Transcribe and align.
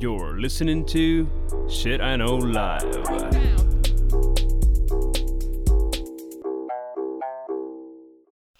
You're 0.00 0.40
listening 0.40 0.86
to 0.86 1.26
Shit 1.68 2.00
I 2.00 2.16
Know 2.16 2.40
Live. 2.40 3.04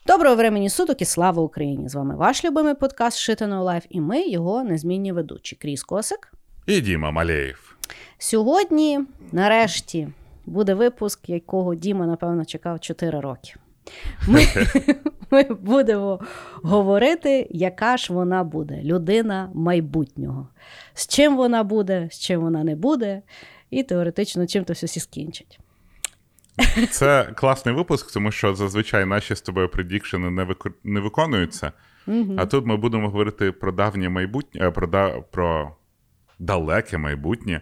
Доброго 0.06 0.36
времені 0.36 0.70
суток 0.70 1.02
і 1.02 1.04
слава 1.04 1.42
Україні! 1.42 1.88
З 1.88 1.94
вами 1.94 2.16
ваш 2.16 2.44
любимий 2.44 2.74
подкаст 2.74 3.18
Shit 3.28 3.42
I 3.42 3.48
Know 3.48 3.64
Live 3.64 3.86
і 3.90 4.00
ми 4.00 4.28
його 4.28 4.64
незмінні 4.64 5.12
ведучі. 5.12 5.56
Кріс 5.56 5.82
Косик. 5.82 6.32
І 6.66 6.80
Діма 6.80 7.10
Малеєв. 7.10 7.76
Сьогодні, 8.18 9.00
нарешті, 9.32 10.08
буде 10.46 10.74
випуск, 10.74 11.28
якого 11.28 11.74
Діма, 11.74 12.06
напевно, 12.06 12.44
чекав 12.44 12.80
4 12.80 13.20
роки. 13.20 13.54
Ми, 14.26 14.46
ми 15.30 15.44
будемо 15.44 16.20
говорити, 16.62 17.46
яка 17.50 17.96
ж 17.96 18.12
вона 18.12 18.44
буде 18.44 18.82
людина 18.82 19.50
майбутнього. 19.54 20.48
З 20.94 21.08
чим 21.08 21.36
вона 21.36 21.64
буде, 21.64 22.08
з 22.12 22.18
чим 22.18 22.40
вона 22.40 22.64
не 22.64 22.76
буде, 22.76 23.22
і 23.70 23.82
теоретично 23.82 24.46
чим 24.46 24.64
то 24.64 24.72
все 24.72 25.00
скінчить. 25.00 25.60
Це 26.90 27.32
класний 27.34 27.74
випуск, 27.74 28.12
тому 28.12 28.32
що 28.32 28.54
зазвичай 28.54 29.04
наші 29.04 29.34
з 29.34 29.40
тобою 29.40 29.68
предікшени 29.68 30.30
не 30.30 30.44
вику... 30.44 30.70
не 30.84 31.00
виконуються. 31.00 31.72
Угу. 32.06 32.36
А 32.38 32.46
тут 32.46 32.66
ми 32.66 32.76
будемо 32.76 33.06
говорити 33.06 33.52
про 33.52 33.72
давнє 33.72 34.08
майбутнє, 34.08 34.66
е, 34.66 34.70
про 34.70 34.86
да... 34.86 35.20
про 35.20 35.76
далеке 36.38 36.98
майбутнє. 36.98 37.60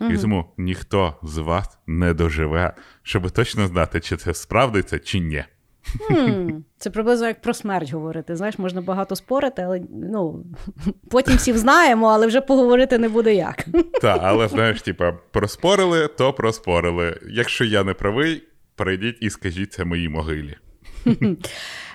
Угу. 0.00 0.10
І 0.10 0.18
тому 0.18 0.44
ніхто 0.58 1.16
з 1.22 1.38
вас 1.38 1.78
не 1.86 2.14
доживе, 2.14 2.74
щоб 3.02 3.30
точно 3.30 3.66
знати, 3.66 4.00
чи 4.00 4.16
це 4.16 4.34
справдиться, 4.34 4.98
чи 4.98 5.18
ні. 5.18 5.44
Хм, 5.82 6.48
Це 6.78 6.90
приблизно 6.90 7.26
як 7.26 7.40
про 7.40 7.54
смерть 7.54 7.92
говорити. 7.92 8.36
Знаєш, 8.36 8.58
можна 8.58 8.80
багато 8.80 9.16
спорити, 9.16 9.62
але 9.62 9.80
ну, 9.90 10.44
потім 11.10 11.36
всі 11.36 11.52
знаємо, 11.52 12.06
але 12.08 12.26
вже 12.26 12.40
поговорити 12.40 12.98
не 12.98 13.08
буде 13.08 13.34
як. 13.34 13.64
Так, 14.02 14.20
але 14.24 14.48
знаєш, 14.48 14.82
типа, 14.82 15.12
проспорили, 15.12 16.08
то 16.08 16.32
проспорили. 16.32 17.20
Якщо 17.30 17.64
я 17.64 17.84
не 17.84 17.94
правий, 17.94 18.42
прийдіть 18.74 19.16
і 19.20 19.30
скажіть 19.30 19.72
це 19.72 19.84
моїй 19.84 20.08
могилі. 20.08 20.56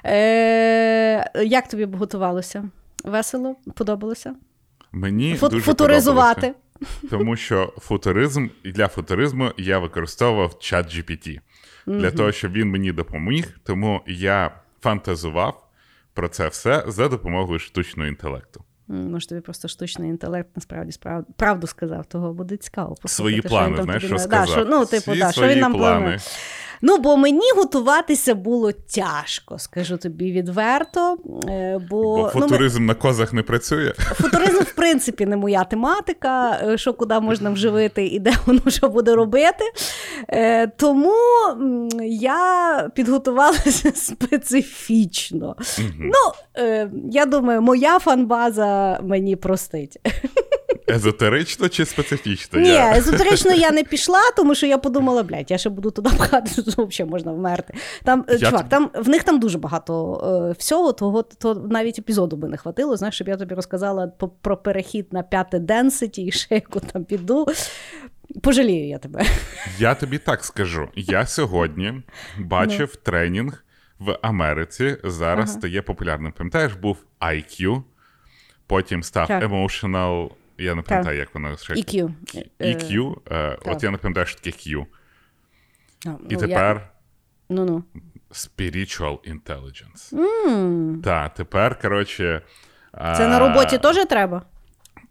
Е, 0.06 1.32
Як 1.46 1.68
тобі 1.68 1.86
б 1.86 1.96
готувалося? 1.96 2.70
Весело? 3.04 3.56
Подобалося? 3.76 4.36
Мені 4.92 5.36
Фу- 5.36 5.50
дуже 5.50 5.62
футуризувати. 5.66 6.54
подобалося, 6.82 7.08
тому 7.10 7.36
що 7.36 7.74
футуризм 7.78 8.48
і 8.64 8.72
для 8.72 8.88
футуризму 8.88 9.52
я 9.58 9.80
використовував 9.80 10.60
чат 10.60 10.96
GPT 10.96 11.40
для 11.86 12.12
того, 12.12 12.32
щоб 12.32 12.52
він 12.52 12.70
мені 12.70 12.92
допоміг. 12.92 13.60
Тому 13.64 14.02
я 14.08 14.52
фантазував 14.82 15.68
про 16.14 16.28
це 16.28 16.48
все 16.48 16.84
за 16.88 17.08
допомогою 17.08 17.60
штучного 17.60 18.10
інтелекту. 18.10 18.64
Може, 18.88 19.28
тобі 19.28 19.42
просто 19.42 19.68
штучний 19.68 20.10
інтелект 20.10 20.50
насправді 20.56 20.92
справ... 20.92 21.26
правду 21.38 21.68
сказав, 21.68 22.06
того 22.06 22.34
буде 22.34 22.58
цікаво. 22.58 22.96
Свої 23.06 23.42
плани, 23.42 23.84
знаєш, 23.84 24.06
що 24.06 24.18
сказав. 24.20 24.46
Да, 24.46 24.52
що, 24.52 24.66
ну, 24.66 24.86
типу, 24.86 25.12
Всі 25.12 25.20
да, 25.20 25.32
свої 25.32 25.50
що 25.50 25.56
він 25.56 25.62
нам 25.62 25.74
плани. 25.74 25.96
планує. 25.96 26.20
Ну, 26.88 26.98
бо 26.98 27.18
мені 27.18 27.52
готуватися 27.56 28.36
було 28.36 28.72
тяжко, 28.72 29.60
скажу 29.60 29.98
тобі 29.98 30.32
відверто. 30.32 31.18
е, 31.50 31.82
Бо, 31.90 32.02
Бо 32.04 32.18
ну, 32.18 32.24
ми- 32.42 32.48
футуризм 32.48 32.86
на 32.86 32.94
козах 32.94 33.34
не 33.34 33.44
працює. 33.44 33.94
Футуризм, 33.98 34.60
в 34.64 34.74
принципі, 34.74 35.26
не 35.26 35.38
моя 35.38 35.64
тематика, 35.64 36.60
е, 36.64 36.78
що 36.78 36.94
куди 36.94 37.20
можна 37.20 37.50
вживити 37.50 38.06
і 38.08 38.20
де 38.20 38.34
воно 38.46 38.62
що 38.68 38.90
буде 38.90 39.16
робити. 39.16 39.64
Е, 40.30 40.68
Тому 40.68 41.14
я 42.10 42.90
підготувалася 42.96 43.92
специфічно. 43.96 45.56
Ну, 46.00 46.32
е, 46.58 46.90
я 47.12 47.26
думаю, 47.26 47.62
моя 47.62 48.00
фанбаза 48.00 49.00
мені 49.04 49.36
простить. 49.36 49.98
Езотерично 50.90 51.70
чи 51.70 51.86
специфічно? 51.86 52.60
Ні, 52.60 52.70
Я- 52.70 52.98
езотерично 52.98 53.54
я 53.54 53.72
не 53.72 53.84
пішла, 53.90 54.20
тому 54.38 54.56
що 54.56 54.66
я 54.68 54.78
подумала, 54.78 55.24
блядь, 55.24 55.52
я 55.52 55.58
ще 55.58 55.70
буду 55.70 55.92
туди 55.92 56.10
пхати, 56.10 56.62
то 56.62 56.86
взагалі 56.86 57.12
можна 57.12 57.32
вмерти. 57.32 57.74
Там, 58.04 58.26
е, 58.30 58.38
Я 58.40 58.50
чувак, 58.50 58.70
там 58.70 58.90
в 58.96 59.10
них 59.10 59.24
там 59.24 59.40
дуже 59.40 59.58
багато 59.58 60.48
е, 60.50 60.56
всього, 60.60 60.94
того 60.94 61.24
то 61.24 61.56
навіть 61.56 62.00
епізоду 62.00 62.36
би 62.36 62.48
не 62.48 62.58
хватило. 62.58 62.98
Знаєш, 62.98 63.16
щоб 63.16 63.28
я 63.28 63.38
тобі 63.38 63.56
розказала 63.56 64.08
по- 64.08 64.28
про 64.30 64.58
перехід 64.58 65.14
на 65.14 65.24
п'яте 65.24 65.60
денситі 65.60 66.22
і 66.22 66.32
ще 66.32 66.56
яку 66.56 66.80
там 66.80 67.04
піду. 67.06 67.48
Пожалію 68.44 68.88
я 68.88 68.98
тебе. 68.98 69.26
Я 69.80 69.96
тобі 69.96 70.18
так 70.18 70.44
скажу. 70.46 70.88
Я 70.96 71.26
сьогодні 71.26 71.94
бачив 72.40 72.90
Ну. 72.96 73.02
тренінг 73.04 73.64
в 74.00 74.18
Америці. 74.22 74.98
Зараз 75.04 75.54
стає 75.54 75.82
популярним. 75.82 76.32
Пам'ятаєш, 76.38 76.74
був 76.74 76.98
IQ, 77.22 77.84
потім 78.68 79.04
став 79.04 79.28
Так. 79.28 79.44
Emotional, 79.44 80.30
я 80.58 80.76
не 80.76 80.82
пам'ятаю, 80.82 81.18
як 81.18 81.34
воно 81.34 81.58
ще. 81.58 81.74
EQ. 81.74 82.12
Е, 82.36 82.74
EQ, 82.74 83.12
е, 83.28 83.58
так. 83.64 83.76
от 83.76 83.84
я 83.84 83.92
не 83.92 83.98
пам'ятаю, 83.98 84.26
що 84.26 84.40
таке 84.40 84.58
Q. 84.58 84.86
а, 86.06 86.10
І 86.10 86.34
ну, 86.34 86.38
тепер 86.40 86.76
Я... 86.76 86.90
Ну-ну. 87.50 87.84
Spiritual 88.32 89.18
Intelligence. 89.34 90.14
Так, 91.04 91.34
тепер, 91.34 91.80
коротше. 91.80 92.42
Це 93.18 93.28
на 93.28 93.40
роботі 93.40 93.78
теж 93.78 94.06
треба? 94.06 94.42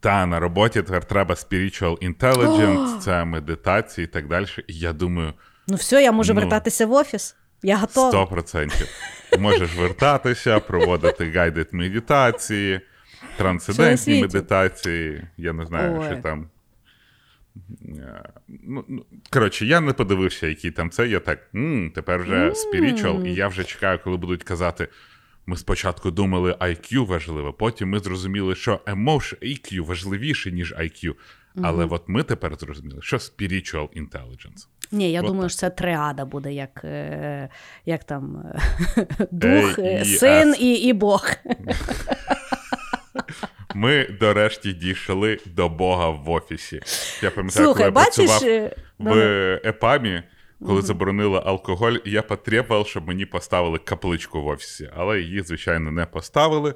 Та, 0.00 0.26
на 0.26 0.40
роботі 0.40 0.82
тепер 0.82 1.04
треба 1.04 1.34
spiritual 1.34 1.98
intelligence, 2.14 2.98
це 3.00 3.24
медитації 3.24 4.04
і 4.04 4.08
так 4.08 4.28
далі. 4.28 4.46
І 4.66 4.74
я 4.78 4.92
думаю, 4.92 5.32
Ну 5.68 5.76
все, 5.76 6.02
я 6.02 6.12
можу 6.12 6.34
Ну. 6.34 6.40
вертатися 6.40 6.86
в 6.86 6.92
офіс. 6.92 7.36
Я 7.62 7.76
готова. 7.76 8.10
100%. 8.24 8.86
Можеш 9.38 9.74
вертатися, 9.76 10.60
проводити 10.60 11.30
гайдед 11.30 11.68
медитації, 11.72 12.80
трансцендентні 13.36 14.20
медитації. 14.22 15.22
Я 15.36 15.52
не 15.52 15.66
знаю, 15.66 16.00
Ой. 16.00 16.06
що 16.12 16.22
там. 16.22 16.48
Е, 17.82 18.22
Ну, 18.48 18.84
ну, 18.88 19.04
коротше, 19.30 19.66
я 19.66 19.80
не 19.80 19.92
подивився, 19.92 20.46
який 20.46 20.70
там 20.70 20.90
це. 20.90 21.08
Я 21.08 21.20
так, 21.20 21.38
м 21.54 21.92
тепер 21.94 22.22
вже 22.22 22.50
spiritual, 22.50 23.26
і 23.26 23.34
я 23.34 23.48
вже 23.48 23.64
чекаю, 23.64 23.98
коли 24.04 24.16
будуть 24.16 24.42
казати. 24.42 24.88
Ми 25.46 25.56
спочатку 25.56 26.10
думали, 26.10 26.52
IQ 26.52 27.06
важливо, 27.06 27.52
потім 27.52 27.88
ми 27.88 27.98
зрозуміли, 27.98 28.54
що 28.54 28.80
emotion, 28.86 29.36
EQ 29.42 29.80
важливіше, 29.80 30.52
ніж 30.52 30.74
IQ. 30.74 31.14
Але 31.62 31.84
от 31.84 32.02
ми 32.06 32.22
тепер 32.22 32.54
зрозуміли, 32.54 33.02
що 33.02 33.16
spiritual 33.16 33.88
intelligence. 33.88 34.66
Ні, 34.92 35.12
я 35.12 35.20
От 35.20 35.26
думаю, 35.26 35.42
так. 35.42 35.50
що 35.50 35.60
це 35.60 35.70
триада 35.70 36.24
буде, 36.24 36.52
як, 36.52 36.80
е, 36.84 37.48
як 37.86 38.04
там 38.04 38.36
е, 38.96 39.06
дух, 39.30 39.78
син 40.04 40.54
і, 40.58 40.72
і 40.74 40.92
Бог. 40.92 41.30
Ми 43.74 44.16
нарешті 44.20 44.72
дійшли 44.72 45.38
до 45.46 45.68
Бога 45.68 46.08
в 46.08 46.30
офісі. 46.30 46.80
Я 47.22 47.30
пам'ятаю, 47.30 47.66
Слухай, 47.66 47.74
коли 47.74 47.84
я 47.84 47.90
бачиш, 47.90 48.30
працював 48.30 48.48
е, 48.48 48.76
в 48.98 49.68
ЕПАМі, 49.68 50.22
коли 50.66 50.82
заборонили 50.82 51.42
алкоголь, 51.44 51.96
я 52.04 52.22
потребував, 52.22 52.86
щоб 52.86 53.08
мені 53.08 53.26
поставили 53.26 53.78
капличку 53.78 54.42
в 54.42 54.46
офісі, 54.46 54.90
але 54.96 55.20
її, 55.20 55.42
звичайно, 55.42 55.90
не 55.90 56.06
поставили. 56.06 56.74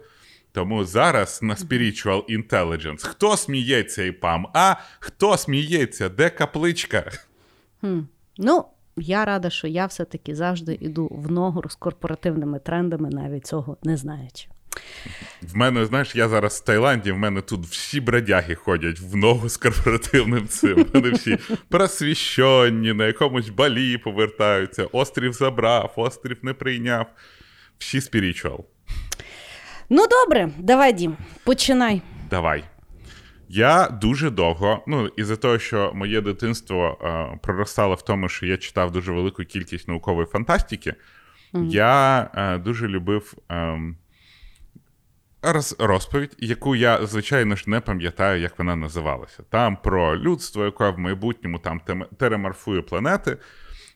Тому 0.52 0.84
зараз 0.84 1.42
на 1.42 1.54
Spiritual 1.54 2.38
Intelligence. 2.38 3.06
Хто 3.06 3.36
сміється 3.36 4.02
ІПАМ? 4.02 4.46
А 4.54 4.74
хто 5.00 5.36
сміється? 5.36 6.08
Де 6.08 6.30
капличка? 6.30 7.10
Ну, 8.38 8.64
я 8.96 9.24
рада, 9.24 9.50
що 9.50 9.66
я 9.66 9.86
все-таки 9.86 10.34
завжди 10.34 10.78
йду 10.80 11.08
в 11.10 11.30
ногу 11.30 11.62
з 11.68 11.74
корпоративними 11.74 12.58
трендами, 12.58 13.10
навіть 13.10 13.46
цього 13.46 13.76
не 13.82 13.96
знаючи. 13.96 14.48
В 15.42 15.56
мене, 15.56 15.86
знаєш, 15.86 16.14
я 16.16 16.28
зараз 16.28 16.60
в 16.60 16.64
Таїланді, 16.64 17.12
в 17.12 17.18
мене 17.18 17.40
тут 17.40 17.66
всі 17.66 18.00
бродяги 18.00 18.54
ходять 18.54 19.00
в 19.00 19.16
ногу 19.16 19.48
з 19.48 19.56
корпоративним 19.56 20.48
цим. 20.48 20.86
Вони 20.94 21.10
всі 21.10 21.38
просвіщені, 21.68 22.92
на 22.92 23.06
якомусь 23.06 23.48
балі 23.48 23.98
повертаються. 23.98 24.84
Острів 24.92 25.32
забрав, 25.32 25.92
острів 25.96 26.36
не 26.42 26.54
прийняв. 26.54 27.06
Всі 27.78 28.00
спірічуал. 28.00 28.66
Ну, 29.90 30.06
добре, 30.06 30.50
давай, 30.58 30.92
Дім, 30.92 31.16
починай. 31.44 32.02
Давай. 32.30 32.64
Я 33.48 33.88
дуже 33.88 34.30
довго, 34.30 34.82
ну, 34.86 35.08
із-за 35.16 35.36
того, 35.36 35.58
що 35.58 35.92
моє 35.94 36.20
дитинство 36.20 36.98
е, 37.02 37.38
проростало 37.42 37.94
в 37.94 38.02
тому, 38.02 38.28
що 38.28 38.46
я 38.46 38.56
читав 38.56 38.92
дуже 38.92 39.12
велику 39.12 39.44
кількість 39.44 39.88
наукової 39.88 40.26
фантастики, 40.26 40.94
я 41.54 42.30
е, 42.34 42.58
дуже 42.58 42.88
любив 42.88 43.34
е, 43.50 43.78
роз, 45.52 45.76
розповідь, 45.78 46.36
яку 46.38 46.76
я, 46.76 47.06
звичайно 47.06 47.56
ж, 47.56 47.64
не 47.66 47.80
пам'ятаю, 47.80 48.40
як 48.40 48.58
вона 48.58 48.76
називалася. 48.76 49.42
Там 49.50 49.76
про 49.76 50.16
людство, 50.16 50.64
яке 50.64 50.90
в 50.90 50.98
майбутньому 50.98 51.58
там 51.58 51.80
тереморфує 52.18 52.82
планети, 52.82 53.36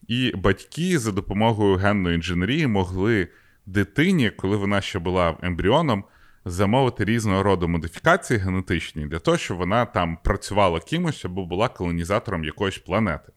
і 0.08 0.32
батьки 0.36 0.98
за 0.98 1.12
допомогою 1.12 1.76
генної 1.76 2.16
інженерії 2.16 2.66
могли 2.66 3.28
дитині, 3.66 4.30
коли 4.30 4.56
вона 4.56 4.80
ще 4.80 4.98
була 4.98 5.36
ембріоном, 5.42 6.04
замовити 6.44 7.04
різного 7.04 7.42
роду 7.42 7.68
модифікації 7.68 8.38
генетичні 8.40 9.06
для 9.06 9.18
того, 9.18 9.36
щоб 9.36 9.56
вона 9.56 9.84
там 9.84 10.18
працювала 10.24 10.80
кимось 10.80 11.24
або 11.24 11.46
була 11.46 11.68
колонізатором 11.68 12.44
якоїсь 12.44 12.78
планети. 12.78 13.32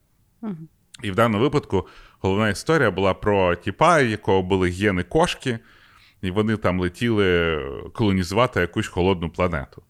І 1.03 1.11
в 1.11 1.15
даному 1.15 1.43
випадку 1.43 1.87
головна 2.19 2.49
історія 2.49 2.91
була 2.91 3.13
про 3.13 3.55
тіпа, 3.55 3.99
якого 3.99 4.41
були 4.41 4.69
гени 4.69 5.03
кошки, 5.03 5.59
і 6.21 6.31
вони 6.31 6.57
там 6.57 6.79
летіли 6.79 7.59
колонізувати 7.93 8.59
якусь 8.59 8.87
холодну 8.87 9.29
планету. 9.29 9.83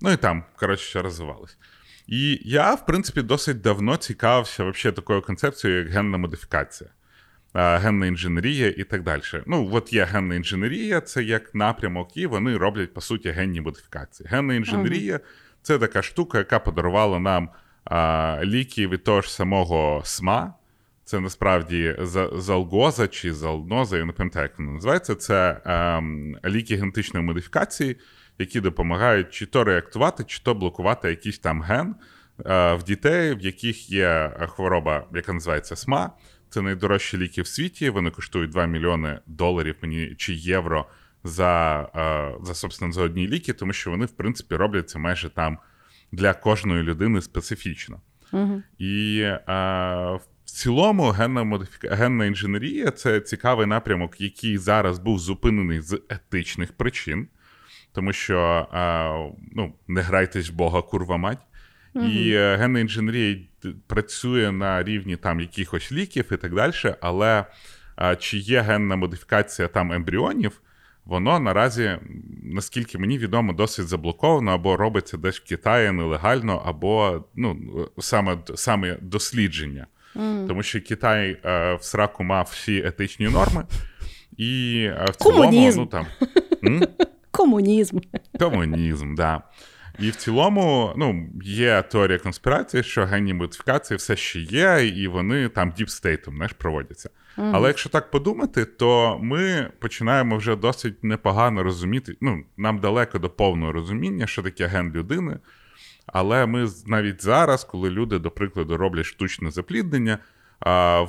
Ну 0.00 0.12
і 0.12 0.16
там, 0.16 0.44
коротше, 0.56 0.84
що 0.84 1.02
розвивалось. 1.02 1.58
І 2.06 2.40
я, 2.44 2.74
в 2.74 2.86
принципі, 2.86 3.22
досить 3.22 3.60
давно 3.60 3.96
цікавився 3.96 4.62
вообще 4.62 4.92
такою 4.92 5.22
концепцією, 5.22 5.80
як 5.80 5.88
генна 5.88 6.18
модифікація, 6.18 6.90
генна 7.54 8.06
інженерія 8.06 8.68
і 8.76 8.84
так 8.84 9.02
далі. 9.02 9.22
Ну, 9.46 9.70
от 9.72 9.92
є 9.92 10.04
генна 10.04 10.34
інженерія, 10.34 11.00
це 11.00 11.22
як 11.22 11.54
напрямок, 11.54 12.16
і 12.16 12.26
вони 12.26 12.56
роблять, 12.56 12.94
по 12.94 13.00
суті, 13.00 13.30
генні 13.30 13.60
модифікації. 13.60 14.28
Генна 14.30 14.54
інженерія 14.54 15.20
це 15.62 15.78
така 15.78 16.02
штука, 16.02 16.38
яка 16.38 16.58
подарувала 16.58 17.18
нам 17.18 17.50
а, 17.84 18.40
ліки 18.44 18.88
від 18.88 19.04
того 19.04 19.20
ж 19.20 19.32
самого 19.32 20.02
СМА. 20.04 20.54
Це 21.08 21.20
насправді 21.20 21.96
залгоза 22.32 23.08
чи 23.08 23.34
залноза, 23.34 23.98
я 23.98 24.04
не 24.04 24.12
пам'ятаю, 24.12 24.42
як 24.42 24.58
вона 24.58 24.72
називається. 24.72 25.14
Це 25.14 25.60
ем, 25.64 26.36
ліки 26.44 26.76
генетичної 26.76 27.26
модифікації, 27.26 27.96
які 28.38 28.60
допомагають 28.60 29.30
чи 29.30 29.46
то 29.46 29.64
реактувати, 29.64 30.24
чи 30.24 30.42
то 30.42 30.54
блокувати 30.54 31.08
якийсь 31.08 31.38
там 31.38 31.62
ген 31.62 31.94
е, 32.46 32.74
в 32.74 32.82
дітей, 32.82 33.34
в 33.34 33.40
яких 33.40 33.90
є 33.90 34.32
хвороба, 34.48 35.06
яка 35.14 35.32
називається 35.32 35.76
СМА. 35.76 36.10
Це 36.48 36.62
найдорожчі 36.62 37.18
ліки 37.18 37.42
в 37.42 37.46
світі. 37.46 37.90
Вони 37.90 38.10
коштують 38.10 38.50
2 38.50 38.66
мільйони 38.66 39.20
доларів 39.26 39.76
мені 39.82 40.14
чи 40.18 40.34
євро 40.34 40.86
за 41.24 41.80
е, 41.96 42.38
за, 42.42 42.54
собственно, 42.54 42.92
за 42.92 43.02
одні 43.02 43.28
ліки, 43.28 43.52
тому 43.52 43.72
що 43.72 43.90
вони, 43.90 44.04
в 44.06 44.12
принципі, 44.12 44.56
робляться 44.56 44.98
майже 44.98 45.28
там 45.28 45.58
для 46.12 46.34
кожної 46.34 46.82
людини 46.82 47.22
специфічно. 47.22 48.00
Угу. 48.32 48.62
І 48.78 49.20
е, 49.20 49.42
в 50.12 50.20
цілому 50.58 51.10
генна 51.10 51.44
модифіка... 51.44 51.94
генна 51.94 52.26
інженерія 52.26 52.90
це 52.90 53.20
цікавий 53.20 53.66
напрямок, 53.66 54.20
який 54.20 54.58
зараз 54.58 54.98
був 54.98 55.18
зупинений 55.18 55.80
з 55.80 56.00
етичних 56.08 56.72
причин, 56.72 57.28
тому 57.92 58.12
що 58.12 58.66
ну, 59.52 59.74
не 59.88 60.00
грайтесь 60.00 60.50
в 60.50 60.52
Бога, 60.52 60.82
курва 60.82 61.16
мать. 61.16 61.38
Угу. 61.94 62.04
І 62.06 62.32
е, 62.32 62.56
генна 62.56 62.80
інженерія 62.80 63.36
працює 63.86 64.52
на 64.52 64.82
рівні 64.82 65.16
там 65.16 65.40
якихось 65.40 65.92
ліків 65.92 66.24
і 66.32 66.36
так 66.36 66.54
далі, 66.54 66.72
але 67.00 67.44
чи 68.18 68.38
є 68.38 68.60
генна 68.60 68.96
модифікація 68.96 69.68
там 69.68 69.92
ембріонів, 69.92 70.60
воно 71.04 71.40
наразі, 71.40 71.96
наскільки 72.42 72.98
мені 72.98 73.18
відомо, 73.18 73.52
досить 73.52 73.88
заблоковано 73.88 74.50
або 74.50 74.76
робиться 74.76 75.16
десь 75.16 75.40
в 75.40 75.44
Китаї 75.44 75.92
нелегально, 75.92 76.62
або 76.66 77.24
ну, 77.34 77.58
саме 77.98 78.38
саме 78.54 78.98
дослідження. 79.00 79.86
Mm. 80.16 80.46
Тому 80.46 80.62
що 80.62 80.80
Китай 80.80 81.40
е, 81.44 81.74
в 81.74 81.82
сраку 81.82 82.24
мав 82.24 82.48
всі 82.52 82.78
етичні 82.78 83.28
норми, 83.28 83.64
і 84.36 84.82
е, 84.84 85.06
в 85.10 85.16
цілому 85.16 85.40
Комунізм. 85.40 85.80
ну 85.80 85.86
там. 85.86 86.06
Комунізм. 87.30 87.98
Комунізм, 88.38 89.14
да. 89.14 89.42
І 89.98 90.10
в 90.10 90.16
цілому, 90.16 90.92
ну, 90.96 91.28
є 91.42 91.82
теорія 91.82 92.18
конспірації, 92.18 92.82
що 92.82 93.04
генні 93.04 93.34
модифікації 93.34 93.98
все 93.98 94.16
ще 94.16 94.40
є, 94.40 94.92
і 94.96 95.08
вони 95.08 95.48
там 95.48 95.72
діпстейтом 95.76 96.34
знаєш, 96.36 96.52
проводяться. 96.52 97.10
Mm. 97.38 97.50
Але 97.54 97.68
якщо 97.68 97.88
так 97.88 98.10
подумати, 98.10 98.64
то 98.64 99.18
ми 99.22 99.70
починаємо 99.78 100.36
вже 100.36 100.56
досить 100.56 101.04
непогано 101.04 101.62
розуміти. 101.62 102.16
Ну, 102.20 102.42
нам 102.56 102.78
далеко 102.78 103.18
до 103.18 103.30
повного 103.30 103.72
розуміння, 103.72 104.26
що 104.26 104.42
таке 104.42 104.66
ген 104.66 104.92
людини. 104.92 105.38
Але 106.12 106.46
ми 106.46 106.68
навіть 106.86 107.22
зараз, 107.22 107.64
коли 107.64 107.90
люди, 107.90 108.18
до 108.18 108.30
прикладу, 108.30 108.76
роблять 108.76 109.06
штучне 109.06 109.50
запліднення, 109.50 110.18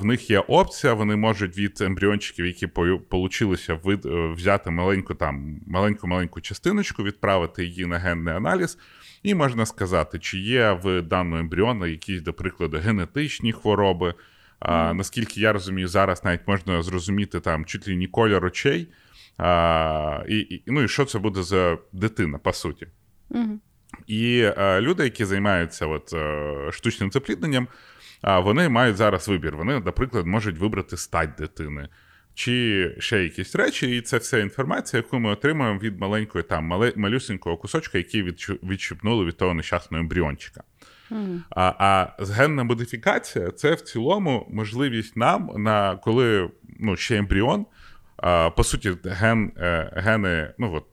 них 0.02 0.30
є 0.30 0.38
опція, 0.38 0.94
вони 0.94 1.16
можуть 1.16 1.58
від 1.58 1.80
ембріончиків, 1.80 2.46
які 2.46 2.66
получилися, 3.08 3.78
е, 3.86 3.98
взяти 4.36 4.70
маленьку 4.70 5.14
там 5.14 5.60
маленьку 5.66 6.06
маленьку 6.06 6.40
частиночку, 6.40 7.02
відправити 7.02 7.64
її 7.64 7.86
на 7.86 7.98
генний 7.98 8.34
аналіз, 8.34 8.78
і 9.22 9.34
можна 9.34 9.66
сказати, 9.66 10.18
чи 10.18 10.38
є 10.38 10.72
в 10.82 11.02
даного 11.02 11.38
ембріона 11.38 11.86
якісь, 11.86 12.22
до 12.22 12.32
прикладу, 12.32 12.78
генетичні 12.78 13.52
хвороби. 13.52 14.14
А, 14.60 14.94
Наскільки 14.94 15.40
я 15.40 15.52
розумію, 15.52 15.88
зараз 15.88 16.24
навіть 16.24 16.48
можна 16.48 16.82
зрозуміти 16.82 17.40
там 17.40 17.64
чуть 17.64 17.88
ли 17.88 17.96
не 17.96 18.06
кольор 18.06 18.44
очей, 18.44 18.88
а, 19.38 20.24
і, 20.28 20.38
і, 20.38 20.62
ну 20.66 20.82
і 20.82 20.88
що 20.88 21.04
це 21.04 21.18
буде 21.18 21.42
за 21.42 21.78
дитина, 21.92 22.38
по 22.38 22.52
суті. 22.52 22.86
Mm-hmm. 23.30 23.56
І 24.06 24.42
а, 24.56 24.80
люди, 24.80 25.04
які 25.04 25.24
займаються 25.24 25.86
от, 25.86 26.12
е, 26.12 26.72
штучним 26.72 27.12
заплідненням, 27.12 27.68
вони 28.22 28.68
мають 28.68 28.96
зараз 28.96 29.28
вибір. 29.28 29.56
Вони, 29.56 29.80
наприклад, 29.80 30.26
можуть 30.26 30.58
вибрати 30.58 30.96
стать 30.96 31.30
дитини. 31.38 31.88
Чи 32.34 32.96
ще 32.98 33.22
якісь 33.22 33.56
речі, 33.56 33.96
і 33.96 34.00
це 34.00 34.18
вся 34.18 34.38
інформація, 34.38 35.02
яку 35.02 35.18
ми 35.18 35.30
отримуємо 35.30 35.78
від 35.78 36.00
маленької 36.00 36.44
там 36.44 36.92
малюсенького 36.96 37.56
кусочка, 37.56 37.98
який 37.98 38.22
відщипнули 38.62 39.24
від 39.24 39.36
того 39.36 39.54
нещасного 39.54 40.00
ембріончика. 40.00 40.62
Mm. 41.10 41.40
А 41.50 41.72
а 41.78 42.24
генна 42.24 42.64
модифікація 42.64 43.50
це 43.50 43.74
в 43.74 43.80
цілому 43.80 44.46
можливість 44.50 45.16
нам, 45.16 45.50
на 45.56 45.96
коли 45.96 46.50
ну, 46.80 46.96
ще 46.96 47.16
ембріон, 47.16 47.66
по 48.56 48.64
суті, 48.64 48.92
ген, 49.04 49.52
е, 49.56 49.92
гени, 49.96 50.54
ну 50.58 50.74
от 50.74 50.84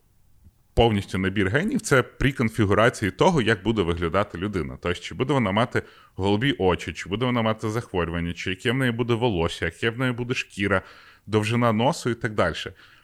повністю 0.77 1.18
набір 1.18 1.50
генів 1.50 1.81
це 1.81 2.03
при 2.03 2.31
конфігурації 2.31 3.12
того, 3.12 3.41
як 3.41 3.63
буде 3.63 3.81
виглядати 3.81 4.38
людина. 4.38 4.77
Тобто, 4.81 5.01
чи 5.01 5.15
буде 5.15 5.33
вона 5.33 5.51
мати 5.51 5.83
голубі 6.15 6.56
очі, 6.57 6.94
чи 6.94 7.09
буде 7.09 7.25
вона 7.25 7.41
мати 7.41 7.69
захворювання, 7.69 8.33
чи 8.33 8.50
яке 8.50 8.71
в 8.71 8.75
неї 8.75 8.91
буде 8.91 9.13
волосся, 9.13 9.65
яке 9.65 9.89
в 9.89 10.00
неї 10.00 10.12
буде 10.12 10.33
шкіра, 10.33 10.81
довжина 11.27 11.74
носу 11.74 12.09
і 12.09 12.15
так 12.15 12.33
далі. 12.33 12.53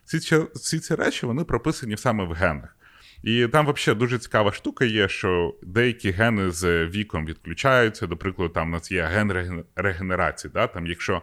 Всі 0.06 0.20
ці, 0.20 0.38
всі 0.56 0.80
ці 0.80 0.96
речі 0.96 1.26
вони 1.26 1.44
прописані 1.44 1.98
саме 1.98 2.24
в 2.24 2.32
генах. 2.32 2.76
І 3.24 3.48
там 3.48 3.74
взагалі 3.74 4.00
дуже 4.00 4.20
цікава 4.20 4.52
штука 4.52 4.86
є, 4.86 5.08
що 5.08 5.56
деякі 5.64 6.12
гени 6.12 6.52
з 6.52 6.86
віком 6.86 7.26
відключаються. 7.26 8.08
До 8.08 8.18
прикладу, 8.18 8.54
там 8.54 8.68
у 8.68 8.72
нас 8.72 8.92
є 8.92 9.04
ген 9.04 9.64
регенерації. 9.76 10.52
Да? 10.54 10.68
Там, 10.68 10.88
Якщо, 10.88 11.22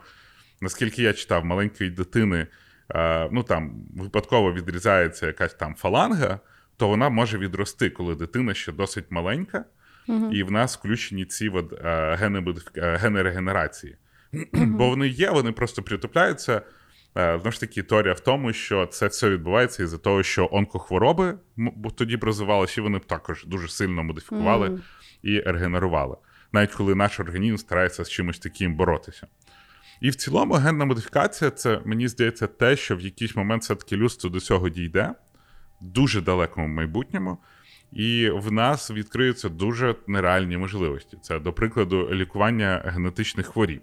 наскільки 0.60 1.02
я 1.02 1.12
читав, 1.12 1.44
маленької 1.44 1.90
дитини 1.90 2.46
ну 3.32 3.42
там 3.42 3.72
випадково 3.96 4.52
відрізається 4.52 5.26
якась 5.26 5.54
там 5.54 5.74
фаланга, 5.74 6.40
то 6.76 6.88
вона 6.88 7.08
може 7.08 7.38
відрости, 7.38 7.90
коли 7.90 8.14
дитина 8.14 8.54
ще 8.54 8.72
досить 8.72 9.10
маленька, 9.10 9.64
uh 10.08 10.30
і 10.32 10.42
в 10.42 10.50
нас 10.50 10.78
включені 10.78 11.24
ці 11.24 11.48
от, 11.48 11.72
е, 11.84 12.16
гени 12.20 12.54
е, 12.76 12.96
гени 12.96 13.22
регенерації. 13.22 13.96
uh 14.32 14.66
Бо 14.66 14.88
вони 14.88 15.08
є, 15.08 15.30
вони 15.30 15.52
просто 15.52 15.82
притупляються. 15.82 16.62
Знову 17.14 17.50
ж 17.50 17.60
таки, 17.60 17.82
теорія 17.82 18.12
в 18.12 18.20
тому, 18.20 18.52
що 18.52 18.86
це 18.86 19.06
все 19.06 19.30
відбувається 19.30 19.82
із-за 19.82 19.98
того, 19.98 20.22
що 20.22 20.48
онкохвороби 20.52 21.38
тоді 21.96 22.16
б 22.16 22.24
розвивалися, 22.24 22.80
і 22.80 22.84
вони 22.84 22.98
б 22.98 23.04
також 23.04 23.44
дуже 23.44 23.68
сильно 23.68 24.02
модифікували 24.02 24.68
mm. 24.68 24.80
і 25.22 25.40
регенерували, 25.40 26.16
навіть 26.52 26.72
коли 26.72 26.94
наш 26.94 27.20
організм 27.20 27.56
старається 27.56 28.04
з 28.04 28.10
чимось 28.10 28.38
таким 28.38 28.74
боротися. 28.74 29.26
І 30.00 30.10
в 30.10 30.14
цілому 30.14 30.54
генна 30.54 30.84
модифікація 30.84 31.50
це, 31.50 31.80
мені 31.84 32.08
здається, 32.08 32.46
те, 32.46 32.76
що 32.76 32.96
в 32.96 33.00
якийсь 33.00 33.36
момент 33.36 33.62
все-таки 33.62 33.96
людство 33.96 34.30
до 34.30 34.40
цього 34.40 34.68
дійде 34.68 35.14
дуже 35.80 36.20
далекому 36.20 36.68
майбутньому, 36.68 37.38
і 37.92 38.30
в 38.30 38.52
нас 38.52 38.90
відкриються 38.90 39.48
дуже 39.48 39.94
нереальні 40.06 40.56
можливості. 40.56 41.18
Це, 41.22 41.38
до 41.38 41.52
прикладу, 41.52 42.08
лікування 42.12 42.82
генетичних 42.84 43.46
хворіб. 43.46 43.82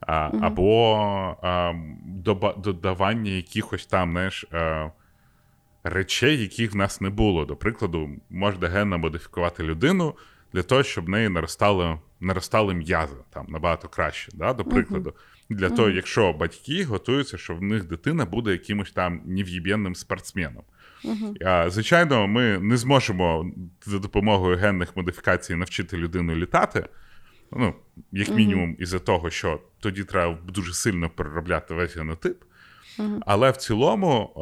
А, 0.00 0.28
угу. 0.28 0.40
Або 0.42 0.96
а, 1.42 1.72
додавання 2.56 3.30
якихось 3.30 3.86
там 3.86 4.10
знаєш, 4.10 4.44
а, 4.52 4.90
речей, 5.84 6.42
яких 6.42 6.72
в 6.72 6.76
нас 6.76 7.00
не 7.00 7.10
було. 7.10 7.44
До 7.44 7.56
прикладу, 7.56 8.10
можна 8.30 8.68
генно 8.68 8.98
модифікувати 8.98 9.62
людину 9.62 10.14
для 10.52 10.62
того, 10.62 10.82
щоб 10.82 11.04
в 11.04 11.08
неї 11.08 11.28
наростали 11.28 11.98
наростали 12.20 12.74
м'язи 12.74 13.16
там 13.30 13.46
набагато 13.48 13.88
краще. 13.88 14.32
Да, 14.34 14.52
До 14.52 14.64
прикладу, 14.64 15.10
uh-huh. 15.10 15.37
Для 15.50 15.70
того, 15.70 15.88
uh-huh. 15.88 15.94
якщо 15.94 16.32
батьки 16.32 16.84
готуються, 16.84 17.38
що 17.38 17.54
в 17.54 17.62
них 17.62 17.84
дитина 17.84 18.24
буде 18.24 18.52
якимось 18.52 18.90
там 18.90 19.20
нев'єб'єнним 19.24 19.94
спортсменом. 19.94 20.62
Uh-huh. 21.04 21.70
Звичайно, 21.70 22.26
ми 22.26 22.58
не 22.58 22.76
зможемо 22.76 23.52
за 23.84 23.98
допомогою 23.98 24.56
генних 24.56 24.96
модифікацій 24.96 25.54
навчити 25.54 25.96
людину 25.96 26.34
літати. 26.34 26.88
Ну, 27.52 27.74
як 28.12 28.28
мінімум, 28.28 28.76
із-за 28.78 28.98
того, 28.98 29.30
що 29.30 29.60
тоді 29.80 30.04
треба 30.04 30.38
дуже 30.48 30.72
сильно 30.72 31.10
переробляти 31.10 31.74
весь 31.74 31.96
генотип. 31.96 32.42
Але 33.20 33.50
в 33.50 33.56
цілому, 33.56 34.32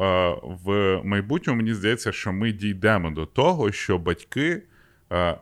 в 0.65 1.01
майбутньому 1.03 1.57
мені 1.57 1.73
здається, 1.73 2.11
що 2.11 2.33
ми 2.33 2.51
дійдемо 2.51 3.11
до 3.11 3.25
того, 3.25 3.71
що 3.71 3.97
батьки 3.97 4.63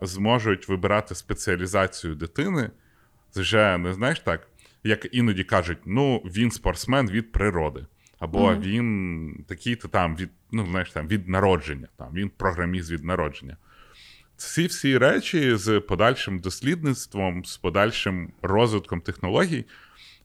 зможуть 0.02 0.70
вибирати 0.70 1.16
спеціалізацію 1.16 2.16
дитини, 2.16 2.70
вже 3.36 3.78
не 3.78 3.94
знаєш 3.94 4.20
так, 4.20 4.48
як 4.86 5.08
іноді 5.12 5.44
кажуть, 5.44 5.78
ну 5.86 6.18
він 6.26 6.52
спортсмен 6.52 7.10
від 7.10 7.32
природи, 7.32 7.86
або 8.20 8.50
mm-hmm. 8.50 8.60
він 8.60 9.46
такий-то 9.48 9.88
там 9.88 10.16
від 10.16 10.30
ну, 10.52 10.66
знаєш, 10.66 10.92
там, 10.92 11.08
від 11.08 11.30
народження, 11.30 11.88
там, 11.98 12.14
він 12.14 12.32
програміст 12.38 12.92
від 12.92 13.04
народження. 13.04 13.58
Ці 14.38 14.66
всі 14.66 14.98
речі 14.98 15.56
з 15.56 15.80
подальшим 15.80 16.40
дослідництвом, 16.40 17.46
з 17.46 17.58
подальшим 17.58 18.32
розвитком 18.42 19.02
технологій, 19.02 19.66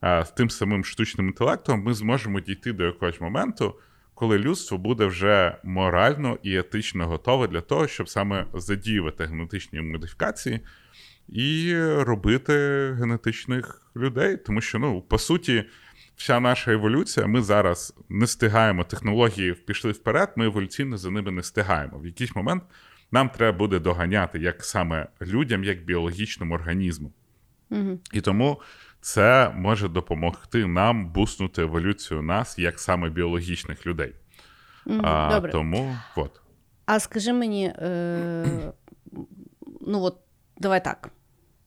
з 0.03 0.31
тим 0.37 0.51
самим 0.51 0.85
штучним 0.85 1.27
інтелектом, 1.27 1.83
ми 1.83 1.95
зможемо 1.95 2.41
дійти 2.41 2.73
до 2.73 2.85
якогось 2.85 3.21
моменту, 3.21 3.75
коли 4.15 4.39
людство 4.39 4.79
буде 4.79 5.07
вже 5.07 5.57
морально 5.65 6.39
і 6.43 6.59
етично 6.59 7.07
готове 7.07 7.49
для 7.49 7.61
того, 7.61 7.87
щоб 7.87 8.09
саме 8.09 8.47
задіювати 8.55 9.25
генетичні 9.25 9.81
модифікації 9.81 10.61
і 11.29 11.77
робити 11.83 12.53
генетичних 12.99 13.93
людей. 13.97 14.37
Тому 14.37 14.61
що, 14.61 14.79
ну, 14.79 15.03
по 15.03 15.19
суті, 15.19 15.65
вся 16.17 16.41
наша 16.41 16.73
еволюція, 16.73 17.27
ми 17.27 17.43
зараз 17.43 17.95
не 18.09 18.27
стигаємо, 18.27 18.85
технології 18.85 19.53
пішли 19.53 19.93
вперед, 19.93 20.33
ми 20.37 20.47
еволюційно 20.47 20.97
за 20.97 21.11
ними 21.11 21.31
не 21.31 21.43
стигаємо. 21.43 21.99
В 21.99 22.07
якийсь 22.07 22.37
момент 22.37 22.63
нам 23.13 23.29
треба 23.29 23.59
буде 23.59 23.79
доганяти 23.79 24.39
як 24.39 24.65
саме 24.65 25.07
людям, 25.23 25.65
як 25.65 25.85
біологічному 25.85 26.55
організму. 26.55 27.13
Угу. 27.71 27.99
І 28.13 28.21
тому 28.21 28.61
це 29.01 29.53
може 29.55 29.89
допомогти 29.89 30.67
нам 30.67 31.13
буснути 31.13 31.63
еволюцію 31.63 32.23
нас 32.23 32.59
як 32.59 32.81
саме 32.81 33.11
біологічних 33.11 33.87
людей. 33.87 34.15
Угу. 34.87 35.01
А, 35.03 35.35
Добре. 35.35 35.53
Тому 35.53 35.97
от. 36.17 36.41
А 36.87 37.01
скажи 37.01 37.33
мені, 37.33 37.67
е, 37.67 38.73
ну 39.81 40.01
от 40.03 40.17
давай 40.61 40.85
так. 40.85 41.11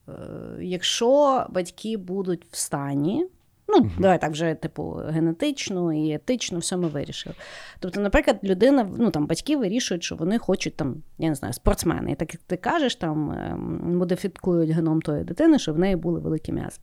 Е, 0.09 0.13
якщо 0.61 1.45
батьки 1.49 1.97
будуть 1.97 2.45
в 2.51 2.55
стані, 2.55 3.27
ну, 3.67 3.77
Мгм. 3.79 3.91
давай 3.99 4.21
так 4.21 4.31
вже, 4.31 4.55
типу, 4.55 4.99
генетично 5.07 5.93
і 5.93 6.11
етично 6.13 6.59
все 6.59 6.77
ми 6.77 6.87
вирішили. 6.87 7.35
Тобто, 7.79 8.01
наприклад, 8.01 8.39
людина, 8.43 8.89
ну 8.97 9.11
там 9.11 9.27
батьки 9.27 9.57
вирішують, 9.57 10.03
що 10.03 10.15
вони 10.15 10.37
хочуть 10.37 10.75
там, 10.75 10.95
я 11.17 11.29
не 11.29 11.35
знаю, 11.35 11.53
спортсмени. 11.53 12.11
І 12.11 12.15
так 12.15 12.33
як 12.33 12.43
ти 12.47 12.57
кажеш, 12.57 12.95
там 12.95 13.31
ем, 13.31 13.97
модифікують 13.97 14.69
геном 14.69 15.01
тої 15.01 15.23
дитини, 15.23 15.59
щоб 15.59 15.75
в 15.75 15.79
неї 15.79 15.95
були 15.95 16.19
великі 16.19 16.51
м'язи. 16.51 16.79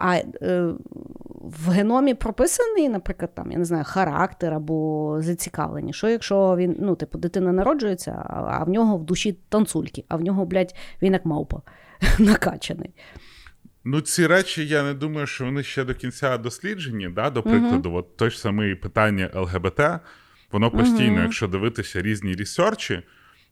А 0.00 0.16
е, 0.16 0.74
в 1.40 1.70
геномі 1.70 2.14
прописаний, 2.14 2.88
наприклад, 2.88 3.34
там, 3.34 3.52
я 3.52 3.58
не 3.58 3.64
знаю, 3.64 3.84
характер 3.86 4.54
або 4.54 5.16
зацікавлення. 5.20 5.92
Що 5.92 6.08
якщо 6.08 6.56
він, 6.56 6.76
ну, 6.80 6.94
типу, 6.96 7.18
дитина 7.18 7.52
народжується, 7.52 8.22
а, 8.26 8.64
в 8.64 8.68
нього 8.68 8.96
в 8.96 9.04
душі 9.04 9.38
танцульки, 9.48 10.04
а 10.08 10.16
в 10.16 10.22
нього, 10.22 10.46
блядь, 10.46 10.74
він 11.02 11.12
як 11.12 11.26
мавпа 11.26 11.62
накачаний. 12.18 12.90
Ну, 13.84 14.00
ці 14.00 14.26
речі, 14.26 14.66
я 14.66 14.82
не 14.82 14.94
думаю, 14.94 15.26
що 15.26 15.44
вони 15.44 15.62
ще 15.62 15.84
до 15.84 15.94
кінця 15.94 16.38
досліджені. 16.38 17.08
Да? 17.08 17.30
До 17.30 17.42
прикладу, 17.42 17.94
от 17.94 18.16
той 18.16 18.30
ж 18.30 18.40
самий 18.40 18.74
питання 18.74 19.30
ЛГБТ, 19.34 19.80
воно 20.52 20.70
постійно, 20.70 21.12
Мгм. 21.12 21.22
якщо 21.22 21.46
дивитися 21.46 22.02
різні 22.02 22.34
ресерчі, 22.34 23.02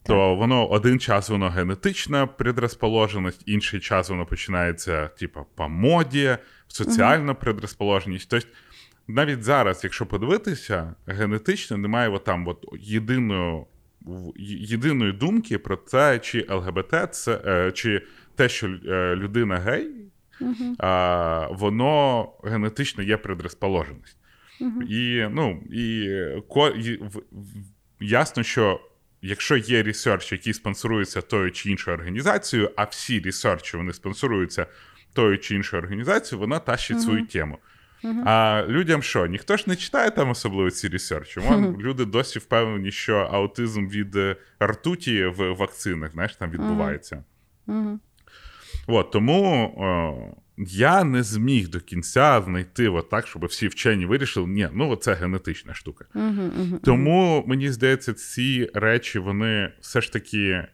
то 0.02 0.35
воно 0.37 0.69
один 0.71 0.99
час 1.00 1.28
воно 1.28 1.49
генетична 1.49 2.26
предрозположеність, 2.26 3.43
інший 3.47 3.81
час 3.81 4.11
воно 4.11 4.26
починається, 4.26 5.09
типу, 5.09 5.47
по 5.55 5.69
моді, 5.69 6.37
соціальна 6.69 7.35
предрозположеність. 7.35 8.31
Тобто, 8.31 8.49
навіть 9.09 9.43
зараз, 9.43 9.85
якщо 9.85 10.07
подивитися, 10.07 10.95
генетично 11.07 11.76
немає 11.76 12.09
от 12.09 12.25
там 12.25 12.49
от 12.49 12.64
єдиної, 12.81 13.64
єдиної 14.47 15.12
думки 15.12 15.59
про 15.59 15.76
те, 15.76 16.19
чи 16.19 16.47
ЛГБТ 16.50 16.95
це 17.14 17.40
е, 17.47 17.73
чи 17.73 18.02
те, 18.35 18.49
що 18.49 18.67
е, 18.67 19.17
людина 19.17 19.59
гей, 19.59 19.90
Угу. 20.40 20.75
а, 20.78 21.49
воно 21.50 22.28
генетично 22.45 23.02
є 23.02 23.17
предрасположенность. 23.17 24.17
Угу. 24.61 24.83
І, 24.83 25.28
ну, 25.31 25.62
і, 25.73 26.11
ко, 26.49 26.69
і 26.69 26.97
в, 26.97 27.17
в- 27.33 28.05
ясно, 28.05 28.43
що 28.43 28.81
якщо 29.23 29.57
є 29.57 29.83
research, 29.83 30.33
який 30.33 30.55
спонсорується 30.55 31.21
тою 31.21 31.51
чи 31.53 31.71
іншою 31.71 31.97
організацією, 31.97 32.71
а 32.77 32.85
всі 32.85 33.21
research 33.21 33.70
і 33.70 33.77
вони 33.77 33.93
спонсоруються 33.93 34.67
тою 35.13 35.39
чи 35.39 35.55
іншою 35.55 35.83
організацією, 35.83 36.41
вона 36.41 36.59
тащит 36.59 36.97
Мгм. 36.97 37.05
свою 37.07 37.27
тему. 37.27 37.59
Мгм. 38.03 38.29
А 38.29 38.65
людям 38.69 39.03
що? 39.03 39.27
Ніхто 39.27 39.57
ж 39.57 39.65
не 39.67 39.77
читає 39.77 40.11
там 40.11 40.31
особливо 40.31 40.71
ці 40.71 40.89
research 40.88 41.30
і. 41.30 41.41
Вон, 41.41 41.77
люди 41.81 42.05
досі 42.05 42.39
впевнені, 42.39 42.91
що 42.91 43.17
аутизм 43.17 43.89
від 43.89 44.17
е, 44.17 44.37
ртуті 44.63 45.25
в 45.27 45.53
вакцинах 45.53 46.13
знаєш, 46.13 46.37
там 46.37 46.51
відбувається. 46.51 47.25
Угу. 47.67 48.01
От, 48.87 49.11
тому 49.11 49.75
о, 49.79 50.49
я 50.59 51.05
не 51.05 51.23
зміг 51.23 51.69
до 51.69 51.81
кінця 51.81 52.43
знайти 52.43 52.89
от 52.89 53.11
так, 53.11 53.27
щоб 53.27 53.45
всі 53.45 53.69
вчені 53.69 54.07
вирішили, 54.07 54.47
ні, 54.47 54.69
ну 54.73 54.97
це 54.97 55.15
генетична 55.15 55.75
штука. 55.75 56.05
Угу. 56.15 56.43
Угу. 56.59 56.79
Тому 56.85 57.45
мені 57.47 57.71
здається, 57.71 58.15
ці 58.15 58.71
речі 58.75 59.19
вони 59.19 59.73
все 59.81 60.01
ж 60.01 60.13
таки 60.13 60.65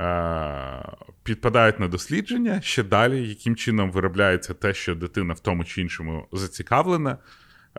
е, 0.00 0.84
підпадають 1.22 1.80
на 1.80 1.88
дослідження 1.88 2.60
ще 2.60 2.82
далі, 2.82 3.28
яким 3.28 3.56
чином 3.56 3.90
виробляється 3.90 4.54
те, 4.54 4.74
що 4.74 4.94
дитина 4.94 5.34
в 5.34 5.40
тому 5.40 5.64
чи 5.64 5.80
іншому 5.80 6.26
зацікавлена. 6.32 7.18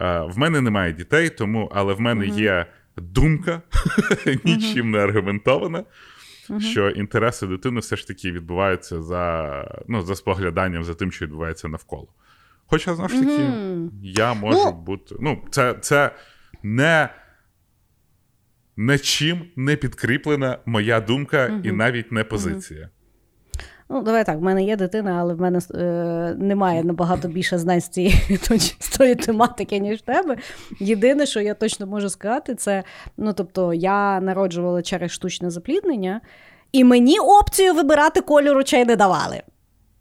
Е, 0.01 0.19
в 0.19 0.37
мене 0.37 0.61
немає 0.61 0.93
дітей, 0.93 1.29
тому, 1.29 1.71
але 1.75 1.93
в 1.93 2.01
мене 2.01 2.25
Мгм. 2.25 2.39
є 2.39 2.65
думка, 2.97 3.61
нічим 4.43 4.91
не 4.91 4.97
аргументована 4.97 5.83
Мгм. 6.49 6.61
що 6.61 6.89
інтереси 6.89 7.47
дитини 7.47 7.79
все 7.79 7.95
ж 7.95 8.07
таки 8.07 8.31
відбуваються 8.31 9.01
за, 9.01 9.83
ну, 9.87 10.01
за 10.01 10.15
спогляданням 10.15 10.83
за 10.83 10.93
тим, 10.93 11.11
що 11.11 11.25
відбувається 11.25 11.67
навколо. 11.67 12.07
Хоча, 12.67 12.95
знову 12.95 13.09
ж 13.09 13.19
таки, 13.19 13.43
угу. 13.43 13.91
я 14.03 14.33
можу 14.33 14.63
Ну- 14.65 14.71
бути. 14.71 15.15
Ну, 15.19 15.41
це, 15.51 15.73
це 15.81 16.11
не 16.63 17.09
нічим 18.77 19.45
не 19.55 19.75
підкріплена 19.75 20.57
моя 20.65 21.01
думка 21.01 21.61
і 21.63 21.71
навіть 21.71 22.11
не 22.11 22.23
позиція. 22.23 22.89
Ну, 23.89 24.01
давай 24.01 24.25
так, 24.25 24.37
в 24.37 24.41
мене 24.41 24.63
є 24.63 24.75
дитина, 24.75 25.17
але 25.19 25.33
в 25.33 25.41
мене 25.41 25.59
е, 25.75 26.35
немає 26.37 26.83
набагато 26.83 27.27
більше 27.27 27.57
знань 27.57 27.81
з 27.81 27.87
цієї 27.87 28.39
з 28.79 28.97
тої 28.97 29.15
тематики, 29.15 29.79
ніж 29.79 29.99
в 29.99 30.01
тебе. 30.01 30.37
Єдине, 30.79 31.25
що 31.25 31.41
я 31.41 31.53
точно 31.53 31.87
можу 31.87 32.09
сказати, 32.09 32.55
це 32.55 32.83
ну, 33.17 33.33
тобто, 33.33 33.73
я 33.73 34.19
народжувала 34.19 34.81
через 34.81 35.11
штучне 35.11 35.49
запліднення, 35.49 36.21
і 36.71 36.83
мені 36.83 37.19
опцію 37.19 37.73
вибирати 37.73 38.21
кольор 38.21 38.57
очей 38.57 38.85
не 38.85 38.95
давали. 38.95 39.41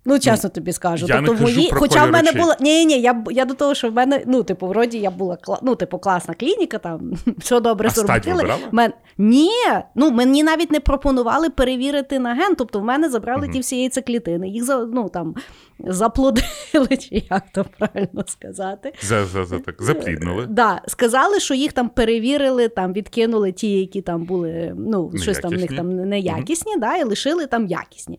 Ну, 0.07 0.19
чесно 0.19 0.51
тобі 0.51 0.73
скажу. 0.73 1.07
я 1.07 1.21
не 1.21 1.27
тобто, 1.27 1.45
кажу 1.45 1.69
про 1.69 1.81
хоча 1.81 2.05
в 2.05 2.11
мене 2.11 2.31
очей. 2.31 2.41
була. 2.41 2.57
Ні, 2.61 2.87
ні, 2.87 3.01
я, 3.01 3.25
я 3.31 3.45
до 3.45 3.55
того, 3.55 3.75
що 3.75 3.91
в 3.91 3.93
мене, 3.93 4.23
ну, 4.27 4.43
типу, 4.43 4.67
вроді 4.67 4.99
я 4.99 5.11
була 5.11 5.39
ну, 5.63 5.75
типу, 5.75 5.99
класна 5.99 6.35
клініка, 6.35 6.79
там 6.79 7.13
все 7.39 7.61
добре 7.61 7.91
зробили. 7.91 8.55
Мен... 8.73 8.93
Ні, 9.19 9.51
ну 9.95 10.11
мені 10.11 10.43
навіть 10.43 10.71
не 10.71 10.81
пропонували 10.81 11.51
перевірити 11.51 12.19
на 12.19 12.35
ген. 12.35 12.55
Тобто, 12.55 12.81
в 12.81 12.85
мене 12.85 13.11
забрали 13.11 13.45
Мгм. 13.45 13.53
ті 13.53 13.61
всі 13.61 13.77
яйцеклітини, 13.77 14.49
їх 14.49 14.65
за, 14.65 14.79
ну, 14.79 15.09
там, 15.09 15.35
заплодили, 15.79 16.97
чи 17.01 17.23
як 17.31 17.43
то 17.55 17.67
правильно 17.79 18.25
сказати. 18.27 18.93
За, 19.03 19.25
за, 19.25 19.45
за, 19.45 19.59
так, 19.59 19.83
запліднили. 19.83 20.47
Да, 20.49 20.83
сказали, 20.87 21.41
що 21.41 21.55
їх 21.55 21.73
там 21.73 21.89
перевірили, 21.89 22.69
там 22.69 22.93
відкинули 22.93 23.53
ті, 23.53 23.81
які 23.81 24.03
там 24.03 24.25
були, 24.25 24.75
ну, 24.79 25.13
щось 25.17 25.39
там 25.39 25.51
в 25.51 25.55
них 25.55 25.77
там 25.77 26.09
неякісні, 26.09 26.77
да, 26.79 26.97
і 26.97 27.05
лишили 27.05 27.47
там 27.47 27.67
якісні. 27.67 28.19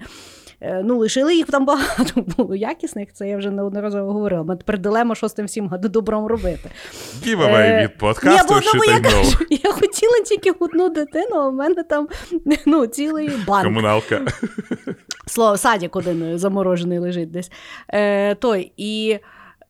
Е, 0.66 0.82
Ну, 0.84 0.98
лишили 0.98 1.36
їх 1.36 1.46
там 1.46 1.66
багато 1.66 2.22
було 2.38 2.56
якісних, 2.56 3.14
це 3.14 3.30
я 3.30 3.38
вже 3.38 3.52
неодноразово 3.52 4.14
говорила. 4.14 4.44
Ми 4.44 4.56
тепер 4.56 4.80
дилема, 4.80 5.16
що 5.16 5.28
з 5.28 5.34
тим 5.34 5.46
всім 5.46 5.72
добром 5.74 6.26
робити. 6.26 6.70
Гівавей 7.26 7.70
Е, 7.70 7.84
від 7.84 7.98
подкасту 7.98 8.54
бо, 8.54 8.60
ну, 8.74 8.84
я, 8.84 9.00
я 9.64 9.72
хотіла 9.72 10.20
тільки 10.26 10.52
одну 10.52 10.90
дитину, 10.90 11.36
а 11.36 11.50
в 11.50 11.54
мене 11.54 11.84
там 11.84 12.08
ну, 12.66 12.88
цілий 12.88 13.30
банк. 13.48 13.64
Комуналка. 13.64 14.22
Слово, 15.28 15.58
садик 15.58 15.96
один 15.96 16.38
заморожений 16.38 17.00
лежить 17.00 17.32
десь. 17.32 17.52
Е, 17.90 18.36
той, 18.36 18.72
і 18.78 19.20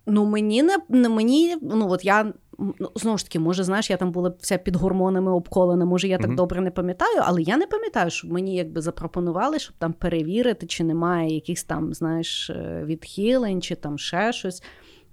ну, 0.08 0.25
мені 0.25 0.64
не, 0.64 0.78
не 0.90 1.10
мені, 1.10 1.58
ну 1.62 1.90
от 1.90 2.06
я. 2.06 2.34
Ну, 2.60 2.92
знову 2.96 3.18
ж 3.18 3.26
таки, 3.26 3.40
може, 3.40 3.64
знаєш, 3.64 3.90
я 3.90 3.98
там 3.98 4.12
була 4.12 4.34
вся 4.40 4.58
під 4.58 4.76
гормонами 4.76 5.32
обколена, 5.32 5.86
може, 5.86 6.08
я 6.08 6.18
так 6.18 6.28
Мгм. 6.28 6.36
добре 6.36 6.62
не 6.62 6.72
пам'ятаю, 6.72 7.22
але 7.24 7.42
я 7.42 7.58
не 7.58 7.68
пам'ятаю, 7.68 8.10
щоб 8.10 8.32
мені 8.32 8.56
якби 8.56 8.82
запропонували, 8.82 9.60
щоб 9.60 9.76
там 9.80 9.94
перевірити, 9.94 10.66
чи 10.68 10.84
немає 10.84 11.36
якихось 11.36 11.64
там, 11.64 11.94
знаєш, 11.94 12.50
е, 12.50 12.84
відхилень, 12.86 13.62
чи 13.62 13.76
там 13.76 13.98
ще 13.98 14.34
щось. 14.34 14.64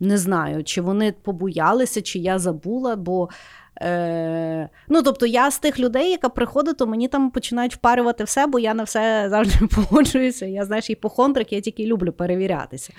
Не 0.00 0.18
знаю, 0.18 0.64
чи 0.64 0.80
вони 0.80 1.14
побоялися, 1.22 2.02
чи 2.02 2.18
я 2.18 2.38
забула, 2.38 2.96
бо. 2.96 3.28
Е, 3.82 4.68
ну, 4.88 5.02
тобто, 5.02 5.26
я 5.26 5.50
з 5.50 5.58
тих 5.58 5.78
людей, 5.80 6.10
яка 6.10 6.28
приходить, 6.28 6.76
то 6.76 6.86
мені 6.86 7.08
там 7.08 7.30
починають 7.30 7.74
впарювати 7.74 8.24
все, 8.24 8.46
бо 8.46 8.58
я 8.58 8.74
на 8.74 8.82
все 8.82 9.26
завжди 9.30 9.66
погоджуюся. 9.74 10.46
Я 10.46 10.64
знаєш, 10.64 10.90
іпохондрик, 10.90 11.52
я 11.52 11.60
тільки 11.60 11.86
люблю 11.86 12.12
перевірятися. 12.12 12.92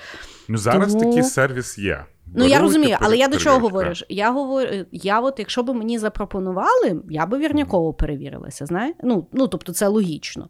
Ну, 0.50 0.58
зараз 0.58 0.94
Тому- 0.94 1.06
такий 1.06 1.24
сервіс 1.24 1.78
є. 1.78 2.06
Ну, 2.36 2.46
я 2.46 2.60
розумію, 2.60 2.98
але 3.00 3.18
я 3.18 3.28
до 3.28 3.38
чого 3.38 3.60
говорю? 3.60 3.94
Я 4.10 4.32
говорю, 4.32 4.70
я 4.92 5.20
от, 5.20 5.36
якщо 5.40 5.64
б 5.64 5.70
мені 5.76 6.00
запропонували, 6.00 7.02
я 7.10 7.26
би 7.26 7.38
вірняково 7.38 7.94
перевірилася. 7.94 8.66
Знаєш? 8.66 8.96
Ну, 9.04 9.28
ну, 9.34 9.48
тобто, 9.48 9.74
це 9.74 9.88
логічно. 9.88 10.48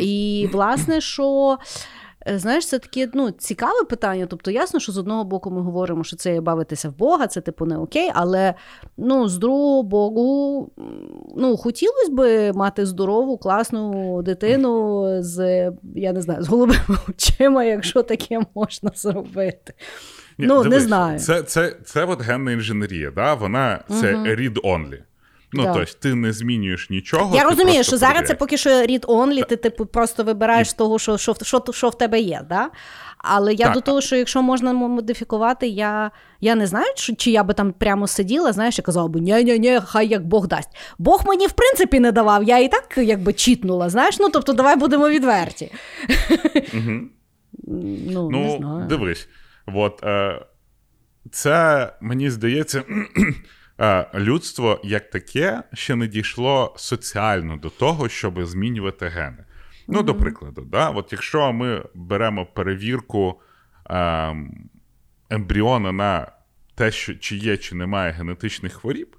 І 0.00 0.48
власне, 0.52 1.00
що. 1.00 1.58
е, 2.28 2.38
Знаєш, 2.38 2.66
це 2.68 2.78
таке 2.78 3.08
ну, 3.14 3.30
цікаве 3.30 3.84
питання. 3.84 4.26
Тобто, 4.26 4.50
ясно, 4.50 4.80
що 4.80 4.92
з 4.92 4.98
одного 4.98 5.24
боку 5.24 5.50
ми 5.50 5.60
говоримо, 5.60 6.04
що 6.04 6.16
це 6.16 6.40
бавитися 6.40 6.88
в 6.88 6.96
Бога, 6.98 7.26
це 7.26 7.40
типу 7.40 7.64
не 7.66 7.78
окей, 7.78 8.10
але 8.14 8.54
ну, 8.96 9.28
з 9.28 9.38
другого 9.38 9.82
боку, 9.82 10.72
ну, 11.36 11.56
хотілося 11.56 12.12
б 12.12 12.52
мати 12.52 12.86
здорову, 12.86 13.38
класну 13.38 14.22
дитину 14.22 15.06
з, 15.22 15.64
я 15.94 16.12
не 16.12 16.20
знаю, 16.22 16.42
з 16.42 16.48
голубими 16.48 16.98
очима, 17.08 17.64
якщо 17.64 18.02
таке 18.02 18.40
можна 18.54 18.90
зробити. 18.94 19.74
Ні, 20.38 20.46
ну, 20.46 20.62
дивись, 20.62 20.78
не 20.78 20.80
знаю. 20.80 21.18
Це 21.18 21.42
це, 21.42 21.76
це 21.84 22.04
от 22.04 22.22
генна 22.22 22.52
інженерія, 22.52 23.10
да? 23.10 23.34
вона 23.34 23.80
це 24.00 24.12
Мгм. 24.12 24.26
read-only. 24.26 24.98
Ну, 25.52 25.62
Да. 25.62 25.72
тобто, 25.74 25.92
ти 26.00 26.14
не 26.14 26.32
змінюєш 26.32 26.90
нічого. 26.90 27.36
Я 27.36 27.44
розумію, 27.44 27.84
що 27.84 27.96
зараз 27.96 28.28
це 28.28 28.34
поки 28.34 28.56
що 28.56 28.70
read 28.70 29.00
only, 29.06 29.46
ти 29.48 29.56
типу 29.56 29.86
просто 29.86 30.24
вибираєш 30.24 30.70
з 30.70 30.74
того, 30.74 30.98
що, 30.98 31.18
що, 31.18 31.34
що, 31.42 31.64
що 31.70 31.88
в 31.88 31.98
тебе 31.98 32.20
є. 32.20 32.42
Да? 32.48 32.70
Але 33.18 33.54
я 33.54 33.64
Так. 33.64 33.74
до 33.74 33.80
того, 33.80 34.00
що 34.00 34.16
якщо 34.16 34.42
можна 34.42 34.72
модифікувати, 34.72 35.66
я, 35.68 36.10
я 36.40 36.54
не 36.54 36.66
знаю, 36.66 36.86
чи, 36.96 37.14
чи 37.14 37.30
я 37.30 37.44
би 37.44 37.54
там 37.54 37.72
прямо 37.72 38.06
сиділа, 38.06 38.52
знаєш, 38.52 38.78
і 38.78 38.82
казала 38.82 39.08
би, 39.08 39.20
ні 39.20 39.44
ні 39.44 39.58
ні 39.58 39.80
хай 39.84 40.08
як 40.08 40.26
Бог 40.26 40.48
дасть. 40.48 40.68
Бог 40.98 41.22
мені 41.26 41.46
в 41.46 41.52
принципі 41.52 42.00
не 42.00 42.12
давав, 42.12 42.44
я 42.44 42.58
і 42.58 42.68
так 42.68 42.94
якби 42.98 43.32
чітнула, 43.32 43.88
знаєш, 43.88 44.18
ну 44.18 44.28
тобто 44.28 44.52
давай 44.52 44.76
будемо 44.76 45.08
відверті. 45.08 45.72
Мгм. 46.72 47.10
Ну, 48.10 48.30
не 48.30 48.38
Ну, 48.38 48.56
знаю. 48.58 48.86
дивись, 48.88 49.28
от, 49.74 50.04
е, 50.04 50.46
це 51.30 51.92
мені 52.00 52.30
здається, 52.30 52.84
е, 53.80 54.06
людство 54.14 54.80
як 54.84 55.10
таке 55.10 55.62
ще 55.74 55.96
не 55.96 56.06
дійшло 56.06 56.74
соціально 56.76 57.56
до 57.56 57.70
того, 57.70 58.08
щоб 58.08 58.46
змінювати 58.46 59.08
гени. 59.08 59.44
Ну, 59.88 60.02
до 60.02 60.14
прикладу, 60.14 60.62
да? 60.62 60.88
от 60.88 61.12
якщо 61.12 61.52
ми 61.52 61.84
беремо 61.94 62.46
перевірку 62.46 63.40
е, 63.90 64.36
ембріона 65.30 65.92
на 65.92 66.32
те, 66.74 66.90
що 66.90 67.14
чи 67.14 67.36
є, 67.36 67.56
чи 67.56 67.74
немає 67.74 68.12
генетичних 68.12 68.72
хворіб, 68.72 69.16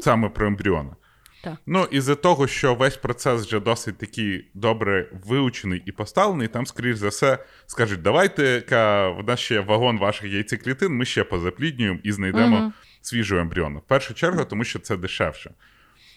саме 0.00 0.28
про 0.28 0.46
ембріона. 0.46 0.96
Так. 1.42 1.54
Ну, 1.66 1.88
із-за 1.90 2.14
того, 2.14 2.46
що 2.46 2.74
весь 2.74 2.96
процес 2.96 3.46
вже 3.46 3.60
досить 3.60 3.98
такий 3.98 4.50
добре 4.54 5.08
вивчений 5.26 5.82
і 5.86 5.92
поставлений, 5.92 6.48
там, 6.48 6.66
скоріш 6.66 6.96
за 6.96 7.08
все, 7.08 7.38
скажуть, 7.66 8.02
давайте 8.02 8.60
ка, 8.60 9.08
в 9.08 9.24
нас 9.26 9.40
ще 9.40 9.60
вагон 9.60 9.98
ваших 9.98 10.32
яйцеклітин, 10.32 10.92
ми 10.92 11.04
ще 11.04 11.24
позапліднюємо 11.24 11.98
і 12.02 12.12
знайдемо 12.12 12.56
Мгм. 12.58 12.72
свіжого 13.00 13.40
ембріону. 13.40 13.78
В 13.78 13.82
першу 13.82 14.14
чергу, 14.14 14.44
тому 14.44 14.64
що 14.64 14.78
це 14.78 14.96
дешевше. 14.96 15.50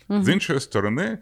З 0.09 0.29
іншої 0.29 0.59
сторони, 0.59 1.17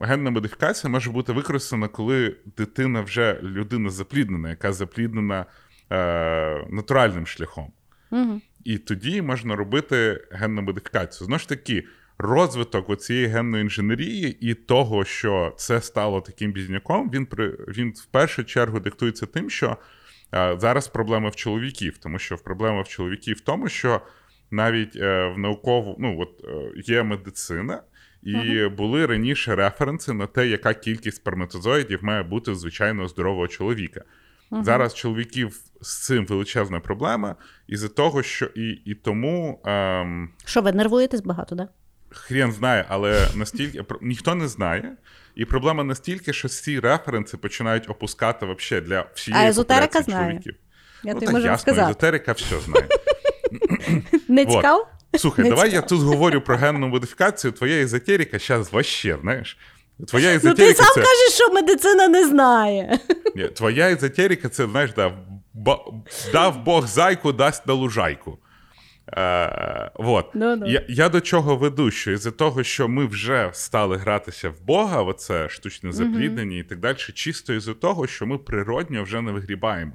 генна 0.00 0.30
модифікація 0.30 0.90
може 0.90 1.10
бути 1.10 1.32
використана, 1.32 1.88
коли 1.88 2.36
дитина 2.56 3.00
вже 3.00 3.40
людина 3.42 3.90
запліднена, 3.90 4.50
яка 4.50 4.72
запліднена 4.72 5.46
е, 5.92 6.66
натуральним 6.70 7.26
шляхом. 7.26 7.72
Мгм. 8.10 8.42
І 8.64 8.78
тоді 8.78 9.22
можна 9.22 9.56
робити 9.56 10.24
генну 10.30 10.62
модифікацію. 10.62 11.26
Знову 11.26 11.38
ж 11.38 11.48
таки, 11.48 11.84
розвиток 12.22 13.00
цієї 13.00 13.26
генної 13.26 13.62
інженерії 13.62 14.50
і 14.50 14.54
того, 14.54 15.04
що 15.04 15.54
це 15.56 15.80
стало 15.80 16.20
таким 16.20 16.52
бізняком, 16.52 17.10
він 17.10 17.26
при 17.26 17.48
він 17.48 17.90
в 17.90 18.06
першу 18.06 18.44
чергу 18.44 18.80
диктується 18.80 19.26
тим, 19.26 19.50
що 19.50 19.76
е, 20.34 20.56
зараз 20.58 20.88
проблема 20.88 21.28
в 21.28 21.36
чоловіків, 21.36 21.98
тому 21.98 22.18
що 22.18 22.36
проблема 22.36 22.82
в 22.82 22.88
чоловіків 22.88 23.36
в 23.36 23.40
тому, 23.40 23.68
що 23.68 24.00
навіть 24.50 24.96
е, 24.96 25.32
в 25.36 25.38
наукову, 25.38 25.96
ну 25.98 26.20
от 26.20 26.44
е, 26.44 26.72
є 26.92 27.02
медицина. 27.02 27.82
І 28.22 28.66
були 28.66 29.06
раніше 29.06 29.56
референси 29.56 30.12
на 30.12 30.26
те, 30.26 30.48
яка 30.48 30.74
кількість 30.74 31.16
сперматозоїдів 31.16 32.04
має 32.04 32.22
бути 32.22 32.50
в 32.50 32.54
звичайного 32.54 33.08
здорового 33.08 33.48
чоловіка. 33.48 34.04
Зараз 34.60 34.94
чоловіків 34.94 35.60
з 35.80 36.04
цим 36.06 36.26
величезна 36.26 36.80
проблема, 36.80 37.36
із-за 37.66 37.88
того, 37.88 38.22
що 38.22 38.46
і, 38.46 38.68
і 38.70 38.94
тому 38.94 39.62
ем, 39.64 40.30
Що 40.44 40.62
ви 40.62 40.72
нервуєтесь 40.72 41.20
багато, 41.20 41.56
так? 41.56 41.66
Да? 41.66 41.81
Хрен 42.14 42.52
знає, 42.52 42.84
але 42.88 43.28
настільки 43.34 43.84
ніхто 44.00 44.34
не 44.34 44.48
знає. 44.48 44.92
І 45.34 45.44
проблема 45.44 45.84
настільки, 45.84 46.32
що 46.32 46.48
ці 46.48 46.80
референси 46.80 47.36
починають 47.36 47.90
опускати 47.90 48.46
вообще 48.46 48.80
для 48.80 49.04
всієї 49.14 49.44
А 49.44 49.48
езотерика 49.48 50.02
знає. 50.02 50.26
чоловіків. 50.26 50.54
Я 51.04 51.14
ну, 51.14 51.20
так 51.20 51.32
можу 51.32 51.44
ясно, 51.46 51.58
сказати. 51.58 51.82
езотерика 51.90 52.32
все 52.32 52.60
знає. 52.60 52.88
Не 54.28 54.46
цікаво? 54.46 54.86
Слухай, 55.18 55.44
Не 55.44 55.50
давай 55.50 55.70
я 55.72 55.80
тут 55.82 56.00
говорю 56.00 56.40
про 56.40 56.56
генну 56.56 56.88
модифікацію. 56.88 57.52
Твоя 57.52 57.82
езотерика 57.82 58.38
зараз 58.38 58.72
вообще, 58.72 59.18
знаєш. 59.22 59.58
Твоя 60.08 60.40
Ну 60.42 60.54
ти 60.54 60.74
сам 60.74 60.86
це. 60.94 61.00
кажеш, 61.00 61.32
що 61.34 61.52
медицина 61.52 62.08
не 62.08 62.26
знає. 62.28 62.98
Ні, 63.36 63.48
твоя 63.48 63.90
езотерика 63.90 64.48
це, 64.48 64.66
знаєш, 64.66 64.90
да, 64.96 65.12
ба- 65.54 65.84
дав 66.32 66.64
Бог 66.64 66.86
зайку, 66.86 67.32
дасть 67.32 67.66
на 67.66 67.74
лужайку. 67.74 68.38
Е, 69.08 69.90
вот. 69.94 70.34
Ну-ну. 70.34 70.66
Я, 70.66 70.84
я 70.88 71.08
до 71.08 71.20
чого 71.20 71.56
веду, 71.56 71.90
що 71.90 72.10
із-за 72.10 72.30
того, 72.30 72.62
що 72.62 72.88
ми 72.88 73.06
вже 73.06 73.50
стали 73.52 73.96
гратися 73.96 74.50
в 74.50 74.62
Бога, 74.62 75.02
оце 75.02 75.48
штучне 75.48 75.92
запліднення 75.92 76.58
і 76.58 76.62
так 76.62 76.80
далі, 76.80 76.96
чисто 76.96 77.54
із-за 77.54 77.74
того, 77.74 78.06
що 78.06 78.26
ми 78.26 78.38
природньо 78.38 79.02
вже 79.02 79.20
не 79.20 79.32
вигрібаємо. 79.32 79.92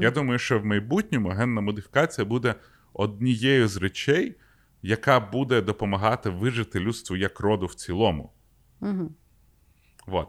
Я 0.00 0.10
думаю, 0.10 0.38
що 0.38 0.58
в 0.58 0.64
майбутньому 0.64 1.28
генна 1.28 1.60
модифікація 1.60 2.24
буде 2.24 2.54
однією 2.92 3.68
з 3.68 3.76
речей, 3.76 4.36
яка 4.82 5.20
буде 5.20 5.60
допомагати 5.60 6.30
вижити 6.30 6.80
людству 6.80 7.16
як 7.16 7.40
роду 7.40 7.66
в 7.66 7.74
цілому. 7.74 8.32
Мгм. 8.80 9.10
Вот. 10.06 10.28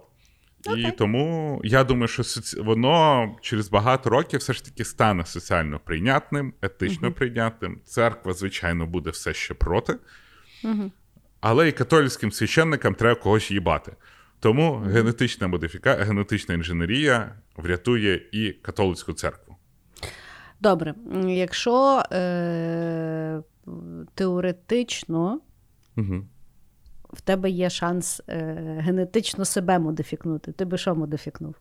І 0.78 0.92
тому 0.92 1.62
я 1.64 1.84
думаю, 1.84 2.08
що 2.08 2.24
соці... 2.24 2.62
воно 2.62 3.30
через 3.42 3.70
багато 3.70 4.10
років 4.10 4.40
все 4.40 4.54
ж 4.54 4.66
таки 4.66 4.86
стане 4.86 5.26
соціально 5.26 5.80
прийнятним, 5.80 6.54
етично 6.62 7.12
прийнятним. 7.12 7.80
Церква, 7.86 8.34
звичайно, 8.34 8.86
буде 8.86 9.10
все 9.10 9.34
ще 9.34 9.54
проти. 9.54 9.96
Але 11.42 11.68
і 11.68 11.72
католицьким 11.72 12.32
священникам 12.32 12.96
треба 12.96 13.20
когось 13.20 13.52
їбати. 13.52 13.92
Тому 14.40 14.78
генетична 14.78 15.48
модифіка... 15.48 15.96
генетична 15.96 16.56
інженерія 16.56 17.36
врятує 17.58 18.22
і 18.32 18.52
католицьку 18.52 19.14
церкву. 19.14 19.56
Добре, 20.60 20.96
якщо 21.28 22.04
е- 22.12 23.42
теоретично 24.16 25.42
Угу. 25.98 26.26
В 27.14 27.22
тебе 27.22 27.50
є 27.50 27.70
шанс 27.70 28.22
е- 28.30 28.78
генетично 28.80 29.46
себе 29.46 29.80
модифікнути, 29.80 30.52
ти 30.52 30.66
би 30.66 30.78
що 30.78 30.96
модифікнув? 30.96 31.56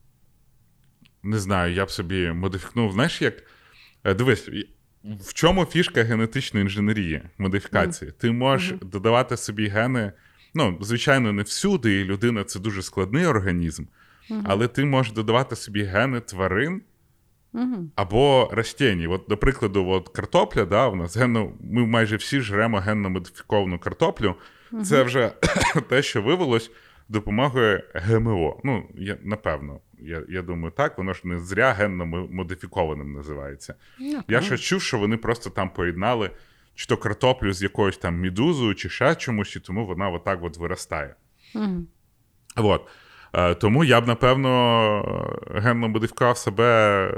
Не 1.23 1.39
знаю, 1.39 1.75
я 1.75 1.85
б 1.85 1.91
собі 1.91 2.33
модифікнув. 2.33 2.93
Знаєш, 2.93 3.23
як. 3.23 3.35
Е, 4.05 4.15
Дивись, 4.15 4.51
в 5.05 5.33
чому 5.33 5.65
фішка 5.65 6.03
генетичної 6.03 6.65
інженерії, 6.65 7.23
модифікації? 7.39 8.11
Ти 8.19 8.31
можеш 8.31 8.79
додавати 8.83 9.37
собі 9.37 9.69
гени. 9.69 10.13
Ну, 10.55 10.79
звичайно, 10.81 11.33
не 11.33 11.43
всюди, 11.43 12.01
і 12.01 12.05
людина 12.05 12.45
це 12.45 12.61
дуже 12.61 12.83
складний 12.83 13.27
організм, 13.27 13.85
але 14.45 14.69
ти 14.69 14.85
можеш 14.85 15.13
додавати 15.13 15.57
собі 15.57 15.83
гени 15.83 16.21
тварин 16.21 16.83
Угу. 17.53 17.91
або 17.95 18.51
растінь. 18.53 19.07
От, 19.07 19.25
до 19.29 19.37
прикладу, 19.37 19.89
от 19.89 20.09
картопля, 20.09 20.65
да, 20.65 20.89
у 20.89 20.97
нас 20.97 21.17
генно, 21.17 21.53
ми 21.61 21.87
майже 21.87 22.17
всі 22.17 22.41
жремо 22.41 22.79
генно 22.79 23.11
модифіковану 23.11 23.79
картоплю. 23.79 24.35
Це 24.85 25.02
вже 25.02 25.33
те, 25.88 26.02
що 26.02 26.22
вивелось 26.22 26.70
допомогою 27.09 27.83
ГМО. 27.94 28.61
Ну, 28.64 28.88
я, 28.94 29.18
напевно, 29.22 29.81
я, 29.98 30.22
я 30.28 30.42
думаю, 30.42 30.72
так, 30.76 30.98
воно 30.98 31.12
ж 31.12 31.20
не 31.24 31.38
зря 31.38 31.72
генно 31.72 32.07
модифікованим 32.07 33.12
називається. 33.12 33.74
Я 34.28 34.40
ще 34.40 34.59
чув, 34.59 34.83
що 34.83 34.98
вони 34.98 35.16
просто 35.16 35.50
там 35.50 35.70
поєднали 35.70 36.31
чи 36.74 36.87
то 36.87 36.96
картоплю 36.96 37.52
з 37.52 37.62
якоюсь 37.62 37.98
там 37.98 38.16
мідузою, 38.16 38.74
чи 38.74 38.88
ще 38.88 39.14
чомусь, 39.14 39.57
і 39.57 39.61
тому 39.61 39.87
вона 39.87 40.09
отак 40.09 40.38
от 40.42 40.57
виростає. 40.57 41.14
Угу. 41.54 41.87
От. 42.57 42.83
Е, 43.33 43.54
Тому 43.54 43.85
я 43.85 44.00
б, 44.00 44.07
напевно, 44.07 45.40
генно 45.54 45.88
модифікував 45.88 46.38
себе, 46.38 47.14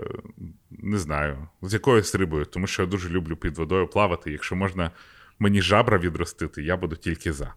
не 0.71 0.99
знаю, 0.99 1.49
з 1.63 1.73
якоюсь 1.73 2.15
рибою, 2.15 2.45
тому 2.45 2.67
що 2.67 2.83
я 2.83 2.89
дуже 2.89 3.09
люблю 3.09 3.37
під 3.37 3.59
водою 3.59 3.87
плавати. 3.87 4.33
Якщо 4.33 4.57
можна 4.57 4.91
мені 5.41 5.63
жабра 5.63 5.99
відростити, 5.99 6.63
я 6.63 6.77
буду 6.77 6.97
тільки 6.97 7.33
за. 7.33 7.55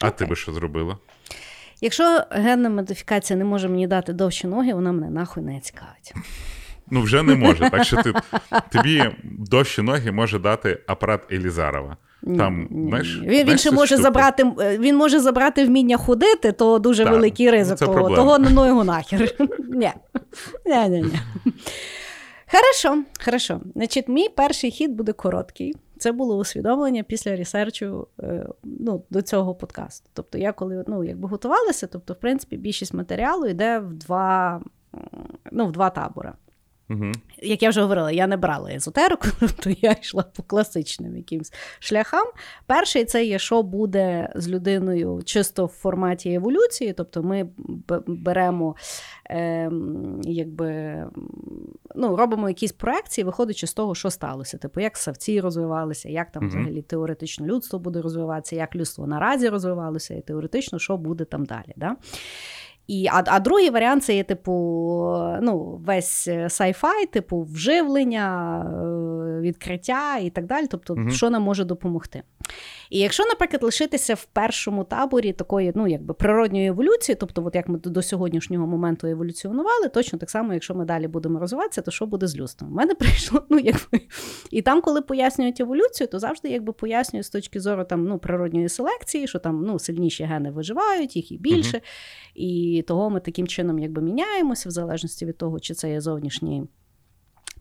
А 0.00 0.10
ти 0.10 0.26
би 0.26 0.36
що 0.36 0.52
зробила? 0.52 0.98
Якщо 1.80 2.22
генна 2.30 2.70
модифікація 2.70 3.36
не 3.38 3.44
може 3.44 3.68
мені 3.68 3.86
дати 3.86 4.12
довші 4.12 4.46
ноги, 4.46 4.74
вона 4.74 4.92
мене 4.92 5.10
нахуй 5.10 5.42
не 5.42 5.60
цікавить. 5.60 6.14
Ну, 6.90 7.02
вже 7.02 7.22
не 7.22 7.34
може. 7.34 7.70
Так 7.70 7.84
що 7.84 8.02
ти, 8.02 8.12
тобі 8.72 9.04
довші 9.22 9.82
ноги 9.82 10.12
може 10.12 10.38
дати 10.38 10.78
апарат 10.86 11.32
Елізарова. 11.32 11.96
Там, 12.36 12.68
Ні, 12.70 12.88
знаєш, 12.88 13.18
ні. 13.20 13.26
Він, 13.28 13.30
він 13.30 13.44
знаєш 13.44 13.60
ще 13.60 13.70
може 13.70 13.86
штуку? 13.86 14.02
забрати, 14.02 14.44
він 14.78 14.96
може 14.96 15.20
забрати 15.20 15.64
вміння 15.64 15.96
ходити, 15.96 16.52
то 16.52 16.78
дуже 16.78 17.04
Так, 17.04 17.12
великий 17.12 17.50
ризик. 17.50 17.78
це 17.78 17.86
того, 17.86 18.16
того 18.16 18.38
ну 18.38 18.66
його 18.66 18.84
нахер. 18.84 19.34
Ні. 19.68 19.92
Ні, 20.66 20.88
ні, 20.88 21.02
ні. 21.02 21.20
Хорошо, 22.52 23.04
хорошо. 23.24 23.60
Значить, 23.74 24.08
мій 24.08 24.28
перший 24.28 24.70
хід 24.70 24.92
буде 24.92 25.12
короткий. 25.12 25.74
Це 25.98 26.12
було 26.12 26.36
усвідомлення 26.36 27.02
після 27.02 27.36
ресерчу 27.36 28.08
е, 28.22 28.46
ну, 28.62 29.04
до 29.10 29.22
цього 29.22 29.54
подкасту. 29.54 30.10
Тобто, 30.12 30.38
я 30.38 30.52
коли 30.52 30.84
ну, 30.86 31.04
якби 31.04 31.28
готувалася, 31.28 31.86
тобто, 31.86 32.12
в 32.12 32.16
принципі, 32.16 32.56
більшість 32.56 32.94
матеріалу 32.94 33.46
йде 33.46 33.78
в 33.78 33.94
два, 33.94 34.62
ну, 35.52 35.66
в 35.66 35.72
два 35.72 35.90
табори. 35.90 36.32
Угу. 36.90 37.12
Як 37.42 37.62
я 37.62 37.68
вже 37.68 37.80
говорила, 37.80 38.12
я 38.12 38.26
не 38.26 38.36
брала 38.36 38.70
езотерику, 38.70 39.28
то 39.62 39.70
я 39.70 39.96
йшла 40.02 40.22
по 40.22 40.42
класичним 40.42 41.16
якимсь 41.16 41.52
шляхам. 41.78 42.26
Перший 42.66 43.04
це 43.04 43.24
є, 43.24 43.38
що 43.38 43.62
буде 43.62 44.32
з 44.34 44.48
людиною 44.48 45.22
чисто 45.24 45.66
в 45.66 45.68
форматі 45.68 46.34
еволюції, 46.34 46.92
тобто 46.92 47.22
ми 47.22 47.48
беремо, 48.06 48.76
е, 49.30 49.70
якби, 50.22 51.04
ну, 51.94 52.16
робимо 52.16 52.48
якісь 52.48 52.72
проекції, 52.72 53.24
виходячи 53.24 53.66
з 53.66 53.74
того, 53.74 53.94
що 53.94 54.10
сталося. 54.10 54.58
Типу, 54.58 54.80
як 54.80 54.96
савці 54.96 55.40
розвивалися, 55.40 56.08
як 56.08 56.30
там 56.30 56.48
взагалі 56.48 56.82
теоретично 56.82 57.46
людство 57.46 57.78
буде 57.78 58.02
розвиватися, 58.02 58.56
як 58.56 58.76
людство 58.76 59.06
наразі 59.06 59.48
розвивалося, 59.48 60.14
і 60.14 60.20
теоретично, 60.20 60.78
що 60.78 60.96
буде 60.96 61.24
там 61.24 61.44
далі. 61.44 61.72
Да? 61.76 61.96
І, 62.86 63.06
А 63.12 63.22
а 63.26 63.40
другий 63.40 63.70
варіант 63.70 64.04
це 64.04 64.16
є, 64.16 64.24
типу, 64.24 64.52
ну, 65.42 65.80
весь 65.86 66.28
сайфай, 66.48 67.06
типу, 67.06 67.42
вживлення, 67.42 68.58
е, 68.60 69.40
відкриття 69.40 70.18
і 70.18 70.30
так 70.30 70.46
далі. 70.46 70.66
Тобто, 70.66 70.94
угу. 70.94 71.10
що 71.10 71.30
нам 71.30 71.42
може 71.42 71.64
допомогти. 71.64 72.22
І 72.94 72.98
якщо, 72.98 73.24
наприклад, 73.24 73.62
лишитися 73.62 74.14
в 74.14 74.24
першому 74.24 74.84
таборі 74.84 75.32
такої 75.32 75.72
ну, 75.74 75.88
якби 75.88 76.14
природньої 76.14 76.66
еволюції, 76.66 77.16
тобто, 77.20 77.44
от 77.44 77.54
як 77.54 77.68
ми 77.68 77.78
до 77.78 78.02
сьогоднішнього 78.02 78.66
моменту 78.66 79.06
еволюціонували, 79.06 79.88
точно 79.88 80.18
так 80.18 80.30
само, 80.30 80.52
якщо 80.52 80.74
ми 80.74 80.84
далі 80.84 81.08
будемо 81.08 81.38
розвиватися, 81.38 81.82
то 81.82 81.90
що 81.90 82.06
буде 82.06 82.26
з 82.26 82.36
людством? 82.36 82.72
У 82.72 82.74
мене 82.74 82.94
прийшло, 83.00 83.42
ну 83.50 83.58
якби. 83.58 84.00
І 84.50 84.62
там, 84.62 84.80
коли 84.80 85.02
пояснюють 85.02 85.60
еволюцію, 85.60 86.08
то 86.08 86.18
завжди 86.18 86.48
якби 86.48 86.72
пояснюють 86.72 87.26
з 87.26 87.30
точки 87.30 87.60
зору 87.60 87.84
там, 87.84 88.04
ну, 88.04 88.18
природньої 88.18 88.68
селекції, 88.68 89.28
що 89.28 89.38
там 89.38 89.64
ну, 89.66 89.78
сильніші 89.78 90.24
гени 90.24 90.50
виживають, 90.50 91.16
їх 91.16 91.32
і 91.32 91.38
більше. 91.38 91.76
Угу. 91.76 91.86
І 92.34 92.84
того 92.88 93.10
ми 93.10 93.20
таким 93.20 93.46
чином 93.46 93.78
якби 93.78 94.02
міняємося, 94.02 94.68
в 94.68 94.72
залежності 94.72 95.26
від 95.26 95.38
того, 95.38 95.60
чи 95.60 95.74
це 95.74 95.90
є 95.90 96.00
зовнішні 96.00 96.62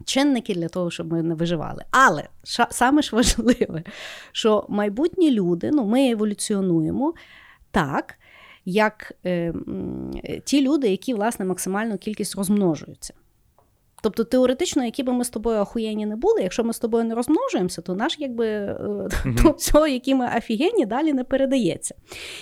чинники 0.06 0.56
для 0.56 0.68
того, 0.68 0.92
щоб 0.92 1.12
ми 1.12 1.24
не 1.24 1.36
виживали. 1.36 1.84
Але 1.92 2.28
ша, 2.44 2.68
саме 2.72 3.02
ж 3.02 3.16
важливе, 3.16 3.84
що 4.32 4.66
майбутні 4.70 5.32
люди, 5.32 5.72
ну, 5.74 5.86
ми 5.86 6.10
еволюціонуємо 6.10 7.14
так, 7.72 8.16
як 8.66 9.14
е, 9.26 9.54
ті 10.46 10.62
люди, 10.62 10.90
які 10.90 11.14
власне 11.14 11.46
максимальну 11.46 11.98
кількість 11.98 12.36
розмножуються. 12.36 13.14
Тобто, 14.04 14.24
теоретично, 14.24 14.86
які 14.86 15.04
би 15.04 15.14
ми 15.14 15.24
з 15.24 15.30
тобою 15.30 15.58
ахуєнні 15.58 16.06
не 16.06 16.16
були, 16.16 16.42
якщо 16.42 16.64
ми 16.64 16.74
з 16.74 16.80
тобою 16.80 17.04
не 17.04 17.16
розмножуємося, 17.16 17.82
то 17.82 17.96
наш 17.96 18.16
якби 18.20 18.46
mm-hmm. 18.46 19.72
то 19.72 19.88
які 19.88 20.16
ми 20.16 20.30
офігенні, 20.38 20.86
далі 20.86 21.14
не 21.14 21.24
передається. 21.24 21.96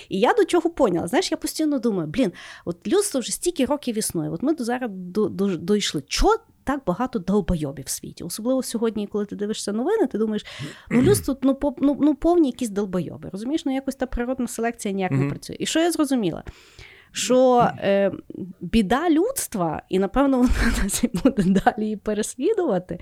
І 0.09 0.19
я 0.19 0.33
до 0.33 0.45
чого 0.45 0.69
поняла. 0.69 1.07
Знаєш, 1.07 1.31
я 1.31 1.37
постійно 1.37 1.79
думаю, 1.79 2.07
блін, 2.07 2.31
от 2.65 2.87
людство 2.87 3.19
вже 3.19 3.31
стільки 3.31 3.65
років 3.65 3.97
існує. 3.97 4.29
От 4.29 4.43
ми 4.43 4.53
до 4.53 4.63
зараз 4.63 4.91
до, 4.93 5.29
до, 5.29 5.55
дійшли. 5.55 6.03
Чого 6.07 6.35
так 6.63 6.81
багато 6.85 7.19
долбойобів 7.19 7.85
в 7.85 7.89
світі? 7.89 8.23
Особливо 8.23 8.63
сьогодні, 8.63 9.07
коли 9.07 9.25
ти 9.25 9.35
дивишся 9.35 9.71
новини, 9.71 10.07
ти 10.07 10.17
думаєш, 10.17 10.45
ну 10.89 11.01
людство 11.01 11.37
ну, 11.41 11.57
ну, 11.77 11.97
ну 12.01 12.15
повні 12.15 12.47
якісь 12.47 12.69
долбойоби. 12.69 13.29
Розумієш, 13.31 13.65
ну 13.65 13.73
якось 13.73 13.95
та 13.95 14.05
природна 14.05 14.47
селекція 14.47 14.93
ніяк 14.93 15.11
не 15.11 15.29
працює. 15.29 15.55
І 15.59 15.65
що 15.65 15.79
я 15.79 15.91
зрозуміла? 15.91 16.43
що 17.11 17.69
е, 17.77 18.11
біда 18.61 19.09
людства, 19.09 19.81
і 19.89 19.99
напевно 19.99 20.37
вона 20.37 20.49
нас 20.83 21.05
буде 21.23 21.43
далі 21.43 21.83
її 21.83 21.97
переслідувати. 21.97 22.99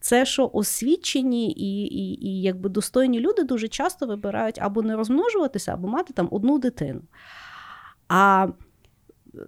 Це 0.00 0.26
що 0.26 0.50
освічені 0.52 1.52
і 1.52 1.86
і, 1.86 2.26
і 2.26 2.42
якби 2.42 2.68
достойні 2.68 3.20
люди 3.20 3.44
дуже 3.44 3.68
часто 3.68 4.06
вибирають 4.06 4.58
або 4.58 4.82
не 4.82 4.96
розмножуватися, 4.96 5.74
або 5.74 5.88
мати 5.88 6.12
там 6.12 6.28
одну 6.30 6.58
дитину. 6.58 7.00
А 8.08 8.48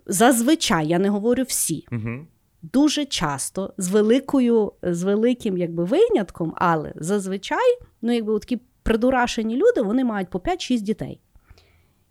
зазвичай, 0.06 0.86
я 0.86 0.98
не 0.98 1.08
говорю 1.08 1.42
всі, 1.42 1.86
угу. 1.92 2.26
Дуже 2.62 3.04
часто 3.04 3.74
з 3.78 3.88
великою, 3.88 4.72
з 4.82 5.02
великим 5.02 5.58
якби, 5.58 5.84
винятком, 5.84 6.54
але 6.56 6.92
зазвичай 6.96 7.78
ну, 8.02 8.12
якби, 8.12 8.38
такі 8.38 8.60
придурашені 8.82 9.56
люди 9.56 9.82
вони 9.82 10.04
мають 10.04 10.30
по 10.30 10.38
5-6 10.38 10.80
дітей. 10.80 11.20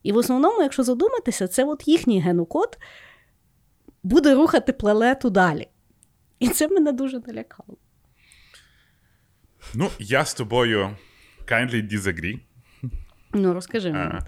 І 0.04 0.12
в 0.12 0.18
основному, 0.18 0.62
якщо 0.62 0.84
задуматися, 0.84 1.48
це 1.48 1.66
от 1.66 1.88
їхній 1.88 2.22
генокод 2.22 2.78
буде 4.04 4.36
рухати 4.36 4.74
планету 4.74 5.30
далі. 5.30 5.68
І 6.40 6.50
це 6.50 6.68
мене 6.68 6.92
дуже 6.92 7.20
налякало. 7.28 7.78
Ну, 9.74 9.90
я 10.00 10.26
з 10.26 10.34
тобою 10.34 10.98
kindly 11.46 11.94
disagree. 11.94 12.40
Ну, 13.34 13.54
розкажи 13.54 13.92
мені. 13.92 14.20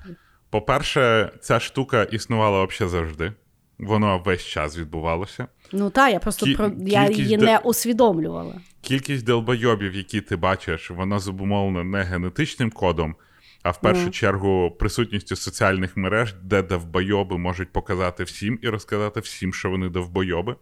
По-перше, 0.49 1.31
ця 1.41 1.59
штука 1.59 2.03
існувала 2.03 2.65
взагалі 2.65 2.91
завжди. 2.91 3.33
Воно 3.79 4.19
весь 4.25 4.45
час 4.45 4.77
відбувалося. 4.77 5.47
Ну 5.73 5.89
так, 5.89 6.13
я 6.13 6.19
просто 6.19 6.45
Кі- 6.45 6.57
про 6.57 6.71
я 6.79 7.09
її 7.09 7.37
де... 7.37 7.45
не 7.45 7.57
усвідомлювала. 7.57 8.61
Кількість 8.81 9.25
долбойобів, 9.25 9.95
які 9.95 10.21
ти 10.21 10.35
бачиш, 10.35 10.91
вона 10.91 11.19
зумовлена 11.19 11.83
не 11.83 12.03
генетичним 12.03 12.71
кодом, 12.71 13.15
а 13.63 13.71
в 13.71 13.81
першу 13.81 14.07
mm. 14.07 14.11
чергу 14.11 14.71
присутністю 14.79 15.35
соціальних 15.35 15.97
мереж, 15.97 16.35
де 16.43 16.61
довбойоби 16.61 17.37
можуть 17.37 17.71
показати 17.71 18.23
всім 18.23 18.59
і 18.61 18.69
розказати 18.69 19.19
всім, 19.19 19.53
що 19.53 19.69
вони 19.69 19.89
довбойоби. 19.89 20.55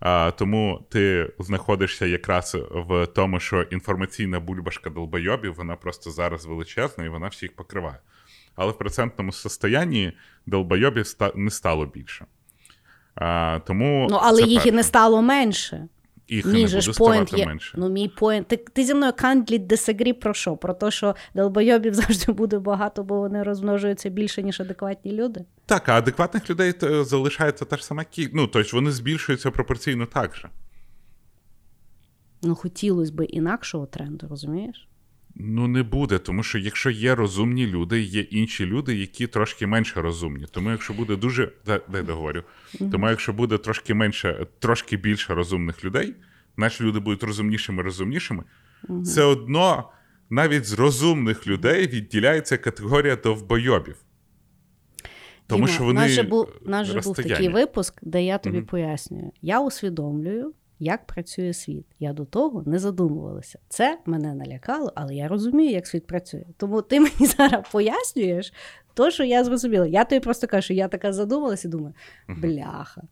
А, 0.00 0.30
Тому 0.30 0.86
ти 0.90 1.32
знаходишся 1.38 2.06
якраз 2.06 2.56
в 2.70 3.06
тому, 3.06 3.40
що 3.40 3.62
інформаційна 3.62 4.40
бульбашка 4.40 4.90
долбойобів, 4.90 5.54
вона 5.54 5.76
просто 5.76 6.10
зараз 6.10 6.46
величезна 6.46 7.04
і 7.04 7.08
вона 7.08 7.28
всіх 7.28 7.56
покриває. 7.56 7.98
Але 8.54 8.72
в 8.72 8.78
процентному 8.78 9.32
состоянні 9.32 10.12
долбойобів 10.46 11.02
ста... 11.02 11.32
не 11.34 11.50
стало 11.50 11.86
більше. 11.86 12.26
А, 13.14 13.58
тому 13.66 14.06
Ну, 14.10 14.18
але 14.22 14.42
їх 14.42 14.66
і 14.66 14.72
не 14.72 14.82
стало 14.82 15.22
менше 15.22 15.88
їх 16.30 16.46
мій 16.46 16.64
не 16.64 16.68
буде 16.68 16.82
ставати 16.82 17.36
є, 17.36 17.46
менше. 17.46 17.74
Ну, 17.78 17.88
мій 17.88 18.08
поінт. 18.08 18.48
Ти, 18.48 18.56
ти 18.56 18.84
зі 18.84 18.94
мною 18.94 19.12
кандлі 19.16 19.58
десегрі 19.58 20.12
про 20.12 20.34
що? 20.34 20.56
Про 20.56 20.74
те, 20.74 20.90
що 20.90 21.14
долбойобів 21.34 21.94
завжди 22.00 22.32
буде 22.32 22.58
багато, 22.58 23.04
бо 23.04 23.18
вони 23.18 23.42
розмножуються 23.42 24.08
більше, 24.08 24.42
ніж 24.42 24.60
адекватні 24.60 25.12
люди. 25.12 25.44
Так, 25.66 25.88
а 25.88 25.98
адекватних 25.98 26.50
людей 26.50 26.74
залишається 27.04 27.64
та 27.64 27.76
ж 27.76 27.84
сама 27.84 28.04
кількість. 28.04 28.34
Ну, 28.34 28.46
тобто 28.46 28.76
вони 28.76 28.90
збільшуються 28.90 29.50
пропорційно 29.50 30.06
так 30.06 30.36
же. 30.36 30.48
Ну, 32.42 32.54
хотілося 32.54 33.12
б 33.12 33.24
інакшого 33.24 33.86
тренду, 33.86 34.26
розумієш? 34.30 34.88
Ну, 35.34 35.68
не 35.68 35.82
буде, 35.82 36.18
тому 36.18 36.42
що 36.42 36.58
якщо 36.58 36.90
є 36.90 37.14
розумні 37.14 37.66
люди, 37.66 38.00
є 38.00 38.20
інші 38.20 38.66
люди, 38.66 38.94
які 38.94 39.26
трошки 39.26 39.66
менше 39.66 40.02
розумні. 40.02 40.46
Тому 40.50 40.70
якщо 40.70 40.92
буде 40.92 41.16
дуже. 41.16 41.52
Дай 41.66 42.02
договорю. 42.02 42.42
Тому 42.78 43.08
якщо 43.08 43.32
буде 43.32 43.58
трошки 43.58 43.94
менше, 43.94 44.46
трошки 44.58 44.96
більше 44.96 45.34
розумних 45.34 45.84
людей, 45.84 46.14
наші 46.56 46.84
люди 46.84 46.98
будуть 46.98 47.22
розумнішими 47.22 47.82
розумнішими, 47.82 48.44
все 48.88 49.22
одно 49.22 49.90
навіть 50.30 50.64
з 50.64 50.72
розумних 50.72 51.46
людей 51.46 51.86
відділяється 51.86 52.58
категорія 52.58 53.16
довбойобів. 53.16 53.96
Тому 55.46 55.66
Діма, 55.66 55.74
що 55.74 55.84
вони. 55.84 56.00
Наш 56.00 56.10
же 56.10 56.22
був, 56.22 56.48
наш 56.64 56.86
же 56.86 57.00
був 57.00 57.16
такий 57.16 57.48
випуск, 57.48 57.94
де 58.02 58.24
я 58.24 58.38
тобі 58.38 58.58
mm 58.58 58.64
пояснюю. 58.64 59.32
Я 59.42 59.60
усвідомлюю, 59.60 60.52
як 60.80 61.06
працює 61.06 61.52
світ. 61.52 61.86
Я 61.98 62.12
до 62.12 62.24
того 62.24 62.62
не 62.66 62.78
задумувалася. 62.78 63.58
Це 63.68 63.98
мене 64.06 64.34
налякало, 64.34 64.92
але 64.94 65.14
я 65.14 65.28
розумію, 65.28 65.70
як 65.70 65.86
світ 65.86 66.06
працює. 66.06 66.44
Тому 66.56 66.82
ти 66.82 67.00
мені 67.00 67.26
зараз 67.38 67.64
пояснюєш 67.72 68.52
то, 68.94 69.10
що 69.10 69.24
я 69.24 69.44
зрозуміла. 69.44 69.86
Я 69.86 70.04
тобі 70.04 70.20
просто 70.20 70.46
кажу, 70.46 70.62
що 70.62 70.74
я 70.74 70.88
така 70.88 71.12
задумалася 71.12 71.68
і 71.68 71.70
думаю, 71.70 71.94
бляха. 72.28 73.02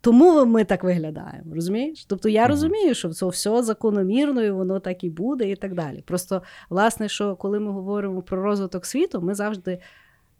Тому 0.00 0.46
ми 0.46 0.64
так 0.64 0.84
виглядаємо, 0.84 1.54
розумієш? 1.54 2.04
Тобто 2.04 2.28
я 2.28 2.46
розумію, 2.46 2.94
що 2.94 3.08
це 3.08 3.26
все 3.26 3.62
закономірно, 3.62 4.42
і 4.42 4.50
воно 4.50 4.80
так 4.80 5.04
і 5.04 5.10
буде, 5.10 5.50
і 5.50 5.56
так 5.56 5.74
далі. 5.74 6.02
Просто, 6.06 6.42
власне, 6.70 7.08
що 7.08 7.36
коли 7.36 7.60
ми 7.60 7.72
говоримо 7.72 8.22
про 8.22 8.42
розвиток 8.42 8.86
світу, 8.86 9.20
ми 9.20 9.34
завжди 9.34 9.78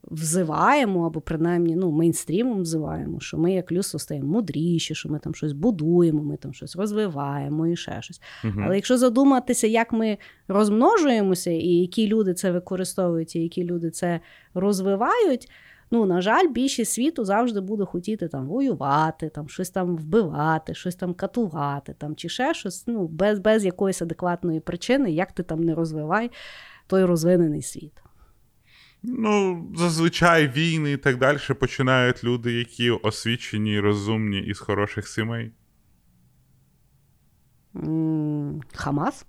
взиваємо, 0.02 1.06
або 1.06 1.20
принаймні 1.20 1.76
ну, 1.76 1.90
мейнстрімом 1.90 2.62
взиваємо, 2.62 3.20
що 3.20 3.38
ми 3.38 3.52
як 3.52 3.72
людство 3.72 3.98
стаємо 3.98 4.28
мудріші, 4.28 4.94
що 4.94 5.08
ми 5.08 5.18
там 5.18 5.34
щось 5.34 5.52
будуємо, 5.52 6.22
ми 6.22 6.36
там 6.36 6.54
щось 6.54 6.76
розвиваємо 6.76 7.66
і 7.66 7.76
ще 7.76 8.02
щось. 8.02 8.20
Угу. 8.44 8.54
Але 8.64 8.74
якщо 8.74 8.98
задуматися, 8.98 9.66
як 9.66 9.92
ми 9.92 10.18
розмножуємося, 10.48 11.50
і 11.50 11.68
які 11.68 12.06
люди 12.06 12.34
це 12.34 12.52
використовують, 12.52 13.36
і 13.36 13.42
які 13.42 13.64
люди 13.64 13.90
це 13.90 14.20
розвивають. 14.54 15.48
Ну, 15.92 16.06
на 16.06 16.20
жаль, 16.20 16.48
більшість 16.48 16.92
світу 16.92 17.24
завжди 17.24 17.60
буде 17.60 17.84
хотіти 17.84 18.28
там 18.28 18.46
воювати, 18.46 19.28
там 19.28 19.48
щось 19.48 19.70
там 19.70 19.96
вбивати, 19.96 20.74
щось 20.74 20.94
там 20.94 21.14
катувати, 21.14 21.94
там 21.98 22.16
чи 22.16 22.28
ще 22.28 22.54
щось, 22.54 22.86
ну, 22.86 23.08
без 23.08 23.38
без 23.38 23.64
якоїсь 23.64 24.02
адекватної 24.02 24.60
причини, 24.60 25.12
як 25.12 25.32
ти 25.32 25.42
там 25.42 25.62
не 25.62 25.74
розвивай 25.74 26.30
той 26.86 27.04
розвинений 27.04 27.62
світ. 27.62 27.92
Ну, 29.02 29.66
зазвичай 29.76 30.48
війни 30.48 30.92
і 30.92 30.96
так 30.96 31.18
далі 31.18 31.38
починають 31.60 32.24
люди, 32.24 32.52
які 32.52 32.90
освічені, 32.90 33.80
розумні 33.80 34.40
і 34.40 34.54
з 34.54 34.58
хороших 34.58 35.08
сімей. 35.08 35.52
Хамас? 38.74 39.26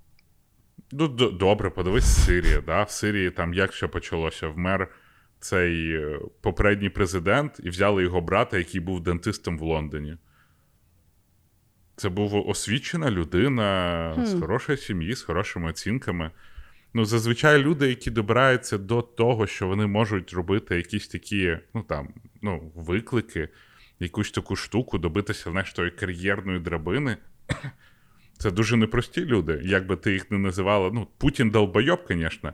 Ну, 0.92 1.08
Добре, 1.08 1.70
подивись 1.70 2.26
Сирія. 2.26 2.62
Да? 2.62 2.84
В 2.84 2.92
Сирії 2.92 3.32
там 3.32 3.54
як 3.54 3.74
ще 3.74 3.88
почалося? 3.88 4.48
Вмер 4.48 4.88
цей 5.40 5.96
е, 5.96 6.20
попередній 6.42 6.90
президент 6.90 7.60
і 7.64 7.70
взяли 7.70 8.04
його 8.04 8.22
брата, 8.22 8.58
який 8.58 8.82
був 8.82 9.02
дентистом 9.02 9.58
в 9.58 9.62
Лондоні. 9.62 10.18
Це 11.96 12.10
був 12.10 12.48
освічена 12.50 13.12
людина 13.12 13.64
hmm. 14.18 14.26
з 14.26 14.40
хорошої 14.40 14.78
сім'ї, 14.78 15.16
з 15.16 15.22
хорошими 15.22 15.70
оцінками. 15.70 16.32
Ну, 16.94 17.06
зазвичай 17.06 17.60
люди, 17.60 17.90
які 17.90 18.12
добираються 18.12 18.78
до 18.78 19.02
того, 19.02 19.48
що 19.48 19.68
вони 19.68 19.88
можуть 19.88 20.34
робити 20.34 20.76
якісь 20.76 21.08
такі, 21.08 21.58
ну 21.74 21.84
там, 21.84 22.14
ну, 22.42 22.72
виклики, 22.76 23.50
якусь 24.00 24.32
таку 24.32 24.56
штуку, 24.56 24.98
добитися 24.98 25.52
знаєш, 25.52 25.74
тої 25.74 25.92
кар'єрної 25.92 26.60
драбини. 26.60 27.18
Це 28.38 28.52
дуже 28.52 28.78
непрості 28.78 29.26
люди. 29.26 29.62
Як 29.64 29.88
би 29.88 29.96
ти 29.96 30.14
їх 30.14 30.32
не 30.32 30.38
називала. 30.38 30.92
Ну, 30.94 31.08
Путін 31.18 31.50
долбойоб, 31.50 32.00
звісно, 32.10 32.54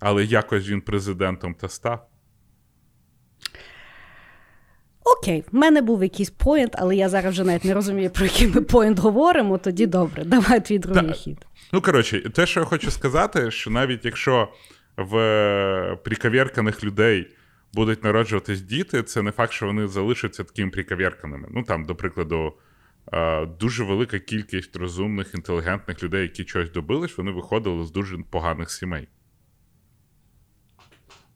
але 0.00 0.24
якось 0.24 0.68
він 0.68 0.80
президентом 0.80 1.54
та 1.54 1.68
став. 1.68 2.08
Okay, 5.04 5.44
в 5.52 5.56
мене 5.56 5.82
був 5.82 6.02
якийсь 6.02 6.30
point, 6.30 6.74
але 6.78 6.96
я 6.96 7.08
зараз 7.08 7.32
вже 7.32 7.44
навіть 7.44 7.64
не 7.64 7.74
розумію, 7.74 8.10
про 8.10 8.24
який 8.24 8.48
ми 8.48 8.60
point 8.60 8.98
говоримо. 8.98 9.58
Тоді 9.58 9.86
добре, 9.86 10.24
давай 10.24 10.64
твій 10.64 10.78
другий 10.78 11.12
хід. 11.12 11.47
Ну, 11.72 11.80
коротше, 11.80 12.20
те, 12.30 12.46
що 12.46 12.60
я 12.60 12.66
хочу 12.66 12.90
сказати, 12.90 13.50
що 13.50 13.70
навіть 13.70 14.04
якщо 14.04 14.52
в 14.96 15.98
прикавірканих 16.04 16.84
людей 16.84 17.30
будуть 17.72 18.04
народжуватись 18.04 18.60
діти, 18.60 19.02
це 19.02 19.22
не 19.22 19.32
факт, 19.32 19.52
що 19.52 19.66
вони 19.66 19.88
залишаться 19.88 20.44
такими 20.44 20.70
прикавірканими. 20.70 21.48
Ну, 21.50 21.62
там, 21.62 21.84
до 21.84 21.94
прикладу, 21.94 22.52
дуже 23.60 23.84
велика 23.84 24.18
кількість 24.18 24.76
розумних, 24.76 25.34
інтелігентних 25.34 26.02
людей, 26.02 26.22
які 26.22 26.44
чогось 26.44 26.70
добились, 26.70 27.18
вони 27.18 27.30
виходили 27.30 27.84
з 27.86 27.90
дуже 27.90 28.18
поганих 28.30 28.70
сімей. 28.70 29.08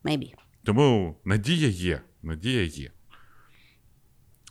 Maybe. 0.04 0.34
Тому 0.64 1.20
надія 1.24 1.68
є. 1.68 2.00
Надія 2.22 2.62
є. 2.62 2.90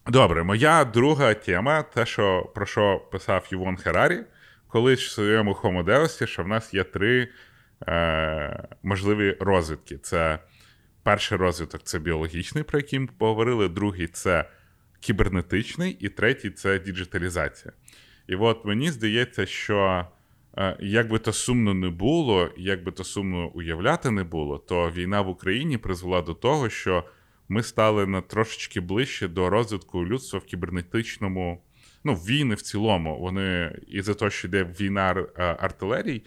Добре, 0.08 0.44
моя 0.44 0.86
друга 0.86 1.34
тема, 1.34 1.84
те, 1.84 2.06
що 2.06 2.52
про 2.56 2.65
що 2.65 3.08
писав 3.12 3.48
Ювон 3.52 3.78
Херарі, 3.78 4.24
колись 4.71 5.05
в 5.05 5.12
своєму 5.12 5.51
Homo 5.51 6.27
що 6.27 6.43
в 6.43 6.47
нас 6.47 6.73
є 6.73 6.84
три 6.84 7.27
е, 7.88 8.67
можливі 8.84 9.38
розвитки. 9.39 9.97
Це 9.97 10.39
перший 11.03 11.38
розвиток 11.38 11.84
це 11.84 11.99
біологічний, 11.99 12.63
про 12.63 12.79
який 12.79 12.99
ми 12.99 13.07
поговорили, 13.17 13.69
другий 13.69 14.07
це 14.07 14.49
кібернетичний, 14.99 15.97
і 15.99 16.10
третій 16.10 16.49
це 16.49 16.79
діджиталізація. 16.79 17.73
І 18.27 18.36
от 18.36 18.65
мені 18.65 18.91
здається, 18.91 19.45
що 19.45 20.07
е, 20.57 20.77
як 20.79 21.10
би 21.10 21.19
то 21.19 21.34
сумно 21.34 21.73
не 21.73 21.89
було, 21.89 22.49
як 22.57 22.84
би 22.84 22.91
то 22.91 23.03
сумно 23.03 23.47
уявляти 23.47 24.12
не 24.12 24.23
було, 24.23 24.57
то 24.57 24.91
війна 24.91 25.21
в 25.21 25.29
Україні 25.29 25.77
призвела 25.77 26.21
до 26.21 26.34
того, 26.34 26.69
що 26.69 27.03
ми 27.49 27.63
стали 27.63 28.07
на 28.07 28.21
трошечки 28.21 28.81
ближче 28.81 29.27
до 29.27 29.49
розвитку 29.49 30.05
людства 30.05 30.39
в 30.39 30.43
кібернетичному, 30.43 31.63
ну, 32.04 32.14
війни 32.14 32.56
в 32.56 32.62
цілому. 32.62 33.20
Вони 33.20 33.80
і 33.88 34.02
за 34.02 34.14
те, 34.14 34.30
що 34.30 34.48
йде 34.48 34.64
війна 34.64 35.12
е, 35.12 35.44
артилерій, 35.60 36.24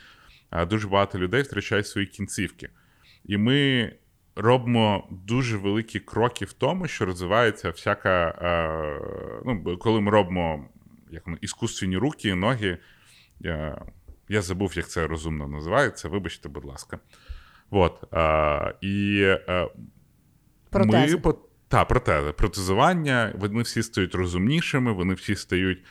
дуже 0.69 0.89
багато 0.89 1.19
людей 1.19 1.43
втрачають 1.43 1.87
свої 1.87 2.07
кінцівки. 2.07 2.69
І 3.25 3.37
ми 3.37 3.93
робимо 4.37 5.09
дуже 5.11 5.57
великі 5.57 6.01
кроки 6.01 6.45
в 6.45 6.53
тому, 6.53 6.87
що 6.87 7.05
розвивається 7.05 7.71
всяка. 7.71 8.29
Е, 8.29 9.43
ну, 9.47 9.79
Коли 9.79 10.01
ми 10.01 10.11
робимо 10.11 10.69
як 11.11 11.25
іскусственні 11.41 11.97
руки, 11.97 12.35
ноги. 12.35 12.79
Я 13.41 13.83
я 14.29 14.43
забув, 14.43 14.77
як 14.77 14.89
це 14.89 15.07
розумно 15.07 15.49
називається. 15.49 16.09
Вибачте, 16.09 16.49
будь 16.49 16.65
ласка. 16.65 16.99
От, 17.71 18.05
а, 18.15 18.73
І 18.81 19.25
а, 19.49 19.69
Ми, 21.15 21.35
та, 21.75 21.85
протези. 21.85 22.33
Протезування, 22.33 23.33
вони 23.39 23.63
всі 23.63 23.83
стають 23.83 24.15
розумнішими, 24.15 24.93
вони 24.93 25.15
всі 25.15 25.37
стають 25.37 25.83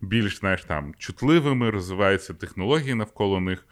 більш 0.00 0.38
знаєш, 0.38 0.64
там, 0.64 0.94
чутливими, 0.98 1.70
розвиваються 1.70 2.34
технології 2.34 2.94
навколо 2.94 3.40
них, 3.40 3.66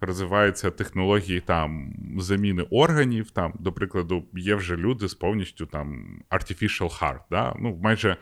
розвиваються 0.00 0.70
технології 0.70 1.40
там, 1.40 1.92
заміни 2.18 2.62
органів. 2.62 3.30
Там, 3.30 3.52
До 3.58 3.72
прикладу, 3.72 4.24
є 4.34 4.54
вже 4.54 4.76
люди 4.76 5.08
з 5.08 5.14
повністю 5.14 5.66
там, 5.66 6.18
artificial 6.30 7.00
heart. 7.00 7.20
Да? 7.30 7.56
Ну, 7.58 7.78
майже 7.82 8.16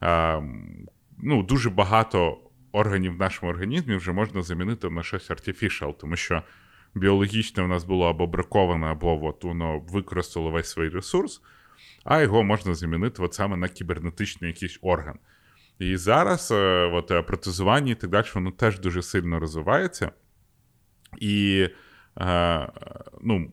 а, 0.00 0.40
ну, 1.18 1.42
дуже 1.42 1.70
багато 1.70 2.38
органів 2.72 3.14
в 3.14 3.18
нашому 3.18 3.52
організмі 3.52 3.96
вже 3.96 4.12
можна 4.12 4.42
замінити 4.42 4.90
на 4.90 5.02
щось 5.02 5.30
artificial, 5.30 5.94
тому 5.98 6.16
що 6.16 6.42
біологічне 6.94 7.62
в 7.62 7.68
нас 7.68 7.84
було 7.84 8.06
або 8.06 8.26
браковане, 8.26 8.86
або 8.86 9.24
от 9.24 9.44
воно 9.44 9.78
використало 9.78 10.50
весь 10.50 10.70
свій 10.70 10.88
ресурс, 10.88 11.42
а 12.04 12.20
його 12.20 12.44
можна 12.44 12.74
замінити 12.74 13.22
от 13.22 13.34
саме 13.34 13.56
на 13.56 13.68
кібернетичний 13.68 14.50
якийсь 14.50 14.78
орган. 14.82 15.18
І 15.78 15.96
зараз 15.96 16.50
е, 16.50 16.90
от, 16.92 17.10
е, 17.10 17.22
протезування 17.22 17.92
і 17.92 17.94
так 17.94 18.10
далі, 18.10 18.26
воно 18.34 18.50
теж 18.50 18.80
дуже 18.80 19.02
сильно 19.02 19.40
розвивається. 19.40 20.10
І 21.20 21.68
е, 22.20 22.68
ну, 23.22 23.52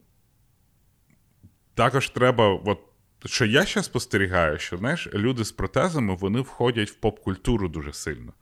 також 1.74 2.10
треба, 2.10 2.62
от, 2.66 2.80
що 3.26 3.46
я 3.46 3.66
ще 3.66 3.84
спостерігаю, 3.84 4.58
що 4.58 4.78
знаєш, 4.78 5.08
люди 5.14 5.46
з 5.46 5.52
протезами 5.52 6.16
вони 6.16 6.42
входять 6.42 6.90
в 6.90 6.96
поп-культуру 6.96 7.70
дуже 7.70 7.94
сильно. 7.94 8.34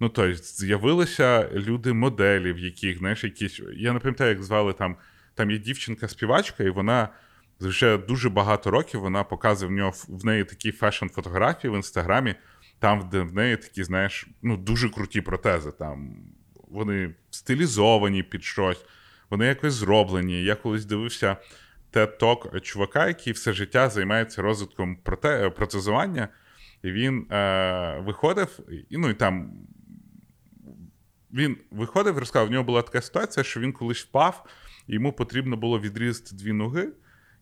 Ну, 0.00 0.08
тобто, 0.08 0.34
з'явилися 0.34 1.50
люди-моделі, 1.52 2.52
в 2.52 2.58
яких, 2.58 2.98
знаєш, 2.98 3.24
якісь. 3.24 3.60
Я 3.76 3.92
не 3.92 3.98
пам'ятаю, 3.98 4.30
як 4.30 4.42
звали 4.42 4.72
там. 4.72 4.96
Там 5.34 5.50
є 5.50 5.58
дівчинка-співачка, 5.58 6.64
і 6.64 6.70
вона 6.70 7.08
вже 7.66 7.98
дуже 7.98 8.30
багато 8.30 8.70
років 8.70 9.00
вона 9.00 9.24
показує 9.24 9.68
в 9.68 9.74
нього 9.74 9.92
в 10.08 10.24
неї 10.24 10.44
такі 10.44 10.72
фешн-фотографії 10.72 11.70
в 11.70 11.76
інстаграмі, 11.76 12.34
там, 12.78 13.08
де 13.12 13.20
в 13.20 13.34
неї 13.34 13.56
такі, 13.56 13.84
знаєш, 13.84 14.26
ну, 14.42 14.56
дуже 14.56 14.88
круті 14.88 15.20
протези. 15.20 15.72
Там 15.72 16.16
Вони 16.68 17.14
стилізовані 17.30 18.22
під 18.22 18.44
щось, 18.44 18.84
вони 19.30 19.46
якось 19.46 19.74
зроблені. 19.74 20.42
Я 20.42 20.54
колись 20.54 20.84
дивився 20.84 21.36
тет-ток 21.92 22.60
чувака, 22.60 23.06
який 23.06 23.32
все 23.32 23.52
життя 23.52 23.88
займається 23.88 24.42
розвитком 24.42 24.98
проте... 25.02 25.50
протезування. 25.50 26.28
І 26.82 26.90
він 26.90 27.32
е, 27.32 28.02
виходив, 28.06 28.60
і 28.90 28.98
ну 28.98 29.10
і 29.10 29.14
там 29.14 29.52
він 31.32 31.56
виходив 31.70 32.16
і 32.16 32.18
розказав, 32.18 32.48
в 32.48 32.50
нього 32.50 32.64
була 32.64 32.82
така 32.82 33.02
ситуація, 33.02 33.44
що 33.44 33.60
він 33.60 33.72
колись 33.72 34.04
впав, 34.04 34.46
і 34.86 34.94
йому 34.94 35.12
потрібно 35.12 35.56
було 35.56 35.80
відрізати 35.80 36.36
дві 36.36 36.52
ноги. 36.52 36.88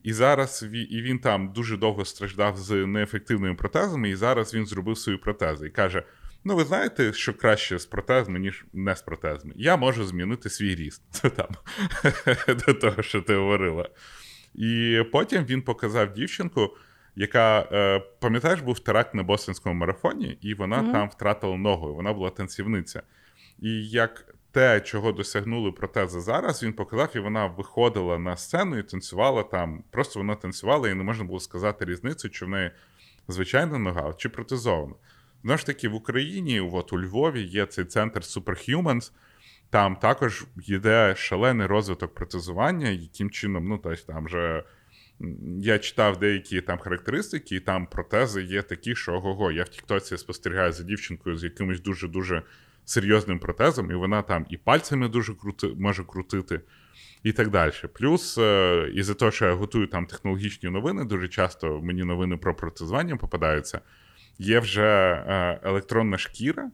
І 0.06 0.12
зараз 0.12 0.66
і 0.72 1.02
він 1.02 1.18
там 1.18 1.52
дуже 1.52 1.76
довго 1.76 2.04
страждав 2.04 2.56
з 2.56 2.86
неефективними 2.86 3.54
протезами, 3.54 4.10
і 4.10 4.16
зараз 4.16 4.54
він 4.54 4.66
зробив 4.66 4.98
свої 4.98 5.18
протези. 5.18 5.66
І 5.66 5.70
каже: 5.70 6.02
Ну, 6.44 6.56
ви 6.56 6.64
знаєте, 6.64 7.12
що 7.12 7.34
краще 7.34 7.78
з 7.78 7.86
протезами, 7.86 8.38
ніж 8.38 8.64
не 8.72 8.96
з 8.96 9.02
протезами. 9.02 9.54
Я 9.56 9.76
можу 9.76 10.04
змінити 10.04 10.50
свій 10.50 10.74
ріст. 10.74 11.02
Це 11.10 11.30
там 11.30 11.48
до 12.66 12.74
того, 12.74 13.02
що 13.02 13.20
ти 13.20 13.34
говорила. 13.34 13.88
І 14.54 15.02
потім 15.12 15.44
він 15.44 15.62
показав 15.62 16.12
дівчинку, 16.12 16.76
яка, 17.16 17.68
е, 17.72 18.00
пам'ятаєш, 18.20 18.60
був 18.60 18.78
теракт 18.78 19.14
на 19.14 19.22
Бостонському 19.22 19.74
марафоні, 19.74 20.38
і 20.40 20.54
вона 20.54 20.82
mm-hmm. 20.82 20.92
там 20.92 21.08
втратила 21.08 21.56
ногу. 21.56 21.94
Вона 21.94 22.12
була 22.12 22.30
танцівниця. 22.30 23.02
І 23.58 23.88
як 23.88 24.35
те, 24.56 24.80
чого 24.80 25.12
досягнули 25.12 25.72
протези 25.72 26.20
зараз, 26.20 26.62
він 26.62 26.72
показав, 26.72 27.10
і 27.14 27.18
вона 27.18 27.46
виходила 27.46 28.18
на 28.18 28.36
сцену 28.36 28.78
і 28.78 28.82
танцювала 28.82 29.42
там. 29.42 29.84
Просто 29.90 30.20
вона 30.20 30.34
танцювала, 30.34 30.88
і 30.88 30.94
не 30.94 31.04
можна 31.04 31.24
було 31.24 31.40
сказати 31.40 31.84
різницю, 31.84 32.30
чи 32.30 32.44
в 32.44 32.48
неї 32.48 32.70
звичайна 33.28 33.78
нога, 33.78 34.14
чи 34.18 34.28
протезована. 34.28 34.94
Знову 35.42 35.58
ж 35.58 35.66
таки, 35.66 35.88
в 35.88 35.94
Україні, 35.94 36.60
от 36.60 36.92
у 36.92 37.00
Львові, 37.00 37.42
є 37.42 37.66
цей 37.66 37.84
центр 37.84 38.20
Superhumans, 38.20 39.12
там 39.70 39.96
також 39.96 40.44
йде 40.66 41.14
шалений 41.16 41.66
розвиток 41.66 42.14
протезування, 42.14 42.88
яким 42.88 43.30
чином, 43.30 43.68
ну, 43.68 43.78
тобто 43.78 44.12
там 44.12 44.24
вже. 44.24 44.64
Я 45.60 45.78
читав 45.78 46.18
деякі 46.18 46.60
там 46.60 46.78
характеристики, 46.78 47.56
і 47.56 47.60
там 47.60 47.86
протези 47.86 48.42
є 48.42 48.62
такі, 48.62 48.94
що 48.94 49.12
ого-го, 49.12 49.52
я 49.52 49.62
в 49.62 49.68
Тіктоці 49.68 50.16
спостерігаю 50.16 50.72
за 50.72 50.84
дівчинкою 50.84 51.36
з 51.36 51.44
якимось 51.44 51.80
дуже-дуже 51.80 52.42
серйозним 52.86 53.38
протезом, 53.38 53.90
і 53.90 53.94
вона 53.94 54.22
там 54.22 54.46
і 54.50 54.56
пальцями 54.56 55.08
дуже 55.08 55.34
крути, 55.34 55.66
може 55.78 56.04
крутити, 56.04 56.60
і 57.22 57.32
так 57.32 57.50
далі. 57.50 57.72
Плюс, 57.94 58.38
е, 58.38 58.90
із 58.94 59.06
за 59.06 59.14
того, 59.14 59.30
що 59.30 59.46
я 59.46 59.52
готую 59.52 59.86
там 59.86 60.06
технологічні 60.06 60.70
новини, 60.70 61.04
дуже 61.04 61.28
часто 61.28 61.80
мені 61.82 62.04
новини 62.04 62.36
про 62.36 62.54
протезування 62.54 63.16
попадаються. 63.16 63.80
Є 64.38 64.60
вже 64.60 64.84
е, 65.26 65.60
електронна 65.62 66.18
шкіра, 66.18 66.70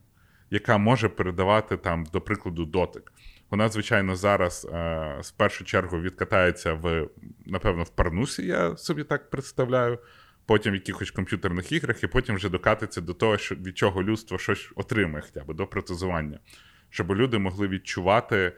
яка 0.51 0.79
може 0.79 1.09
передавати 1.09 1.77
там, 1.77 2.07
до 2.13 2.21
прикладу, 2.21 2.65
дотик. 2.65 3.13
Вона, 3.51 3.69
звичайно, 3.69 4.17
зараз 4.17 4.69
е, 4.73 5.19
з 5.23 5.31
першу 5.31 5.65
чергу 5.65 6.01
відкатається 6.01 6.75
в, 6.75 7.09
напевно, 7.47 7.83
в 7.83 7.89
парнусі, 7.89 8.47
я 8.47 8.77
собі 8.77 9.05
так 9.05 9.31
представляю 9.31 9.99
потім 10.47 10.73
в 10.73 10.75
якихось 10.75 11.11
комп'ютерних 11.11 11.73
іграх, 11.73 12.05
і 12.05 12.07
потім 12.07 12.37
вже 12.37 12.49
докатиться 12.49 13.01
до 13.01 13.15
того, 13.15 13.39
що 13.39 13.55
від 13.55 13.79
чого 13.79 14.03
людство 14.03 14.39
щось 14.39 14.71
отримає, 14.77 15.25
хоча 15.27 15.45
б 15.45 15.55
до 15.55 15.67
протезування, 15.67 16.39
щоб 16.91 17.13
люди 17.13 17.39
могли 17.39 17.69
відчувати 17.69 18.53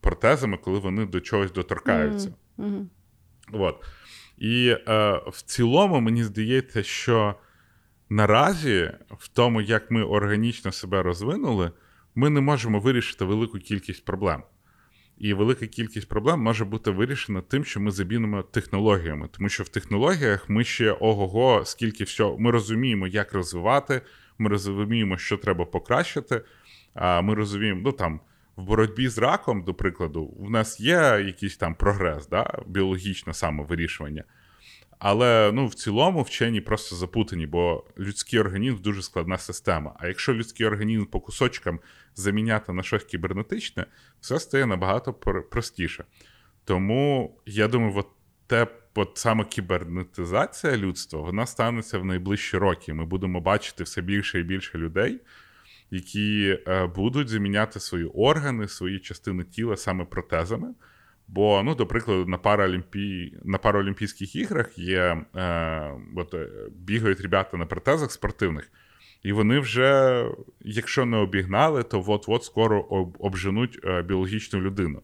протезами, 0.00 0.56
коли 0.56 0.78
вони 0.78 1.06
до 1.06 1.20
чогось 1.20 1.52
доторкаються. 1.52 2.34
Mm-hmm. 2.58 2.86
От. 3.52 3.84
І 4.38 4.68
е, 4.68 5.20
в 5.26 5.42
цілому 5.42 6.00
мені 6.00 6.24
здається, 6.24 6.82
що 6.82 7.34
наразі, 8.08 8.92
в 9.10 9.28
тому, 9.28 9.60
як 9.60 9.90
ми 9.90 10.02
органічно 10.02 10.72
себе 10.72 11.02
розвинули, 11.02 11.72
ми 12.14 12.30
не 12.30 12.40
можемо 12.40 12.80
вирішити 12.80 13.24
велику 13.24 13.58
кількість 13.58 14.04
проблем. 14.04 14.42
І 15.18 15.34
велика 15.34 15.66
кількість 15.66 16.08
проблем 16.08 16.40
може 16.40 16.64
бути 16.64 16.90
вирішена 16.90 17.40
тим, 17.40 17.64
що 17.64 17.80
ми 17.80 17.90
замінимо 17.90 18.42
технологіями. 18.42 19.28
Тому 19.32 19.48
що 19.48 19.62
в 19.62 19.68
технологіях 19.68 20.48
ми 20.48 20.64
ще 20.64 20.92
ого-го, 20.92 21.64
скільки 21.64 22.04
всього, 22.04 22.38
ми 22.38 22.50
розуміємо, 22.50 23.06
як 23.06 23.32
розвивати, 23.32 24.00
ми 24.38 24.48
розуміємо, 24.48 25.18
що 25.18 25.36
треба 25.36 25.64
покращити. 25.64 26.42
А 26.94 27.20
ми 27.20 27.34
розуміємо, 27.34 27.80
ну 27.84 27.92
там 27.92 28.20
в 28.56 28.62
боротьбі 28.62 29.08
з 29.08 29.18
раком, 29.18 29.62
до 29.62 29.74
прикладу, 29.74 30.34
в 30.38 30.50
нас 30.50 30.80
є 30.80 31.22
якийсь 31.26 31.56
там 31.56 31.74
прогрес, 31.74 32.28
да, 32.28 32.62
біологічне 32.66 33.34
самовирішування. 33.34 34.24
Але 34.98 35.50
ну, 35.54 35.66
в 35.66 35.74
цілому 35.74 36.22
вчені 36.22 36.60
просто 36.60 36.96
запутані, 36.96 37.46
бо 37.46 37.84
людський 37.98 38.40
організм 38.40 38.76
дуже 38.82 39.02
складна 39.02 39.38
система. 39.38 39.96
А 39.98 40.08
якщо 40.08 40.34
людський 40.34 40.66
організм 40.66 41.04
по 41.04 41.20
кусочкам 41.20 41.80
заміняти 42.14 42.72
на 42.72 42.82
щось 42.82 43.04
кібернетичне, 43.04 43.86
все 44.20 44.40
стає 44.40 44.66
набагато 44.66 45.12
простіше. 45.50 46.04
Тому 46.64 47.36
я 47.46 47.68
думаю, 47.68 47.92
от 47.96 48.08
те, 48.46 48.66
от 48.94 49.12
саме 49.14 49.44
кібернетизація 49.44 50.76
людства, 50.76 51.20
вона 51.20 51.46
станеться 51.46 51.98
в 51.98 52.04
найближчі 52.04 52.58
роки. 52.58 52.94
Ми 52.94 53.04
будемо 53.04 53.40
бачити 53.40 53.84
все 53.84 54.02
більше 54.02 54.40
і 54.40 54.42
більше 54.42 54.78
людей, 54.78 55.20
які 55.90 56.58
е, 56.68 56.86
будуть 56.86 57.28
заміняти 57.28 57.80
свої 57.80 58.04
органи, 58.04 58.68
свої 58.68 59.00
частини 59.00 59.44
тіла 59.44 59.76
саме 59.76 60.04
протезами. 60.04 60.74
Бо, 61.28 61.62
ну, 61.62 61.74
до 61.74 61.86
прикладу, 61.86 62.26
на 62.26 62.38
Паралімпі... 62.38 63.34
на 63.44 63.58
Паралімпійських 63.58 64.36
іграх 64.36 64.78
є 64.78 65.22
е, 65.36 65.90
от, 66.16 66.34
е, 66.34 66.48
бігають 66.70 67.20
ребята 67.20 67.56
на 67.56 67.66
протезах 67.66 68.12
спортивних, 68.12 68.70
і 69.22 69.32
вони 69.32 69.58
вже, 69.58 70.24
якщо 70.60 71.04
не 71.06 71.16
обігнали, 71.16 71.82
то 71.82 72.04
от-от 72.06 72.44
скоро 72.44 72.80
обженуть 73.18 73.80
е, 73.84 74.02
біологічну 74.02 74.60
людину. 74.60 75.02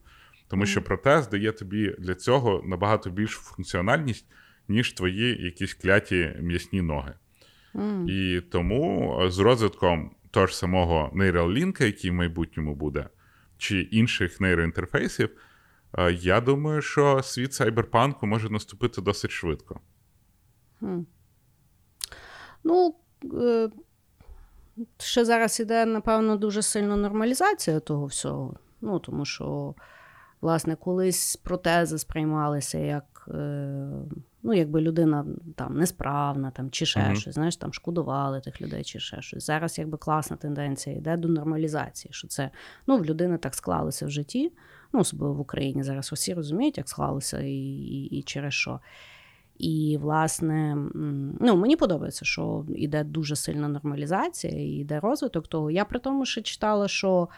Тому 0.49 0.67
що 0.67 0.83
протез 0.83 1.29
дає 1.29 1.53
тобі 1.53 1.95
для 1.99 2.15
цього 2.15 2.63
набагато 2.67 3.11
більшу 3.11 3.41
функціональність, 3.41 4.27
ніж 4.69 4.93
твої 4.93 5.45
якісь 5.45 5.75
кляті 5.75 6.33
м'ясні 6.41 6.83
ноги. 6.83 7.15
Mm. 7.75 8.11
І 8.11 8.41
тому 8.41 9.19
з 9.29 9.39
розвитком 9.39 10.11
того 10.31 10.47
ж 10.47 10.57
самого 10.57 11.11
нейролінка, 11.15 11.85
який 11.85 12.11
в 12.11 12.15
майбутньому 12.15 12.75
буде, 12.75 13.09
чи 13.59 13.81
інших 13.81 14.41
нейроінтерфейсів. 14.41 15.31
Е, 15.99 16.13
я 16.13 16.41
думаю, 16.41 16.83
що 16.83 17.23
світ 17.23 17.55
сайберпанку 17.55 18.27
може 18.27 18.51
наступити 18.51 19.01
досить 19.01 19.31
швидко. 19.31 19.81
Хм. 20.79 21.01
Ну, 22.65 22.95
е, 23.35 23.69
ще 24.99 25.25
зараз 25.25 25.61
іде, 25.61 25.87
напевно, 25.87 26.37
дуже 26.37 26.63
сильна 26.63 26.97
нормалізація 26.97 27.81
того 27.81 28.07
всього. 28.07 28.57
Ну, 28.81 28.99
тому 28.99 29.25
що, 29.25 29.75
власне, 30.41 30.77
колись 30.77 31.37
протези 31.37 31.99
сприймалися 31.99 32.79
як. 32.79 33.29
Е, 33.29 33.91
ну, 34.43 34.55
якби 34.55 34.81
людина 34.81 35.27
там 35.57 35.77
несправна, 35.77 36.51
там, 36.51 36.71
чи 36.71 36.87
ще 36.87 37.01
uh-huh. 37.01 37.15
щось, 37.15 37.35
знаєш, 37.35 37.57
там 37.57 37.73
шкодували 37.73 38.41
тих 38.41 38.61
людей, 38.61 38.85
чи 38.85 39.01
ще 39.01 39.23
щось. 39.23 39.47
Зараз 39.47 39.79
якби 39.79 39.99
класна 39.99 40.37
тенденція 40.37 40.97
йде 40.97 41.17
до 41.17 41.29
нормалізації, 41.29 42.13
що 42.13 42.29
це 42.29 42.51
ну, 42.87 42.99
в 42.99 43.05
людини 43.05 43.39
так 43.39 43.55
склалося 43.55 44.07
в 44.07 44.11
житті 44.11 44.53
ну, 44.95 45.01
особливо 45.01 45.35
в 45.35 45.41
Україні 45.41 45.83
зараз 45.83 46.13
усі 46.13 46.35
розуміють, 46.35 46.79
як 46.79 46.89
склалося 46.89 47.41
і, 47.41 47.53
і, 47.53 48.05
і 48.05 48.23
через 48.23 48.55
що. 48.55 48.81
І, 49.59 49.99
власне, 50.01 50.77
ну, 51.41 51.57
мені 51.57 51.77
подобається, 51.77 52.25
що 52.25 52.67
йде 52.69 53.05
дуже 53.05 53.37
сильна 53.37 53.69
нормалізація 53.69 54.53
і 54.53 54.69
йде 54.69 55.01
розвиток 55.01 55.49
того. 55.49 55.71
Я 55.71 55.85
при 55.85 55.99
тому 55.99 56.27
ще 56.27 56.43
читала, 56.43 56.89
що 56.89 57.29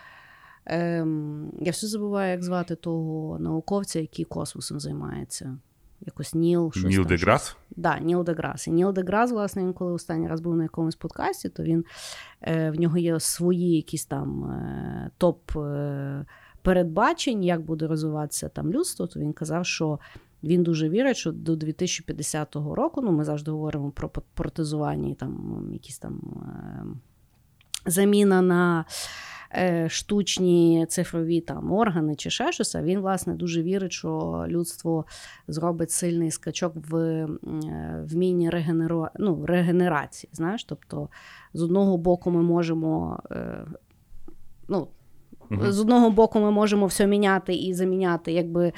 ем, 0.64 1.53
я 1.61 1.73
все 1.73 1.87
забуваю, 1.87 2.31
як 2.31 2.42
звати 2.42 2.75
того 2.75 3.38
науковця, 3.38 4.01
який 4.01 4.25
космосом 4.25 4.81
займається. 4.81 5.59
Якось 6.01 6.35
Ніл 6.35 6.73
щось 6.73 6.85
Ніл 6.85 7.07
Деграс? 7.07 7.49
Так, 7.49 7.59
да, 7.77 7.99
Ніл 7.99 8.25
Деграс. 8.25 8.66
І 8.66 8.71
Ніл 8.71 8.92
Деграс, 8.92 9.33
власне, 9.33 9.62
він 9.62 9.73
коли 9.73 9.92
останній 9.92 10.29
раз 10.29 10.40
був 10.40 10.57
на 10.57 10.62
якомусь 10.62 10.97
подкасті, 10.97 11.49
то 11.49 11.62
він 11.62 11.85
е, 12.42 12.71
в 12.71 12.81
нього 12.81 12.99
є 12.99 13.21
свої 13.21 13.77
якісь 13.77 14.07
там 14.07 14.45
е, 14.45 15.11
топ. 15.19 15.57
Е, 15.57 16.27
передбачень, 16.67 17.45
як 17.45 17.61
буде 17.61 17.87
розвиватися 17.87 18.49
там 18.49 18.73
людство, 18.73 19.07
то 19.07 19.21
він 19.21 19.33
казав, 19.33 19.67
що 19.67 19.99
він 20.43 20.63
дуже 20.63 20.89
вірить, 20.89 21.17
що 21.17 21.33
до 21.33 21.57
2050 21.57 22.57
року, 22.57 23.01
ну 23.03 23.13
ми 23.13 23.25
завжди 23.25 23.51
говоримо 23.51 23.91
про 23.91 24.09
протезування 24.09 25.15
там 25.15 25.63
якісь 25.73 25.99
там 25.99 26.21
е, 26.43 26.85
заміна 27.91 28.43
на. 28.43 28.85
Е, 29.55 29.89
штучні 29.89 30.87
цифрові 30.89 31.41
там 31.41 31.73
органи 31.73 32.15
чи 32.15 32.31
ще 32.31 32.53
щось, 32.53 32.75
а 32.75 32.83
він, 32.83 33.01
власне, 33.01 33.35
дуже 33.35 33.63
вірить, 33.63 33.93
що 33.93 34.45
людство 34.49 35.05
зробить 35.49 35.91
сильний 35.91 36.31
скачок 36.31 36.73
в 36.77 36.97
е, 36.97 37.29
вмінні 38.05 38.51
регенеру... 38.51 39.07
ну, 39.19 39.47
регенерації. 39.47 40.31
Знаєш? 40.33 40.65
Тобто, 40.65 41.09
з 41.55 41.63
одного 41.63 41.97
боку, 41.97 42.31
ми 42.31 42.43
можемо 42.43 43.21
ну, 44.69 44.89
З 45.51 45.81
одного 45.81 46.11
боку, 46.11 46.41
ми 46.41 46.51
можемо 46.51 46.87
все 46.87 47.07
міняти 47.07 47.55
і 47.55 47.75
заміняти 47.75 48.33
якби 48.33 48.73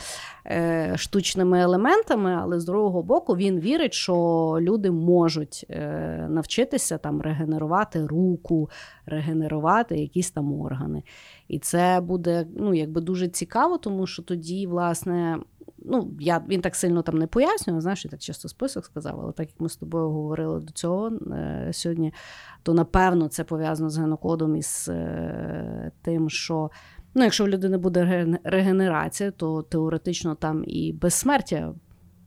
е, 0.46 0.92
штучними 0.96 1.60
елементами, 1.60 2.38
але 2.40 2.60
з 2.60 2.64
другого 2.64 3.02
боку, 3.02 3.36
він 3.36 3.60
вірить, 3.60 3.94
що 3.94 4.14
люди 4.60 4.90
можуть 4.90 5.66
е, 5.70 6.26
навчитися 6.30 6.98
там 6.98 7.20
регенерувати 7.20 8.06
руку, 8.06 8.70
регенерувати 9.06 9.98
якісь 9.98 10.30
там 10.30 10.60
органи. 10.60 11.02
І 11.48 11.58
це 11.58 12.00
буде 12.00 12.46
ну, 12.56 12.74
якби 12.74 13.00
дуже 13.00 13.28
цікаво, 13.28 13.78
тому 13.78 14.06
що 14.06 14.22
тоді, 14.22 14.66
власне. 14.66 15.38
Ну, 15.84 16.10
я, 16.20 16.44
Він 16.48 16.60
так 16.60 16.76
сильно 16.76 17.02
там 17.02 17.18
не 17.18 17.26
пояснює, 17.26 17.80
знаєш, 17.80 18.04
я 18.04 18.10
так 18.10 18.20
часто 18.20 18.48
список 18.48 18.84
сказав, 18.84 19.20
але 19.20 19.32
так 19.32 19.48
як 19.48 19.60
ми 19.60 19.68
з 19.68 19.76
тобою 19.76 20.10
говорили 20.10 20.60
до 20.60 20.72
цього 20.72 21.10
е, 21.32 21.68
сьогодні, 21.72 22.14
то 22.62 22.74
напевно 22.74 23.28
це 23.28 23.44
пов'язано 23.44 23.90
з 23.90 23.98
генокодом 23.98 24.56
і 24.56 24.62
з 24.62 24.88
е, 24.88 25.92
тим, 26.02 26.30
що 26.30 26.70
ну, 27.14 27.24
якщо 27.24 27.44
в 27.44 27.48
людини 27.48 27.78
буде 27.78 28.38
регенерація, 28.44 29.30
то 29.30 29.62
теоретично 29.62 30.34
там 30.34 30.64
і 30.66 30.92
безсмертя 30.92 31.74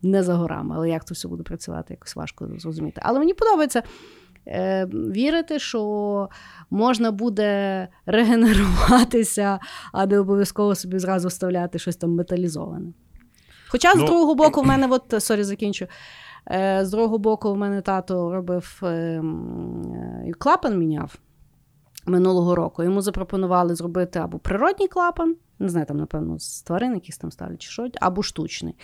не 0.01 0.23
за 0.23 0.35
горами. 0.35 0.75
Але 0.77 0.89
як 0.89 1.05
це 1.05 1.13
все 1.13 1.27
буде 1.27 1.43
працювати, 1.43 1.93
якось 1.93 2.15
важко 2.15 2.49
зрозуміти. 2.57 3.01
Але 3.03 3.19
мені 3.19 3.33
подобається. 3.33 3.83
Е, 4.47 4.85
вірити, 4.93 5.59
що 5.59 6.29
можна 6.69 7.11
буде 7.11 7.87
регенеруватися, 8.05 9.59
а 9.91 10.05
не 10.05 10.19
обов'язково 10.19 10.75
собі 10.75 10.99
зразу 10.99 11.27
вставляти 11.27 11.79
щось 11.79 11.95
там 11.95 12.15
металізоване. 12.15 12.93
Хоча, 13.71 13.93
ну, 13.95 14.01
з 14.01 14.05
другого 14.05 14.35
боку, 14.35 14.61
в 14.61 14.65
мене, 14.67 14.87
от, 14.91 15.23
sorry, 15.23 15.43
закінчу. 15.43 15.87
Е, 16.51 16.79
з 16.85 16.91
другого 16.91 17.17
боку, 17.17 17.53
в 17.53 17.57
мене 17.57 17.81
тато 17.81 18.31
робив 18.31 18.79
ем, 18.83 20.33
клапан 20.39 20.77
міняв 20.77 21.15
минулого 22.05 22.55
року. 22.55 22.83
Йому 22.83 23.01
запропонували 23.01 23.75
зробити 23.75 24.19
або 24.19 24.39
природній 24.39 24.87
клапан, 24.87 25.35
не 25.59 25.69
знаю, 25.69 25.85
там, 25.85 25.97
напевно, 25.97 26.39
з 26.39 26.61
тварин, 26.61 26.93
якісь 26.93 27.17
там 27.17 27.31
ставлять, 27.31 27.61
чи 27.61 27.69
що, 27.69 27.87
або 28.01 28.23
штучний. 28.23 28.75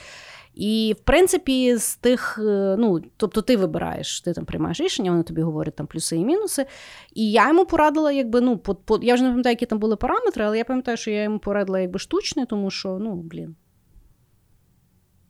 І, 0.54 0.96
в 0.98 1.04
принципі, 1.04 1.78
з 1.78 1.96
тих, 1.96 2.40
е, 2.40 2.76
ну, 2.80 3.02
тобто 3.18 3.42
ти 3.42 3.58
вибираєш, 3.58 4.22
ти 4.22 4.34
там 4.34 4.46
приймаєш 4.46 4.82
рішення, 4.82 5.12
вони 5.12 5.24
тобі 5.24 5.42
говорять 5.42 5.76
там 5.76 5.88
плюси 5.88 6.18
і 6.18 6.26
мінуси. 6.26 6.66
І 7.14 7.32
я 7.32 7.48
йому 7.48 7.66
порадила, 7.66 8.12
якби, 8.12 8.42
ну, 8.42 8.58
по, 8.58 8.76
по, 8.76 9.00
я 9.02 9.14
вже 9.14 9.24
не 9.24 9.30
пам'ятаю, 9.30 9.54
які 9.54 9.66
там 9.66 9.80
були 9.80 9.96
параметри, 9.96 10.46
але 10.46 10.58
я 10.58 10.64
пам'ятаю, 10.64 10.98
що 10.98 11.12
я 11.12 11.24
йому 11.24 11.40
порадила 11.40 11.80
якби 11.80 12.00
штучний, 12.00 12.46
тому 12.46 12.72
що, 12.72 12.98
ну, 13.02 13.16
блін, 13.16 13.56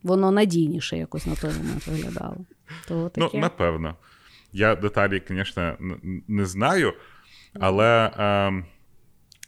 воно 0.08 0.32
надійніше 0.32 0.98
якось 0.98 1.26
на 1.26 1.36
той 1.36 1.52
момент 1.54 1.88
виглядало. 1.88 2.38
То 2.88 3.12
Ну, 3.18 3.30
напевно. 3.34 3.96
Я 4.54 4.76
деталі, 4.76 5.22
звісно, 5.28 5.78
не 6.28 6.46
знаю, 6.46 6.94
але 7.54 8.12
е, 8.18 8.64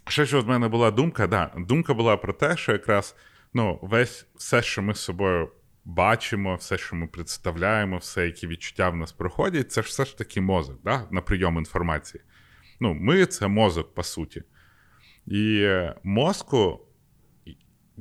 ще 0.08 0.26
що 0.26 0.42
в 0.42 0.48
мене 0.48 0.68
була 0.68 0.92
думка, 0.92 1.28
да, 1.28 1.52
думка 1.58 1.94
була 1.94 2.18
про 2.18 2.34
те, 2.34 2.58
що 2.58 2.72
якраз 2.72 3.16
ну, 3.54 3.80
весь 3.82 4.28
все, 4.36 4.62
що 4.62 4.82
ми 4.82 4.94
з 4.94 5.00
собою 5.00 5.50
бачимо, 5.86 6.56
все, 6.56 6.78
що 6.78 6.96
ми 6.96 7.08
представляємо, 7.08 7.98
все, 7.98 8.26
які 8.26 8.48
відчуття 8.48 8.90
в 8.90 8.96
нас 8.96 9.12
проходять, 9.12 9.72
це 9.72 9.82
ж 9.82 9.88
все 9.88 10.06
ж 10.06 10.18
таки 10.18 10.42
мозок 10.42 10.80
да, 10.84 11.08
на 11.12 11.22
прийом 11.22 11.58
інформації. 11.58 12.24
Ну, 12.80 12.94
Ми 12.94 13.26
це 13.26 13.48
мозок, 13.48 13.94
по 13.94 14.04
суті. 14.04 14.44
І 15.26 15.62
е, 15.62 15.96
мозку 16.04 16.80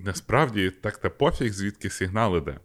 насправді 0.05 0.71
так 0.71 0.97
та 0.97 1.11
пофіг, 1.11 1.53
звідки 1.53 1.91
сигнал 1.91 2.37
іде. 2.37 2.59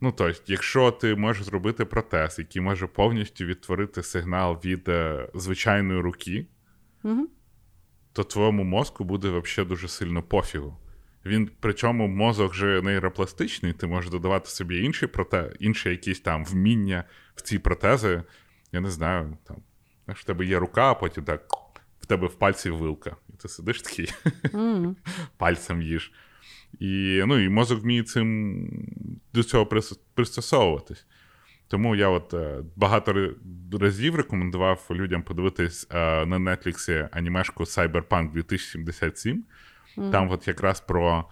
Ну, 0.00 0.12
тобто, 0.12 0.42
якщо 0.46 0.90
ти 0.90 1.14
можеш 1.14 1.44
зробити 1.44 1.84
протез, 1.84 2.38
який 2.38 2.62
може 2.62 2.86
повністю 2.86 3.44
відтворити 3.44 4.02
сигнал 4.02 4.60
від 4.64 4.88
е, 4.88 5.28
звичайної 5.34 6.00
руки, 6.00 6.46
угу. 7.02 7.28
то 8.12 8.24
твоєму 8.24 8.64
мозку 8.64 9.04
буде 9.04 9.28
взагалі 9.28 9.68
дуже 9.68 9.88
сильно 9.88 10.22
пофігу. 10.22 10.76
Він, 11.26 11.50
причому 11.60 12.08
мозок 12.08 12.52
вже 12.52 12.82
нейропластичний, 12.82 13.72
ти 13.72 13.86
можеш 13.86 14.10
додавати 14.10 14.50
собі 14.50 14.78
інші 14.78 15.06
проте, 15.06 15.52
інші 15.60 15.88
якісь 15.88 16.20
там 16.20 16.44
вміння 16.44 17.04
в 17.34 17.42
ці 17.42 17.58
протези, 17.58 18.22
я 18.72 18.80
не 18.80 18.90
знаю, 18.90 19.38
там, 19.44 19.56
знаєш, 20.04 20.20
в 20.20 20.24
тебе 20.24 20.44
є 20.44 20.58
рука, 20.58 20.90
а 20.90 20.94
потім 20.94 21.24
так 21.24 21.46
в 22.00 22.06
тебе 22.06 22.26
в 22.26 22.34
пальці 22.34 22.70
вилка. 22.70 23.16
Ти 23.42 23.48
сидиш 23.48 23.82
такий 23.82 24.12
mm. 24.44 24.94
пальцем 25.36 25.82
їж. 25.82 26.12
І 26.80 27.22
ну, 27.26 27.38
і 27.38 27.48
мозок 27.48 27.82
вміє 27.82 28.02
цим 28.02 28.68
до 29.34 29.42
цього 29.42 29.66
пристосовуватись. 30.14 31.06
Тому 31.68 31.96
я 31.96 32.08
от 32.08 32.34
е, 32.34 32.62
багато 32.76 33.30
разів 33.72 34.14
рекомендував 34.14 34.86
людям 34.90 35.22
подивитись 35.22 35.86
е, 35.90 36.26
на 36.26 36.38
Netflix 36.38 37.08
анімешку 37.12 37.64
Cyberpunk 37.64 38.32
2077. 38.32 39.44
Mm. 39.96 40.10
Там 40.10 40.30
от 40.30 40.48
якраз 40.48 40.80
про 40.80 41.24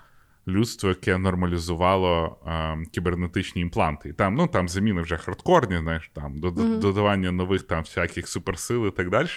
людство, 0.49 0.89
яке 0.89 1.19
нормалізувало 1.19 2.39
е, 2.47 2.77
кібернетичні 2.93 3.63
імпланти. 3.63 4.09
І 4.09 4.13
там 4.13 4.35
ну, 4.35 4.49
там 4.49 4.69
заміни 4.69 5.03
вже 5.03 5.17
хардкорні, 5.17 5.79
знаєш, 5.79 6.11
там 6.15 6.41
mm-hmm. 6.41 6.79
додавання 6.79 7.33
нових 7.33 7.63
там 7.63 7.83
всяких 7.83 8.29
суперсил 8.29 8.87
і 8.87 8.91
так 8.91 9.11
далі. 9.11 9.29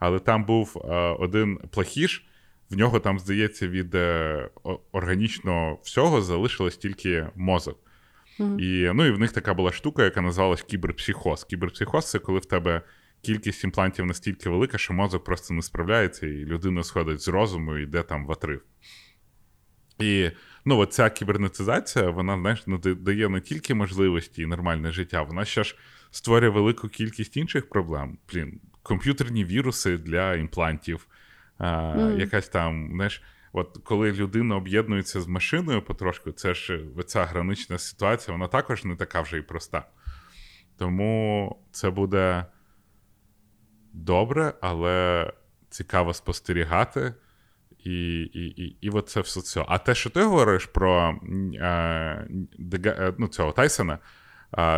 Але 0.00 0.18
там 0.18 0.44
був 0.44 0.82
е, 0.84 0.94
один 1.18 1.58
плахіш, 1.70 2.26
в 2.70 2.76
нього 2.76 3.00
там, 3.00 3.18
здається, 3.18 3.68
від 3.68 3.94
е, 3.94 4.48
органічного 4.92 5.78
всього 5.82 6.22
залишилось 6.22 6.76
тільки 6.76 7.26
мозок. 7.34 7.78
Mm-hmm. 8.38 8.60
І 8.60 8.92
ну, 8.94 9.06
і 9.06 9.10
в 9.10 9.18
них 9.18 9.32
така 9.32 9.54
була 9.54 9.72
штука, 9.72 10.04
яка 10.04 10.20
називалась 10.20 10.62
кіберпсихоз. 10.62 11.44
Кіберпсихоз 11.44 12.10
це 12.10 12.18
коли 12.18 12.38
в 12.38 12.44
тебе 12.44 12.82
кількість 13.22 13.64
імплантів 13.64 14.06
настільки 14.06 14.50
велика, 14.50 14.78
що 14.78 14.92
мозок 14.92 15.24
просто 15.24 15.54
не 15.54 15.62
справляється, 15.62 16.26
і 16.26 16.44
людина 16.44 16.82
сходить 16.82 17.20
з 17.20 17.28
розуму 17.28 17.78
і 17.78 17.82
йде 17.82 18.02
там 18.02 18.26
в 18.26 18.30
отрив. 18.30 18.62
І 19.98 20.30
ну, 20.64 20.78
от 20.78 20.92
ця 20.92 21.10
кібернетизація, 21.10 22.10
вона 22.10 22.38
знаєш, 22.38 22.64
дає 22.84 23.28
не 23.28 23.40
тільки 23.40 23.74
можливості 23.74 24.42
і 24.42 24.46
нормальне 24.46 24.92
життя, 24.92 25.22
вона 25.22 25.44
ще 25.44 25.64
ж 25.64 25.76
створює 26.10 26.48
велику 26.48 26.88
кількість 26.88 27.36
інших 27.36 27.68
проблем. 27.68 28.18
Блін, 28.32 28.60
комп'ютерні 28.82 29.44
віруси 29.44 29.98
для 29.98 30.34
імплантів, 30.34 31.06
а, 31.58 31.66
mm. 31.66 32.18
якась 32.18 32.48
там, 32.48 32.90
знаєш. 32.94 33.22
От 33.52 33.78
коли 33.84 34.12
людина 34.12 34.56
об'єднується 34.56 35.20
з 35.20 35.26
машиною 35.26 35.82
потрошку, 35.82 36.32
це 36.32 36.54
ж 36.54 36.80
ця 37.06 37.24
гранична 37.24 37.78
ситуація, 37.78 38.36
вона 38.36 38.48
також 38.48 38.84
не 38.84 38.96
така 38.96 39.20
вже 39.20 39.38
і 39.38 39.42
проста. 39.42 39.86
Тому 40.78 41.56
це 41.72 41.90
буде 41.90 42.46
добре, 43.92 44.54
але 44.60 45.32
цікаво 45.70 46.14
спостерігати. 46.14 47.14
І 47.84 48.20
і, 48.22 48.64
і, 48.64 48.76
і 48.80 48.90
от 48.90 49.08
це 49.08 49.20
все. 49.20 49.64
А 49.68 49.78
те, 49.78 49.94
що 49.94 50.10
ти 50.10 50.22
говориш 50.22 50.66
про 50.66 51.20
е, 51.54 52.26
ну, 53.18 53.28
цього 53.28 53.52
Тайсона, 53.52 53.94
е, 53.94 53.98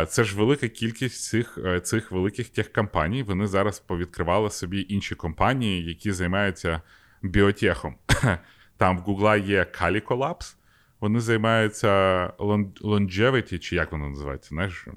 це 0.07 0.23
ж 0.23 0.37
велика 0.37 0.67
кількість 0.67 1.23
цих 1.23 1.57
е, 1.65 1.79
цих 1.79 2.11
великих 2.11 2.49
техкомпаній. 2.49 3.23
Вони 3.23 3.47
зараз 3.47 3.79
повідкривали 3.79 4.49
собі 4.49 4.85
інші 4.89 5.15
компанії, 5.15 5.85
які 5.85 6.11
займаються 6.11 6.81
біотехом. 7.21 7.95
Там 8.77 8.97
в 8.97 9.01
Гугла 9.01 9.35
є 9.35 9.63
Calico 9.63 10.17
Labs, 10.17 10.55
вони 10.99 11.19
займаються 11.19 12.27
longevity, 12.37 13.59
чи 13.59 13.75
як 13.75 13.91
воно 13.91 14.09
називається? 14.09 14.49
Знаєш, 14.49 14.87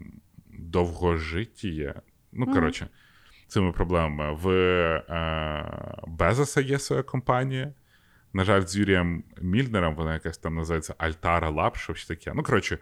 довгожиття. 0.58 2.02
Ну, 2.32 2.46
коротше, 2.46 2.88
цими 3.48 3.72
проблемами. 3.72 4.38
В 4.42 4.48
е, 4.50 6.02
Безоса 6.06 6.60
є 6.60 6.78
своя 6.78 7.02
компанія. 7.02 7.72
На 8.32 8.44
жаль, 8.44 8.60
з 8.60 8.76
Юрієм 8.76 9.24
Мільнером, 9.40 9.94
вона 9.94 10.14
якась 10.14 10.38
там 10.38 10.54
називається 10.54 10.94
Altos 10.98 11.50
Labs, 11.50 11.76
щось 11.76 12.06
таке. 12.06 12.32
Ну, 12.34 12.42
коротше, 12.42 12.78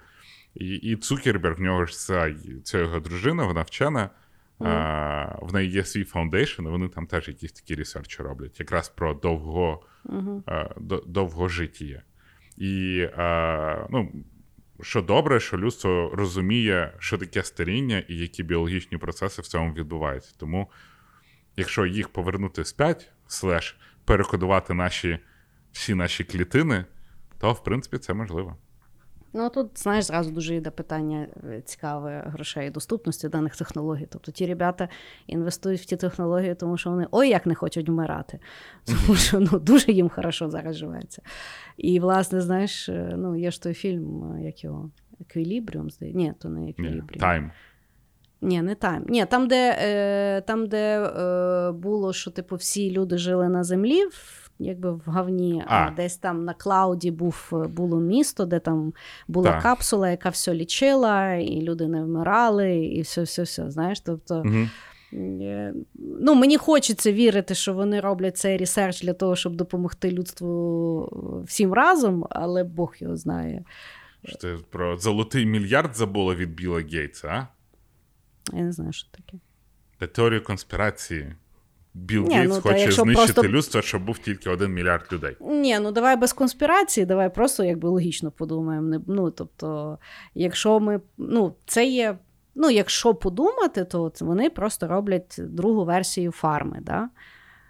і 0.54 0.66
і 0.66 0.96
Цукерберг, 0.96 1.58
в 1.58 1.60
нього 1.60 1.86
ж 1.86 1.98
це, 1.98 2.34
це 2.64 2.78
його 2.78 3.00
дружина, 3.00 3.44
вона 3.44 3.62
вчена. 3.62 4.10
Mm. 4.58 4.68
А, 4.68 5.38
В 5.42 5.54
неї 5.54 5.70
є 5.70 5.84
свій 5.84 6.04
foundation, 6.04 6.62
вони 6.62 6.88
там 6.88 7.06
теж 7.06 7.28
якісь 7.28 7.52
такі 7.52 7.74
research 7.74 8.17
і 8.17 8.22
роблять, 8.22 8.60
якраз 8.60 8.88
про 8.88 9.14
довго, 9.14 9.86
mm-hmm. 10.04 10.42
а, 10.46 10.68
довгожиття. 11.06 12.02
І 12.56 13.02
а, 13.16 13.86
ну, 13.90 14.12
що 14.82 15.02
добре, 15.02 15.40
що 15.40 15.58
людство 15.58 16.10
розуміє, 16.14 16.92
що 16.98 17.18
таке 17.18 17.42
старіння 17.42 17.98
і 18.08 18.16
які 18.16 18.42
біологічні 18.42 18.98
процеси 18.98 19.42
в 19.42 19.46
цьому 19.46 19.74
відбуваються. 19.74 20.34
Тому, 20.38 20.70
якщо 21.56 21.86
їх 21.86 22.08
повернути 22.08 22.64
вспять, 22.64 23.12
slash 23.26 23.76
перекодувати 24.04 24.74
наші 24.74 25.18
всі 25.72 25.94
наші 25.94 26.24
клітини, 26.24 26.84
то 27.38 27.52
в 27.52 27.64
принципі 27.64 27.98
це 27.98 28.14
можливо. 28.14 28.56
Ну 29.36 29.50
тут, 29.50 29.78
знаєш, 29.78 30.04
зразу 30.04 30.30
дуже 30.30 30.54
йде 30.54 30.70
питання 30.70 31.26
е, 31.50 31.60
цікаве 31.64 32.24
грошей 32.26 32.68
і 32.68 32.70
доступності 32.70 33.28
даних 33.28 33.56
технологій. 33.56 34.06
Тобто 34.10 34.32
ті 34.32 34.46
ребята 34.46 34.88
інвестують 35.26 35.80
в 35.80 35.84
ті 35.84 35.96
технології, 35.96 36.54
тому 36.54 36.76
що 36.76 36.90
вони 36.90 37.06
ой 37.10 37.28
як 37.28 37.46
не 37.46 37.54
хочуть 37.54 37.88
вмирати. 37.88 38.38
Тому 38.84 39.16
що 39.16 39.40
ну, 39.40 39.58
дуже 39.58 39.92
їм 39.92 40.08
хорошо 40.08 40.50
зараз 40.50 40.76
живеться. 40.76 41.22
І, 41.76 42.00
власне, 42.00 42.40
знаєш, 42.40 42.88
е, 42.88 43.14
ну, 43.18 43.36
є 43.36 43.50
ж 43.50 43.62
той 43.62 43.74
фільм, 43.74 44.32
е, 44.32 44.42
як 44.42 44.64
його 44.64 44.90
Equilibrium, 45.20 45.90
здається. 45.90 46.18
Ні, 46.18 46.32
то 46.38 46.48
не 46.48 46.70
Equilibrium. 46.70 47.20
Time. 47.20 47.50
Ні, 48.40 48.62
не 48.62 48.74
тайм. 48.74 49.04
Ні, 49.08 49.26
там, 49.26 49.48
де 49.48 49.76
е, 49.80 50.40
там, 50.40 50.66
де 50.66 51.02
е, 51.02 51.72
було, 51.72 52.12
що 52.12 52.30
типу 52.30 52.56
всі 52.56 52.90
люди 52.90 53.18
жили 53.18 53.48
на 53.48 53.64
землі 53.64 54.02
якби 54.58 54.92
в 54.92 55.02
говні, 55.06 55.64
а, 55.66 55.76
а 55.76 55.90
десь 55.90 56.16
там 56.16 56.44
на 56.44 56.54
cloud 56.54 57.01
і 57.01 57.10
був, 57.10 57.52
було 57.68 58.00
місто, 58.00 58.44
де 58.44 58.58
там 58.58 58.92
була 59.28 59.50
так. 59.50 59.62
капсула, 59.62 60.10
яка 60.10 60.28
все 60.28 60.54
лічила, 60.54 61.34
і 61.34 61.62
люди 61.62 61.88
не 61.88 62.02
вмирали, 62.02 62.76
і 62.76 63.00
все, 63.00 63.22
все, 63.22 63.42
все. 63.42 63.70
Знаєш, 63.70 64.00
тобто. 64.00 64.42
Угу. 64.46 64.68
Ну, 66.20 66.34
Мені 66.34 66.56
хочеться 66.56 67.12
вірити, 67.12 67.54
що 67.54 67.74
вони 67.74 68.00
роблять 68.00 68.36
цей 68.36 68.56
research 68.56 69.02
для 69.02 69.12
того, 69.12 69.36
щоб 69.36 69.56
допомогти 69.56 70.10
людству 70.10 71.42
всім 71.46 71.72
разом, 71.72 72.26
але 72.30 72.64
Бог 72.64 72.94
його 72.98 73.16
знає. 73.16 73.64
Що 74.24 74.38
Ти 74.38 74.58
про 74.70 74.96
золотий 74.96 75.46
мільярд 75.46 75.96
забула 75.96 76.34
від 76.34 76.54
Біла 76.54 76.80
Гейтса, 76.80 77.28
а? 77.28 77.48
Я 78.56 78.62
не 78.62 78.72
знаю, 78.72 78.92
що 78.92 79.08
таке. 79.10 79.38
Та 79.98 80.06
теорію 80.06 80.44
конспірації. 80.44 81.34
Білл 81.94 82.28
Гейтс 82.28 82.54
ну, 82.54 82.60
хоче 82.60 82.92
знищити 82.92 83.14
просто... 83.14 83.42
людство, 83.42 83.82
щоб 83.82 84.04
був 84.04 84.18
тільки 84.18 84.50
один 84.50 84.72
мільярд 84.72 85.08
людей. 85.12 85.36
Ні, 85.40 85.78
ну 85.78 85.92
давай 85.92 86.16
без 86.16 86.32
конспірації, 86.32 87.06
давай 87.06 87.34
просто 87.34 87.64
якби 87.64 87.88
логічно 87.88 88.30
подумаємо. 88.30 89.00
Ну, 89.06 89.30
тобто, 89.30 89.98
якщо 90.34 90.80
ми. 90.80 91.00
Ну, 91.18 91.54
це 91.66 91.86
є. 91.86 92.18
Ну, 92.54 92.70
якщо 92.70 93.14
подумати, 93.14 93.84
то 93.84 94.12
вони 94.20 94.50
просто 94.50 94.88
роблять 94.88 95.36
другу 95.38 95.84
версію 95.84 96.32
фарми. 96.32 96.78
Да? 96.82 97.08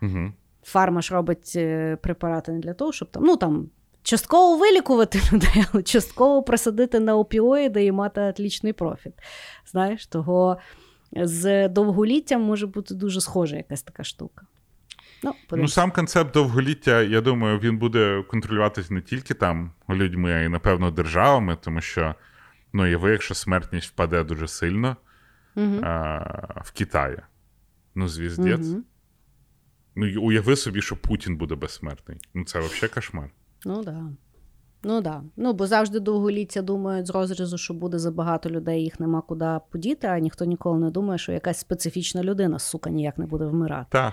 Угу. 0.03 0.33
Фарма 0.63 1.03
ж 1.03 1.15
робить 1.15 1.53
е, 1.57 1.97
препарати 2.03 2.53
не 2.53 2.59
для 2.59 2.75
того, 2.75 2.93
щоб 2.93 3.11
там, 3.11 3.25
ну 3.25 3.37
там. 3.37 3.71
Частково 4.07 4.57
вилікувати 4.57 5.21
людей, 5.33 5.65
але 5.73 5.83
частково 5.83 6.43
присадити 6.43 7.01
на 7.01 7.17
опіоїди 7.17 7.85
і 7.85 7.93
мати 7.93 8.21
отлічний 8.21 8.73
профіт. 8.73 9.13
Знаєш, 9.67 10.07
того 10.07 10.59
з 11.17 11.69
довголіттям 11.69 12.43
може 12.43 12.67
бути 12.67 12.95
дуже 12.95 13.21
схожа 13.21 13.57
якась 13.57 13.83
така 13.83 14.05
штука. 14.05 14.47
Ну, 15.23 15.35
ну, 15.51 15.69
сам 15.69 15.91
концепт 15.91 16.35
довголіття, 16.35 17.03
я 17.03 17.21
думаю, 17.21 17.59
він 17.59 17.79
буде 17.79 18.25
контролюватися 18.29 18.95
не 18.95 19.01
тільки 19.01 19.35
там 19.35 19.73
людьми, 19.91 20.33
а 20.33 20.41
й, 20.41 20.49
напевно, 20.49 20.91
державами, 20.91 21.57
тому 21.61 21.81
що 21.81 22.15
ну, 22.73 22.87
яви, 22.87 23.11
якщо 23.11 23.35
смертність 23.35 23.89
впаде 23.89 24.25
дуже 24.25 24.49
сильно 24.49 24.97
угу. 25.57 25.81
а, 25.83 26.63
в 26.65 26.73
Китаї. 26.73 27.19
Ну, 27.95 28.09
звіздець. 28.09 28.67
Угу. 28.67 28.83
Ну, 29.97 30.23
уяви 30.23 30.57
собі, 30.57 30.83
що 30.83 30.97
Путін 30.97 31.37
буде 31.37 31.55
безсмертний. 31.55 32.21
Ну, 32.35 32.45
це 32.45 32.59
взагалі 32.59 32.89
кошмар. 32.95 33.31
Ну 33.65 33.85
так. 33.85 33.95
Да. 33.95 34.11
Ну 34.85 35.01
да. 35.01 35.23
Ну 35.37 35.53
бо 35.53 35.67
завжди 35.67 36.01
довголіття 36.01 36.63
думають 36.63 37.07
з 37.07 37.11
розрізу, 37.11 37.59
що 37.59 37.75
буде 37.75 37.99
забагато 37.99 38.51
людей, 38.51 38.83
їх 38.83 39.01
нема 39.01 39.23
куди 39.23 39.59
подіти, 39.71 40.07
а 40.07 40.19
ніхто 40.19 40.45
ніколи 40.45 40.79
не 40.79 40.91
думає, 40.91 41.19
що 41.19 41.33
якась 41.33 41.59
специфічна 41.59 42.23
людина, 42.23 42.59
сука, 42.59 42.91
ніяк 42.91 43.19
не 43.19 43.27
буде 43.27 43.45
вмирати. 43.45 43.87
Так. 43.91 44.13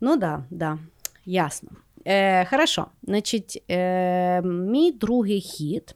Ну 0.00 0.16
да, 0.16 0.44
да. 0.50 0.78
Ясно. 1.24 1.70
Е, 2.06 2.44
Хорошо. 2.44 2.86
Значить, 3.02 3.64
е, 3.70 4.42
мій 4.42 4.92
другий 4.92 5.40
хід. 5.40 5.94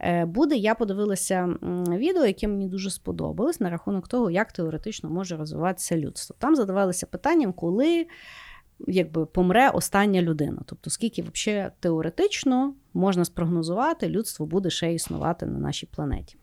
Е, 0.00 0.24
буде, 0.24 0.56
я 0.56 0.74
подивилася 0.74 1.54
відео, 1.88 2.26
яке 2.26 2.48
мені 2.48 2.68
дуже 2.68 2.90
сподобалось 2.90 3.60
на 3.60 3.70
рахунок 3.70 4.08
того, 4.08 4.30
як 4.30 4.52
теоретично 4.52 5.10
може 5.10 5.36
розвиватися 5.36 5.96
людство. 5.96 6.36
Там 6.38 6.56
задавалися 6.56 7.06
питанням, 7.06 7.52
коли 7.52 8.06
якби 8.78 9.26
помре 9.26 9.70
остання 9.70 10.22
людина. 10.22 10.62
Тобто, 10.66 10.90
скільки 10.90 11.24
взагалі 11.34 11.70
теоретично 11.80 12.74
можна 12.94 13.24
спрогнозувати, 13.24 14.08
людство 14.08 14.46
буде 14.46 14.70
ще 14.70 14.94
існувати 14.94 15.46
на 15.46 15.58
нашій 15.58 15.86
планеті. 15.86 16.36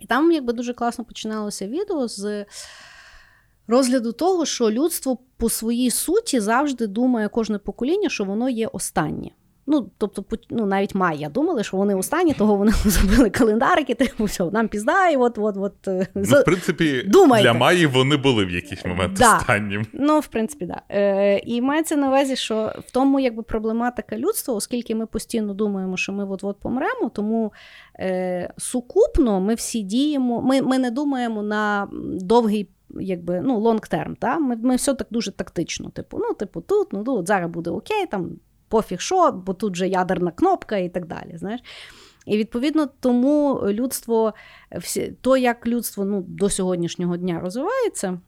І 0.00 0.06
там 0.06 0.32
якби 0.32 0.52
дуже 0.52 0.74
класно 0.74 1.04
починалося 1.04 1.68
відео 1.68 2.08
з 2.08 2.46
розгляду 3.66 4.12
того, 4.12 4.46
що 4.46 4.70
людство 4.70 5.18
по 5.36 5.48
своїй 5.50 5.90
суті 5.90 6.40
завжди 6.40 6.86
думає 6.86 7.28
кожне 7.28 7.58
покоління, 7.58 8.08
що 8.08 8.24
воно 8.24 8.48
є 8.48 8.66
останнє. 8.66 9.30
Ну, 9.70 9.90
тобто, 9.98 10.24
ну, 10.50 10.66
навіть 10.66 10.94
майя 10.94 11.28
думали, 11.28 11.64
що 11.64 11.76
вони 11.76 11.94
останні, 11.94 12.34
того 12.34 12.56
вони 12.56 12.72
зробили 12.84 13.30
календарики, 13.30 13.94
типу, 13.94 14.24
все, 14.24 14.44
нам 14.44 14.68
пізда, 14.68 15.08
і 15.08 15.16
от, 15.16 15.38
от, 15.38 15.56
от. 15.56 15.88
Е, 15.88 16.06
ну, 16.14 16.22
в 16.22 16.44
принципі, 16.44 17.02
Думайте. 17.06 17.44
для 17.44 17.52
Майї 17.58 17.86
вони 17.86 18.16
були 18.16 18.44
в 18.44 18.50
якийсь 18.50 18.84
момент 18.84 19.12
да. 19.12 19.36
останнім. 19.36 19.86
Ну, 19.92 20.20
в 20.20 20.26
принципі, 20.26 20.66
так. 20.66 20.82
Да. 20.88 20.94
Е, 20.96 21.38
І 21.38 21.60
мається 21.60 21.96
на 21.96 22.08
увазі, 22.08 22.36
що 22.36 22.72
в 22.86 22.90
тому 22.90 23.20
якби 23.20 23.42
проблематика 23.42 24.16
людства, 24.18 24.54
оскільки 24.54 24.94
ми 24.94 25.06
постійно 25.06 25.54
думаємо, 25.54 25.96
що 25.96 26.12
ми 26.12 26.24
от-от 26.24 26.60
помремо, 26.60 27.10
тому 27.14 27.52
е, 28.00 28.52
сукупно 28.56 29.40
ми 29.40 29.54
всі 29.54 29.82
діємо, 29.82 30.42
ми, 30.42 30.62
ми 30.62 30.78
не 30.78 30.90
думаємо 30.90 31.42
на 31.42 31.88
довгий 32.20 32.68
якби, 33.00 33.40
ну, 33.44 33.60
long-term. 33.60 34.16
Та? 34.16 34.38
Ми 34.38 34.56
ми 34.56 34.76
все 34.76 34.94
так 34.94 35.06
дуже 35.10 35.32
тактично. 35.32 35.90
Типу, 35.90 36.18
ну, 36.18 36.34
типу, 36.34 36.60
тут, 36.60 36.92
ну 36.92 37.04
тут 37.04 37.26
зараз 37.26 37.50
буде 37.50 37.70
okay, 37.70 38.06
там 38.06 38.30
пофіг 38.68 39.00
що, 39.00 39.32
бо 39.32 39.54
тут 39.54 39.76
же 39.76 39.88
ядерна 39.88 40.30
кнопка 40.30 40.76
і 40.76 40.88
так 40.88 41.06
далі. 41.06 41.36
знаєш. 41.36 41.60
І 42.26 42.36
відповідно 42.36 42.88
тому 43.00 43.60
людство, 43.68 44.34
то, 45.20 45.36
як 45.36 45.66
людство 45.66 46.04
ну, 46.04 46.24
до 46.28 46.50
сьогоднішнього 46.50 47.16
дня 47.16 47.40
розвивається, 47.40 48.20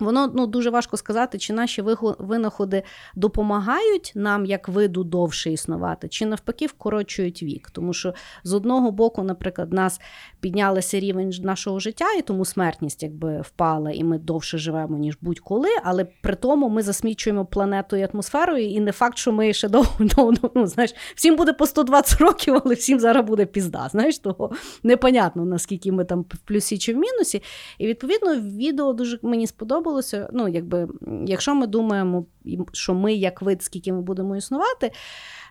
Воно 0.00 0.32
ну 0.34 0.46
дуже 0.46 0.70
важко 0.70 0.96
сказати, 0.96 1.38
чи 1.38 1.52
наші 1.52 1.82
винаходи 2.18 2.82
допомагають 3.16 4.12
нам 4.14 4.46
як 4.46 4.68
виду 4.68 5.04
довше 5.04 5.52
існувати, 5.52 6.08
чи 6.08 6.26
навпаки 6.26 6.66
вкорочують 6.66 7.42
вік. 7.42 7.70
Тому 7.70 7.92
що 7.92 8.14
з 8.44 8.52
одного 8.52 8.90
боку, 8.90 9.22
наприклад, 9.22 9.72
нас 9.72 10.00
піднялися 10.40 11.00
рівень 11.00 11.32
нашого 11.42 11.80
життя, 11.80 12.12
і 12.18 12.22
тому 12.22 12.44
смертність 12.44 13.02
якби 13.02 13.40
впала, 13.40 13.90
і 13.90 14.04
ми 14.04 14.18
довше 14.18 14.58
живемо, 14.58 14.98
ніж 14.98 15.18
будь-коли. 15.20 15.68
Але 15.84 16.04
при 16.04 16.34
тому 16.34 16.68
ми 16.68 16.82
засмічуємо 16.82 17.44
планету 17.44 17.96
і 17.96 18.08
атмосферою, 18.12 18.68
і 18.68 18.80
не 18.80 18.92
факт, 18.92 19.18
що 19.18 19.32
ми 19.32 19.52
ще 19.52 19.68
довго 19.68 19.94
довго 20.16 20.50
ну, 20.54 20.66
знаєш, 20.66 20.94
всім 21.14 21.36
буде 21.36 21.52
по 21.52 21.66
120 21.66 22.20
років, 22.20 22.60
але 22.64 22.74
всім 22.74 23.00
зараз 23.00 23.26
буде 23.26 23.46
пізда. 23.46 23.88
Знаєш, 23.90 24.18
того 24.18 24.50
непонятно 24.82 25.44
наскільки 25.44 25.92
ми 25.92 26.04
там 26.04 26.20
в 26.20 26.38
плюсі 26.38 26.78
чи 26.78 26.94
в 26.94 26.96
мінусі. 26.96 27.42
І 27.78 27.86
відповідно 27.86 28.36
відео 28.36 28.92
дуже 28.92 29.18
мені 29.22 29.46
сподобалося 29.46 29.89
сподобалося. 29.90 30.28
Ну, 30.32 30.48
якби, 30.48 30.88
Якщо 31.26 31.54
ми 31.54 31.66
думаємо, 31.66 32.26
що 32.72 32.94
ми, 32.94 33.14
як 33.14 33.42
вид, 33.42 33.62
скільки 33.62 33.92
ми 33.92 34.00
будемо 34.02 34.36
існувати, 34.36 34.92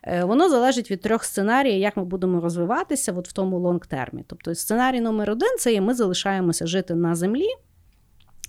е, 0.03 0.23
воно 0.23 0.49
залежить 0.49 0.91
від 0.91 1.01
трьох 1.01 1.23
сценаріїв, 1.23 1.81
як 1.81 1.97
ми 1.97 2.05
будемо 2.05 2.41
розвиватися 2.41 3.13
от 3.13 3.27
в 3.27 3.33
тому 3.33 3.59
лонг-термі. 3.59 4.23
Тобто, 4.27 4.55
сценарій 4.55 5.01
номер 5.01 5.31
один 5.31 5.57
це 5.59 5.73
є 5.73 5.81
ми 5.81 5.93
залишаємося 5.93 6.67
жити 6.67 6.95
на 6.95 7.15
землі. 7.15 7.47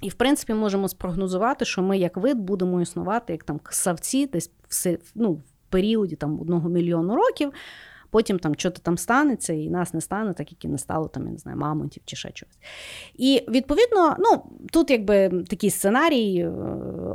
І, 0.03 0.09
в 0.09 0.15
принципі, 0.15 0.55
можемо 0.55 0.89
спрогнозувати, 0.89 1.65
що 1.65 1.83
ми, 1.83 1.99
як 1.99 2.17
вид, 2.17 2.39
будемо 2.39 2.81
існувати 2.81 3.33
як 3.33 3.45
там 3.45 3.61
савці, 3.71 4.27
десь 4.27 4.51
в, 4.69 4.97
ну, 5.15 5.33
в 5.33 5.43
періоді 5.69 6.17
там, 6.17 6.41
одного 6.41 6.69
мільйону 6.69 7.17
років. 7.17 7.53
Потім 8.11 8.39
там 8.39 8.55
що 8.55 8.71
там 8.71 8.99
станеться, 8.99 9.53
і 9.53 9.69
нас 9.69 9.95
не 9.95 10.01
стане, 10.01 10.35
так 10.35 10.53
як 10.53 10.65
і 10.65 10.69
не 10.69 10.79
стало 10.79 11.09
там, 11.09 11.27
я 11.27 11.33
не 11.33 11.39
знаю, 11.39 11.59
мамонтів 11.59 12.03
чи 12.07 12.17
ще 12.17 12.31
чогось. 12.31 12.59
І 13.15 13.43
відповідно, 13.49 14.17
ну 14.19 14.43
тут 14.73 14.91
якби 14.91 15.45
такий 15.49 15.71
сценарій 15.71 16.37
е, 16.37 16.51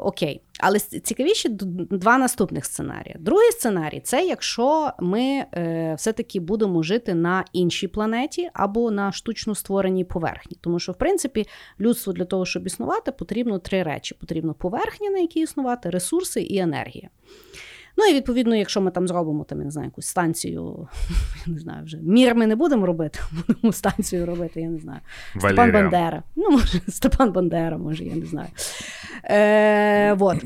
окей. 0.03 0.41
Але 0.59 0.79
цікавіші 0.79 1.49
два 1.49 2.17
наступних 2.17 2.65
сценарії. 2.65 3.15
Другий 3.19 3.51
сценарій 3.51 4.01
це 4.03 4.25
якщо 4.25 4.91
ми 4.99 5.21
е, 5.21 5.95
все-таки 5.97 6.39
будемо 6.39 6.83
жити 6.83 7.13
на 7.13 7.45
іншій 7.53 7.87
планеті 7.87 8.49
або 8.53 8.91
на 8.91 9.11
штучно 9.11 9.55
створеній 9.55 10.03
поверхні. 10.03 10.57
Тому 10.61 10.79
що, 10.79 10.91
в 10.91 10.97
принципі, 10.97 11.45
людству 11.79 12.13
для 12.13 12.25
того, 12.25 12.45
щоб 12.45 12.67
існувати, 12.67 13.11
потрібно 13.11 13.59
три 13.59 13.83
речі: 13.83 14.15
потрібно 14.19 14.53
поверхня, 14.53 15.09
на 15.09 15.19
якій 15.19 15.39
існувати, 15.39 15.89
ресурси 15.89 16.41
і 16.41 16.57
енергія. 16.57 17.09
Ну 17.97 18.05
і 18.05 18.13
відповідно, 18.13 18.55
якщо 18.55 18.81
ми 18.81 18.91
там 18.91 19.07
зробимо 19.07 19.43
там, 19.43 19.59
я 19.59 19.65
не 19.65 19.71
знаю, 19.71 19.87
якусь 19.87 20.05
станцію, 20.05 20.87
я 21.47 21.53
не 21.53 21.59
знаю, 21.59 21.85
вже 21.85 21.97
мір 21.97 22.35
ми 22.35 22.47
не 22.47 22.55
будемо 22.55 22.85
робити, 22.85 23.19
будемо 23.47 23.73
станцію 23.73 24.25
робити, 24.25 24.61
я 24.61 24.69
не 24.69 24.79
знаю. 24.79 24.99
Валерія. 25.35 25.63
Степан 25.63 25.71
Бандера. 25.71 26.23
Ну, 26.35 26.49
може, 26.49 26.81
Степан 26.87 27.31
Бандера, 27.31 27.77
може, 27.77 28.03
я 28.03 28.15
не 28.15 28.25
знаю. 28.25 28.49
Е, 29.23 30.13
вот 30.13 30.43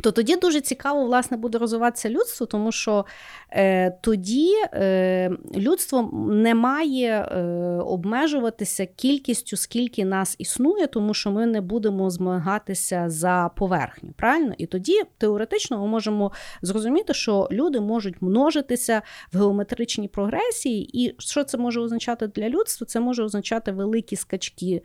то 0.00 0.12
тоді 0.12 0.36
дуже 0.36 0.60
цікаво 0.60 1.04
власне 1.04 1.36
буде 1.36 1.58
розвиватися 1.58 2.10
людство, 2.10 2.46
тому 2.46 2.72
що 2.72 3.04
е, 3.50 3.90
тоді 3.90 4.52
е, 4.74 5.30
людство 5.56 6.10
не 6.30 6.54
має 6.54 7.10
е, 7.10 7.42
обмежуватися 7.82 8.86
кількістю, 8.86 9.56
скільки 9.56 10.04
нас 10.04 10.36
існує, 10.38 10.86
тому 10.86 11.14
що 11.14 11.30
ми 11.30 11.46
не 11.46 11.60
будемо 11.60 12.10
змагатися 12.10 13.04
за 13.08 13.50
поверхню. 13.56 14.12
Правильно? 14.16 14.54
І 14.58 14.66
тоді 14.66 15.02
теоретично 15.18 15.78
ми 15.78 15.86
можемо 15.86 16.32
зрозуміти, 16.62 17.14
що 17.14 17.48
люди 17.50 17.80
можуть 17.80 18.22
множитися 18.22 19.02
в 19.32 19.38
геометричній 19.38 20.08
прогресії, 20.08 21.04
і 21.04 21.14
що 21.18 21.44
це 21.44 21.58
може 21.58 21.80
означати 21.80 22.26
для 22.26 22.48
людства? 22.48 22.86
Це 22.86 23.00
може 23.00 23.22
означати 23.22 23.72
великі 23.72 24.16
скачки 24.16 24.82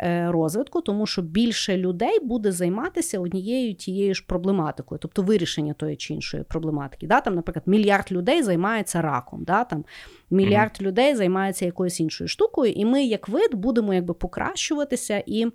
Е, 0.00 0.28
розвитку, 0.30 0.80
тому 0.80 1.06
що 1.06 1.22
більше 1.22 1.76
людей 1.76 2.20
буде 2.22 2.52
займатися 2.52 3.20
однією 3.20 3.74
тією 3.74 4.14
ж 4.14 4.24
проблематикою, 4.46 4.98
тобто 4.98 5.22
вирішення 5.22 5.74
тої 5.74 5.96
чи 5.96 6.14
іншої 6.14 6.42
проблематики. 6.42 7.06
Да? 7.06 7.20
Там, 7.20 7.34
Наприклад, 7.34 7.62
мільярд 7.66 8.12
людей 8.12 8.42
займається 8.42 9.02
раком, 9.02 9.44
да? 9.44 9.64
там, 9.64 9.84
мільярд 10.30 10.72
mm-hmm. 10.72 10.82
людей 10.82 11.14
займається 11.14 11.64
якоюсь 11.64 12.00
іншою 12.00 12.28
штукою, 12.28 12.72
і 12.72 12.84
ми, 12.84 13.04
як 13.04 13.28
вид, 13.28 13.54
будемо 13.54 13.94
якби 13.94 14.14
покращуватися 14.14 15.22
і. 15.26 15.46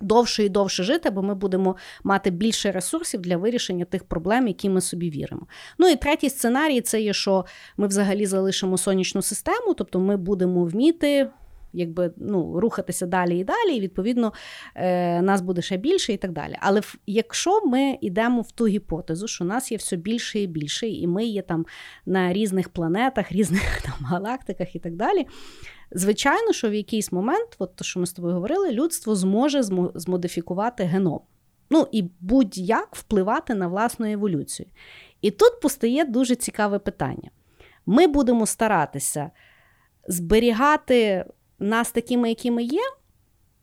Довше 0.00 0.44
і 0.44 0.48
довше 0.48 0.84
жити, 0.84 1.10
бо 1.10 1.22
ми 1.22 1.34
будемо 1.34 1.76
мати 2.04 2.30
більше 2.30 2.72
ресурсів 2.72 3.20
для 3.20 3.36
вирішення 3.36 3.84
тих 3.84 4.04
проблем, 4.04 4.48
які 4.48 4.68
ми 4.68 4.80
собі 4.80 5.10
віримо. 5.10 5.46
Ну 5.78 5.88
і 5.88 5.96
третій 5.96 6.30
сценарій 6.30 6.80
це 6.80 7.00
є, 7.00 7.12
що 7.12 7.44
ми 7.76 7.86
взагалі 7.86 8.26
залишимо 8.26 8.78
сонячну 8.78 9.22
систему, 9.22 9.74
тобто 9.74 10.00
ми 10.00 10.16
будемо 10.16 10.64
вміти 10.64 11.30
якби 11.72 12.12
ну, 12.16 12.60
рухатися 12.60 13.06
далі 13.06 13.38
і 13.38 13.44
далі, 13.44 13.76
і 13.76 13.80
відповідно 13.80 14.32
е, 14.74 15.22
нас 15.22 15.40
буде 15.40 15.62
ще 15.62 15.76
більше 15.76 16.12
і 16.12 16.16
так 16.16 16.32
далі. 16.32 16.56
Але 16.60 16.80
якщо 17.06 17.66
ми 17.66 17.98
йдемо 18.00 18.40
в 18.40 18.52
ту 18.52 18.66
гіпотезу, 18.66 19.28
що 19.28 19.44
нас 19.44 19.72
є 19.72 19.78
все 19.78 19.96
більше 19.96 20.40
і 20.40 20.46
більше, 20.46 20.88
і 20.88 21.06
ми 21.06 21.24
є 21.24 21.42
там 21.42 21.66
на 22.06 22.32
різних 22.32 22.68
планетах, 22.68 23.32
різних 23.32 23.82
там 23.82 24.06
галактиках 24.06 24.76
і 24.76 24.78
так 24.78 24.96
далі. 24.96 25.26
Звичайно, 25.92 26.52
що 26.52 26.70
в 26.70 26.74
якийсь 26.74 27.12
момент, 27.12 27.48
от 27.58 27.76
то, 27.76 27.84
що 27.84 28.00
ми 28.00 28.06
з 28.06 28.12
тобою 28.12 28.34
говорили, 28.34 28.72
людство 28.72 29.14
зможе 29.14 29.62
змодифікувати 29.94 30.84
геном. 30.84 31.20
Ну 31.70 31.88
і 31.92 32.04
будь-як 32.20 32.88
впливати 32.92 33.54
на 33.54 33.68
власну 33.68 34.12
еволюцію. 34.12 34.68
І 35.20 35.30
тут 35.30 35.60
постає 35.60 36.04
дуже 36.04 36.34
цікаве 36.34 36.78
питання. 36.78 37.30
Ми 37.86 38.06
будемо 38.06 38.46
старатися 38.46 39.30
зберігати 40.08 41.24
нас 41.58 41.90
такими, 41.90 42.28
якими 42.28 42.62
є, 42.62 42.82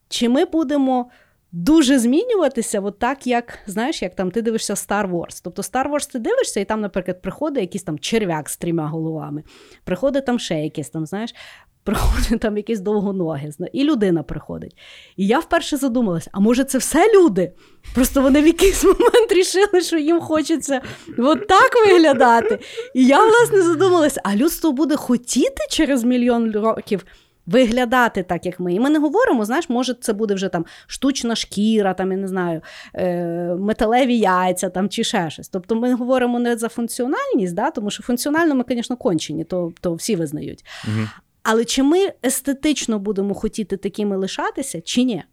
чи 0.09 0.29
ми 0.29 0.45
будемо 0.45 1.09
дуже 1.55 1.99
змінюватися, 1.99 2.81
от 2.81 2.99
так, 2.99 3.27
як 3.27 3.59
знаєш, 3.67 4.01
як 4.01 4.15
там 4.15 4.31
ти 4.31 4.41
дивишся 4.41 4.73
Star 4.73 5.11
Wars. 5.11 5.41
Тобто 5.43 5.61
Star 5.61 5.91
Wars 5.91 6.11
ти 6.11 6.19
дивишся, 6.19 6.59
і 6.59 6.65
там, 6.65 6.81
наприклад, 6.81 7.21
приходить 7.21 7.61
якийсь 7.61 7.83
там 7.83 7.99
черв'як 7.99 8.49
з 8.49 8.57
трьома 8.57 8.87
головами, 8.87 9.43
приходить 9.83 10.25
там 10.25 10.39
ще 10.39 10.55
якийсь 10.55 10.89
там, 10.89 11.05
знаєш. 11.05 11.35
Приходить 11.83 12.39
там 12.39 12.57
якісь 12.57 12.79
довгоноги, 12.79 13.51
і 13.73 13.83
людина 13.83 14.23
приходить. 14.23 14.77
І 15.17 15.27
я 15.27 15.39
вперше 15.39 15.77
задумалася: 15.77 16.29
а 16.33 16.39
може, 16.39 16.63
це 16.63 16.77
все 16.77 17.13
люди? 17.15 17.51
Просто 17.95 18.21
вони 18.21 18.41
в 18.41 18.47
якийсь 18.47 18.83
момент 18.83 19.31
рішили, 19.31 19.81
що 19.81 19.97
їм 19.97 20.19
хочеться 20.19 20.81
от 21.17 21.47
так 21.47 21.71
виглядати. 21.85 22.59
І 22.93 23.05
я, 23.05 23.25
власне, 23.25 23.61
задумалася, 23.61 24.21
а 24.23 24.35
людство 24.35 24.71
буде 24.71 24.95
хотіти 24.95 25.61
через 25.69 26.03
мільйон 26.03 26.51
років 26.51 27.05
виглядати 27.45 28.23
так, 28.23 28.45
як 28.45 28.59
ми. 28.59 28.73
І 28.73 28.79
ми 28.79 28.89
не 28.89 28.99
говоримо, 28.99 29.45
знаєш, 29.45 29.69
може, 29.69 29.93
це 29.93 30.13
буде 30.13 30.33
вже 30.33 30.49
там 30.49 30.65
штучна 30.87 31.35
шкіра, 31.35 31.93
там, 31.93 32.11
я 32.11 32.17
не 32.17 32.27
знаю, 32.27 32.61
е, 32.93 33.55
металеві 33.59 34.17
яйця 34.17 34.69
там, 34.69 34.89
чи 34.89 35.03
ще 35.03 35.29
щось. 35.29 35.49
Тобто 35.49 35.75
ми 35.75 35.93
говоримо 35.93 36.39
не 36.39 36.57
за 36.57 36.69
функціональність, 36.69 37.53
да, 37.53 37.71
тому 37.71 37.89
що 37.89 38.03
функціонально 38.03 38.55
ми, 38.55 38.63
звісно, 38.69 38.97
кончені, 38.97 39.43
то, 39.43 39.71
то 39.81 39.93
всі 39.93 40.15
визнають. 40.15 40.65
Угу. 40.87 41.07
Але 41.43 41.65
чи 41.65 41.83
ми 41.83 41.97
естетично 42.25 42.99
будемо 42.99 43.33
хотіти 43.33 43.77
такими 43.77 44.17
лишатися, 44.17 44.81
чи 44.81 45.03
ні? 45.03 45.23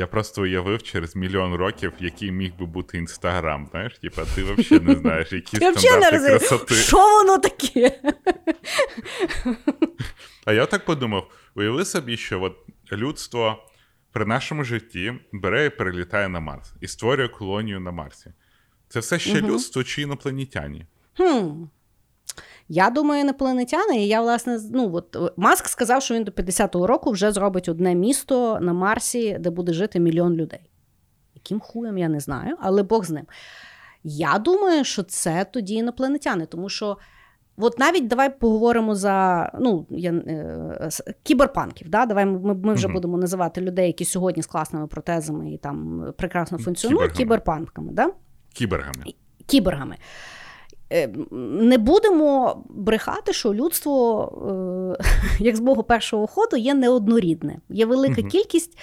Я 0.00 0.06
просто 0.06 0.42
уявив 0.42 0.82
через 0.82 1.16
мільйон 1.16 1.54
років, 1.54 1.92
який 1.98 2.32
міг 2.32 2.54
би 2.58 2.66
бути 2.66 2.98
інстаграм. 2.98 3.68
Знаєш, 3.70 3.98
типа 3.98 4.24
ти 4.34 4.42
взагалі 4.42 4.84
не 4.84 4.94
знаєш, 4.94 5.32
які 5.32 5.56
стандарти 5.56 6.18
красоти. 6.18 6.74
Що 6.74 6.96
воно 6.96 7.38
таке? 7.38 8.00
А 10.44 10.52
я 10.52 10.66
так 10.66 10.84
подумав: 10.84 11.30
уяви 11.54 11.84
собі, 11.84 12.16
що 12.16 12.42
от 12.42 12.56
людство 12.92 13.68
при 14.12 14.24
нашому 14.24 14.64
житті 14.64 15.14
бере 15.32 15.66
і 15.66 15.70
перелітає 15.70 16.28
на 16.28 16.40
Марс 16.40 16.72
і 16.80 16.88
створює 16.88 17.28
колонію 17.28 17.80
на 17.80 17.90
Марсі. 17.90 18.32
Це 18.88 19.00
все 19.00 19.18
ще 19.18 19.38
угу. 19.38 19.48
людство 19.48 19.84
чи 19.84 20.02
інопланетяні? 20.02 20.86
Хм. 21.16 21.64
Я 22.72 22.90
думаю, 22.90 23.20
інопланетяни, 23.20 24.04
і 24.04 24.08
я, 24.08 24.20
власне, 24.20 24.58
ну 24.72 24.90
от 24.94 25.32
Маск 25.36 25.68
сказав, 25.68 26.02
що 26.02 26.14
він 26.14 26.24
до 26.24 26.32
50-го 26.32 26.86
року 26.86 27.10
вже 27.10 27.32
зробить 27.32 27.68
одне 27.68 27.94
місто 27.94 28.58
на 28.60 28.72
Марсі, 28.72 29.36
де 29.40 29.50
буде 29.50 29.72
жити 29.72 30.00
мільйон 30.00 30.34
людей. 30.34 30.70
Яким 31.34 31.60
хуєм 31.60 31.98
я 31.98 32.08
не 32.08 32.20
знаю, 32.20 32.56
але 32.60 32.82
Бог 32.82 33.04
з 33.04 33.10
ним. 33.10 33.26
Я 34.04 34.38
думаю, 34.38 34.84
що 34.84 35.02
це 35.02 35.46
тоді 35.52 35.74
інопланетяни, 35.74 36.46
тому 36.46 36.68
що. 36.68 36.96
От 37.62 37.78
навіть 37.78 38.06
давай 38.08 38.38
поговоримо 38.38 38.94
за 38.94 39.50
ну, 39.60 39.86
я, 39.90 40.10
е, 40.12 40.90
кіберпанків. 41.22 41.88
Да? 41.88 42.06
Давай 42.06 42.26
Ми 42.26 42.54
ми 42.54 42.74
вже 42.74 42.86
угу. 42.86 42.94
будемо 42.94 43.18
називати 43.18 43.60
людей, 43.60 43.86
які 43.86 44.04
сьогодні 44.04 44.42
з 44.42 44.46
класними 44.46 44.86
протезами 44.86 45.52
і 45.52 45.58
там 45.58 46.04
прекрасно 46.16 46.58
функціонують 46.58 47.12
кібергами. 47.12 47.24
кіберпанками. 47.24 47.92
Да? 47.92 48.10
Кібергами. 48.52 49.04
Кібергами. 49.46 49.96
Е, 50.92 51.08
не 51.60 51.78
будемо 51.78 52.62
брехати, 52.68 53.32
що 53.32 53.54
людство, 53.54 54.96
е, 55.00 55.04
як 55.44 55.56
з 55.56 55.60
Богу 55.60 55.82
першого 55.82 56.26
ходу, 56.26 56.56
є 56.56 56.74
неоднорідне. 56.74 57.58
Є 57.68 57.86
велика 57.86 58.20
угу. 58.20 58.30
кількість 58.30 58.78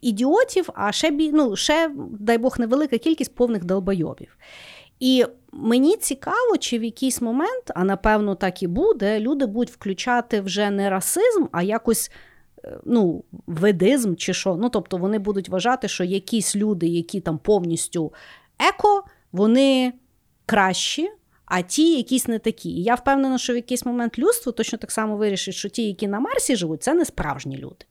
ідіотів, 0.00 0.68
а 0.74 0.92
ще, 0.92 1.10
ну, 1.10 1.56
ще, 1.56 1.90
дай 2.10 2.38
Бог, 2.38 2.56
невелика 2.58 2.98
кількість 2.98 3.34
повних 3.34 3.64
долбойобів. 3.64 4.36
І 5.00 5.24
мені 5.52 5.96
цікаво, 5.96 6.56
чи 6.58 6.78
в 6.78 6.84
якийсь 6.84 7.20
момент, 7.20 7.64
а 7.74 7.84
напевно 7.84 8.34
так 8.34 8.62
і 8.62 8.66
буде, 8.66 9.20
люди 9.20 9.46
будуть 9.46 9.70
включати 9.70 10.40
вже 10.40 10.70
не 10.70 10.90
расизм, 10.90 11.44
а 11.52 11.62
якось 11.62 12.10
е, 12.64 12.78
ну, 12.84 13.24
ведизм 13.46 14.14
чи 14.14 14.34
що. 14.34 14.56
Ну, 14.56 14.68
тобто 14.68 14.96
вони 14.96 15.18
будуть 15.18 15.48
вважати, 15.48 15.88
що 15.88 16.04
якісь 16.04 16.56
люди, 16.56 16.86
які 16.86 17.20
там 17.20 17.38
повністю 17.38 18.12
еко, 18.58 19.04
вони 19.32 19.92
кращі. 20.46 21.10
А 21.54 21.62
ті 21.62 21.96
якісь 21.96 22.28
не 22.28 22.38
такі. 22.38 22.70
І 22.70 22.82
я 22.82 22.94
впевнена, 22.94 23.38
що 23.38 23.52
в 23.52 23.56
якийсь 23.56 23.86
момент 23.86 24.18
людство 24.18 24.52
точно 24.52 24.78
так 24.78 24.90
само 24.90 25.16
вирішить, 25.16 25.54
що 25.54 25.68
ті, 25.68 25.86
які 25.86 26.08
на 26.08 26.20
Марсі 26.20 26.56
живуть, 26.56 26.82
це 26.82 26.94
не 26.94 27.04
справжні 27.04 27.58
люди. 27.58 27.84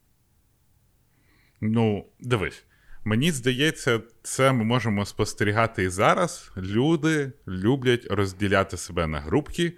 Ну, 1.62 2.06
дивись, 2.20 2.64
Мені 3.04 3.32
здається, 3.32 4.02
це 4.24 4.52
ми 4.52 4.64
можемо 4.64 5.06
спостерігати 5.06 5.84
і 5.84 5.90
зараз. 5.90 6.52
Люди 6.58 7.32
люблять 7.48 8.08
розділяти 8.10 8.78
себе 8.78 9.08
на 9.08 9.20
групки 9.20 9.74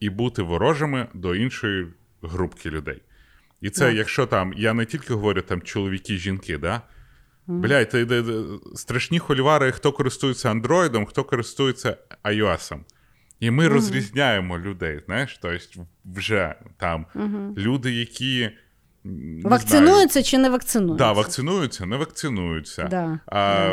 і 0.00 0.10
бути 0.10 0.42
ворожими 0.42 1.08
до 1.14 1.34
іншої 1.34 1.86
групки 2.22 2.70
людей. 2.70 3.02
І 3.60 3.70
це, 3.70 3.84
yeah. 3.84 3.94
якщо 3.94 4.26
там, 4.26 4.52
я 4.56 4.74
не 4.74 4.86
тільки 4.86 5.14
говорю 5.14 5.42
там 5.42 5.62
чоловіки, 5.62 6.16
жінки, 6.16 6.58
да? 6.58 6.82
Mm. 7.48 7.60
Блядь, 7.60 7.90
це, 7.90 8.24
страшні 8.74 9.18
холівари, 9.18 9.72
хто 9.72 9.92
користується 9.92 10.50
андроїдом, 10.50 11.06
хто 11.06 11.24
користується 11.24 11.96
iOS. 12.24 12.78
І 13.40 13.50
ми 13.50 13.68
mm. 13.68 13.72
розрізняємо 13.72 14.58
людей, 14.58 15.00
знаєш, 15.06 15.38
тобто 15.42 15.86
вже 16.04 16.54
там 16.76 17.06
mm-hmm. 17.14 17.56
люди, 17.56 17.92
які. 17.92 18.50
Вакцинуються 19.44 20.22
чи 20.22 20.38
не 20.38 20.50
вакцинуються? 20.50 21.04
Так, 21.04 21.14
да, 21.14 21.20
вакцинуються, 21.20 21.86
не 21.86 21.96
вакцинуються. 21.96 22.84
Да. 22.84 23.18
А, 23.26 23.68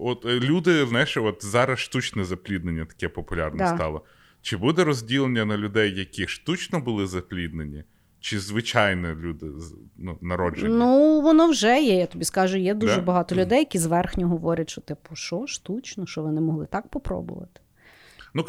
от 0.00 0.24
е, 0.24 0.40
Люди, 0.40 0.86
знаєш, 0.86 1.16
от 1.16 1.44
зараз 1.44 1.78
штучне 1.78 2.24
запліднення 2.24 2.84
таке 2.84 3.08
популярне 3.08 3.58
да. 3.58 3.74
стало. 3.74 4.02
Чи 4.42 4.56
буде 4.56 4.84
розділення 4.84 5.44
на 5.44 5.56
людей, 5.56 5.98
які 5.98 6.26
штучно 6.26 6.80
були 6.80 7.06
запліднені, 7.06 7.84
чи 8.20 8.38
звичайні 8.38 9.08
люди 9.08 9.46
ну, 9.96 10.18
народжені? 10.20 10.74
Ну, 10.74 11.20
воно 11.20 11.48
вже 11.48 11.82
є. 11.82 11.96
Я 11.96 12.06
тобі 12.06 12.24
скажу, 12.24 12.58
є 12.58 12.74
дуже 12.74 13.00
багато 13.00 13.34
людей, 13.34 13.58
які 13.58 13.78
зверхньо 13.78 14.28
говорять, 14.28 14.70
що 14.70 14.80
типу, 14.80 15.16
що 15.16 15.46
штучно, 15.46 16.06
що 16.06 16.22
ви 16.22 16.32
не 16.32 16.40
могли 16.40 16.66
так 16.66 16.88
попробувати. 16.88 17.60
Ну, 18.34 18.44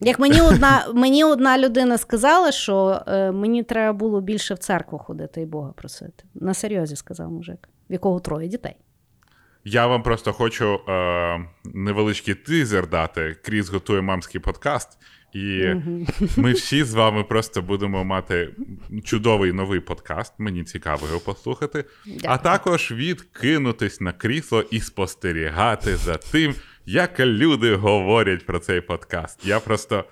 як 0.00 0.18
мені 0.18 0.40
одна 0.52 0.86
мені 0.94 1.24
одна 1.24 1.58
людина 1.58 1.98
сказала, 1.98 2.52
що 2.52 3.02
е, 3.06 3.32
мені 3.32 3.62
треба 3.62 3.92
було 3.92 4.20
більше 4.20 4.54
в 4.54 4.58
церкву 4.58 4.98
ходити 4.98 5.40
і 5.40 5.46
Бога 5.46 5.72
просити. 5.76 6.24
На 6.34 6.54
серйозі 6.54 6.96
сказав 6.96 7.30
мужик, 7.30 7.68
в 7.90 7.92
якого 7.92 8.20
троє 8.20 8.48
дітей. 8.48 8.76
Я 9.64 9.86
вам 9.86 10.02
просто 10.02 10.32
хочу 10.32 10.80
е, 10.88 11.40
невеличкий 11.64 12.34
тизер 12.34 12.88
дати. 12.88 13.36
Кріс 13.44 13.68
готує 13.68 14.02
мамський 14.02 14.40
подкаст, 14.40 14.98
і 15.32 15.38
mm 15.38 16.08
ми 16.36 16.52
всі 16.52 16.84
з 16.84 16.94
вами 16.94 17.24
просто 17.24 17.62
будемо 17.62 18.04
мати 18.04 18.54
чудовий 19.04 19.52
новий 19.52 19.80
подкаст. 19.80 20.32
Мені 20.38 20.64
цікаво 20.64 21.06
його 21.06 21.20
послухати. 21.20 21.84
Дякую. 22.06 22.22
А 22.24 22.38
також 22.38 22.92
відкинутись 22.92 24.00
на 24.00 24.12
крісло 24.12 24.64
і 24.70 24.80
спостерігати 24.80 25.96
за 25.96 26.16
тим, 26.16 26.54
як 26.88 27.20
люди 27.20 27.74
говорять 27.74 28.46
про 28.46 28.58
цей 28.58 28.80
подкаст. 28.80 29.46
Я 29.46 29.60
просто 29.60 30.04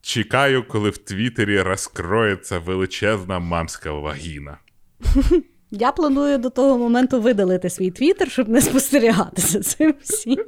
чекаю, 0.00 0.64
коли 0.68 0.90
в 0.90 0.98
Твіттері 0.98 1.62
розкроється 1.62 2.58
величезна 2.58 3.38
мамська 3.38 3.92
вагіна. 3.92 4.58
Я 5.70 5.92
планую 5.92 6.38
до 6.38 6.50
того 6.50 6.78
моменту 6.78 7.20
видалити 7.20 7.70
свій 7.70 7.90
твіттер, 7.90 8.30
щоб 8.30 8.48
не 8.48 8.60
спостерігати 8.60 9.42
за 9.42 9.60
цим 9.60 9.94
всім. 10.02 10.44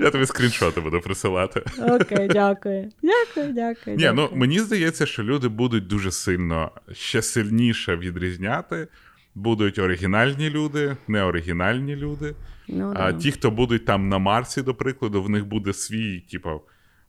Я 0.00 0.10
тобі 0.10 0.26
скріншоти 0.26 0.80
буду 0.80 1.00
присилати. 1.00 1.62
Окей, 1.78 2.28
дякую. 2.28 2.90
Дякую, 3.02 3.52
дякую. 3.52 3.96
Ні, 3.96 4.10
ну 4.14 4.28
мені 4.32 4.60
здається, 4.60 5.06
що 5.06 5.22
люди 5.22 5.48
будуть 5.48 5.86
дуже 5.86 6.10
сильно 6.10 6.70
ще 6.92 7.22
сильніше 7.22 7.96
відрізняти. 7.96 8.88
Будуть 9.34 9.78
оригінальні 9.78 10.50
люди, 10.50 10.96
неоригінальні 11.08 11.96
люди. 11.96 12.34
Ну, 12.68 12.92
а 12.96 13.12
да. 13.12 13.18
ті, 13.18 13.32
хто 13.32 13.50
будуть 13.50 13.84
там 13.84 14.08
на 14.08 14.18
Марсі, 14.18 14.62
до 14.62 14.74
прикладу, 14.74 15.22
в 15.22 15.30
них 15.30 15.46
буде 15.46 15.72
свій, 15.72 16.20
типу, 16.20 16.60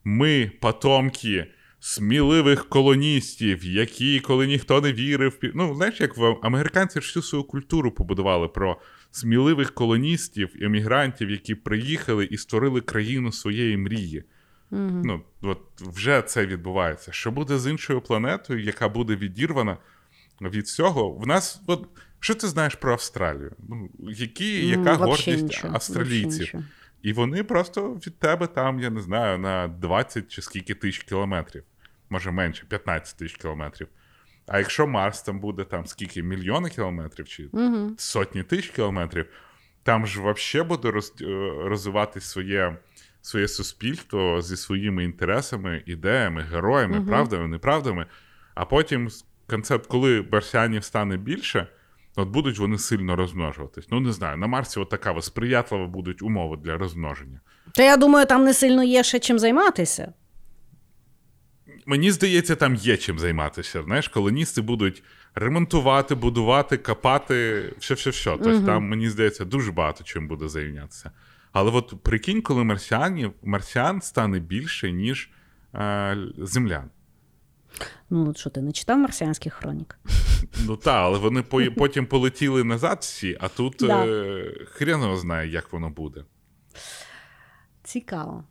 ми, 0.04 0.52
потомки 0.62 1.48
сміливих 1.80 2.70
колоністів, 2.70 3.66
які, 3.66 4.20
коли 4.20 4.48
ніхто 4.48 4.82
не 4.82 4.94
вірив, 4.94 5.40
ну, 5.54 5.76
знаєш, 5.76 6.02
як 6.02 6.18
в 6.18 6.38
американці 6.42 7.00
всю 7.00 7.24
свою 7.24 7.44
культуру 7.44 7.92
побудували 7.92 8.48
про 8.48 8.78
сміливих 9.12 9.74
колоністів, 9.74 10.50
емігрантів, 10.62 11.30
які 11.30 11.56
приїхали 11.56 12.26
і 12.26 12.38
створили 12.38 12.82
країну 12.82 13.32
своєї 13.32 13.78
мрії. 13.78 14.24
mm 14.72 15.02
Ну, 15.04 15.22
от 15.42 15.62
Вже 15.82 16.22
це 16.22 16.46
відбувається. 16.46 17.12
Що 17.12 17.32
буде 17.32 17.60
з 17.60 17.72
іншою 17.72 18.02
планетою, 18.02 18.64
яка 18.64 18.90
буде 18.90 19.16
відірвана 19.16 19.78
від 20.42 20.64
всього? 20.64 21.12
В 21.12 21.28
нас 21.28 21.62
от 21.68 21.88
що 22.26 22.36
ти 22.36 22.48
знаєш 22.48 22.76
про 22.76 22.92
Австралію? 22.92 23.52
Ну, 23.70 23.90
які, 24.00 24.68
Яка 24.68 24.94
mm, 24.94 24.98
гордість 24.98 25.44
нічого, 25.44 25.74
австралійців? 25.74 26.54
І 27.02 27.14
вони 27.14 27.44
просто 27.44 27.94
від 27.94 28.20
тебе 28.20 28.48
там, 28.48 28.80
я 28.80 28.90
не 28.90 29.02
знаю, 29.02 29.38
на 29.38 29.68
20 29.68 30.32
чи 30.32 30.42
скільки 30.42 30.76
тисяч 30.76 31.04
кілометрів, 31.04 31.64
може 32.10 32.32
менше, 32.32 32.66
15 32.70 33.18
тисяч 33.18 33.38
кілометрів. 33.38 33.88
А 34.48 34.58
якщо 34.58 34.88
Марс 34.88 35.22
там 35.22 35.40
буде 35.40 35.64
там 35.64 35.86
скільки 35.86 36.24
мільйони 36.24 36.70
кілометрів 36.70 37.28
чи 37.28 37.48
mm 37.48 37.94
сотні 37.98 38.44
тисяч 38.44 38.70
кілометрів, 38.70 39.26
там 39.84 40.08
ж 40.08 40.22
взагалі 40.22 40.68
буде 40.68 40.92
роз, 40.92 41.14
е, 41.22 41.26
розвивати 41.64 42.22
своє 42.22 42.78
своє 43.22 43.48
суспільство 43.48 44.42
зі 44.42 44.58
своїми 44.58 45.04
інтересами, 45.04 45.84
ідеями, 45.86 46.42
героями, 46.42 47.00
mm 47.00 47.08
правдами, 47.08 47.48
неправдами. 47.48 48.06
А 48.56 48.66
потім 48.66 49.10
концепт, 49.48 49.88
коли 49.88 50.26
марсіанів 50.32 50.84
стане 50.84 51.18
більше. 51.18 51.68
От 52.16 52.30
будуть 52.30 52.60
вони 52.60 52.78
сильно 52.78 53.16
розмножуватись. 53.16 53.88
Ну, 53.92 54.00
не 54.00 54.12
знаю, 54.12 54.38
на 54.38 54.48
Марсі 54.48 54.80
от 54.80 54.90
така 54.90 55.22
сприятлива 55.22 55.88
будуть 55.88 56.22
умови 56.22 56.58
для 56.58 56.78
розмноження. 56.78 57.40
Та 57.74 57.84
я 57.84 57.98
думаю, 57.98 58.26
там 58.26 58.44
не 58.44 58.54
сильно 58.54 58.84
є 58.84 59.04
ще 59.04 59.20
чим 59.20 59.40
займатися. 59.40 60.14
Мені 61.86 62.12
здається, 62.12 62.56
там 62.56 62.76
є 62.76 62.98
чим 62.98 63.20
займатися. 63.20 63.84
Знаєш, 63.84 64.08
колоністи 64.08 64.62
будуть 64.62 65.04
ремонтувати, 65.36 66.16
будувати, 66.16 66.78
копати, 66.78 67.64
все-все-все. 67.80 68.32
Тобто 68.32 68.58
угу. 68.58 68.66
там, 68.66 68.84
мені 68.84 69.10
здається, 69.10 69.46
дуже 69.46 69.72
багато 69.72 70.04
чим 70.04 70.28
буде 70.28 70.48
зайнятися. 70.48 71.12
Але 71.52 71.72
от 71.72 71.94
прикинь, 72.04 72.42
коли 72.42 72.64
марсіанів, 72.64 73.34
марсіан 73.44 74.02
стане 74.02 74.40
більше, 74.40 74.92
ніж 74.92 75.30
е, 75.76 76.18
землян. 76.38 76.90
Ну, 78.10 78.34
що 78.34 78.50
ти 78.50 78.62
не 78.62 78.72
читав 78.72 78.98
марсіанських 78.98 79.54
хронік? 79.54 80.00
Ну 80.66 80.78
так, 80.78 80.96
але 80.96 81.18
вони 81.20 81.42
потім 81.78 82.06
полетіли 82.06 82.64
назад 82.64 82.98
всі, 83.02 83.38
а 83.40 83.48
тут 83.48 83.76
да. 83.80 84.06
е, 84.06 84.52
хрен 84.66 85.18
знає, 85.18 85.50
як 85.52 85.74
воно 85.74 85.90
буде. 85.90 86.26
Цікаво. 87.84 88.44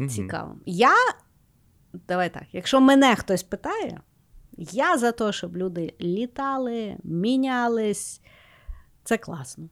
Угу. 0.00 0.08
Цікаво. 0.08 0.56
Я. 0.66 0.94
Давай 2.08 2.34
так, 2.34 2.42
якщо 2.52 2.80
мене 2.80 3.16
хтось 3.16 3.42
питає, 3.42 4.00
я 4.58 4.98
за 4.98 5.12
те, 5.12 5.32
щоб 5.32 5.56
люди 5.56 5.94
літали, 6.00 6.96
мінялись. 7.04 8.20
Це 9.04 9.18
класно. 9.18 9.68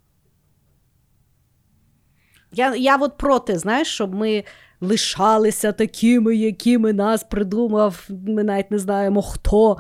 Я 2.53 2.77
я 2.77 2.97
от 2.97 3.17
проти, 3.17 3.59
знаєш, 3.59 3.89
щоб 3.89 4.15
ми 4.15 4.45
лишалися 4.81 5.73
такими, 5.73 6.37
якими 6.37 6.93
нас 6.93 7.25
придумав, 7.25 8.09
ми 8.27 8.45
навіть 8.45 8.71
не 8.71 8.79
знаємо 8.79 9.23
хто. 9.23 9.77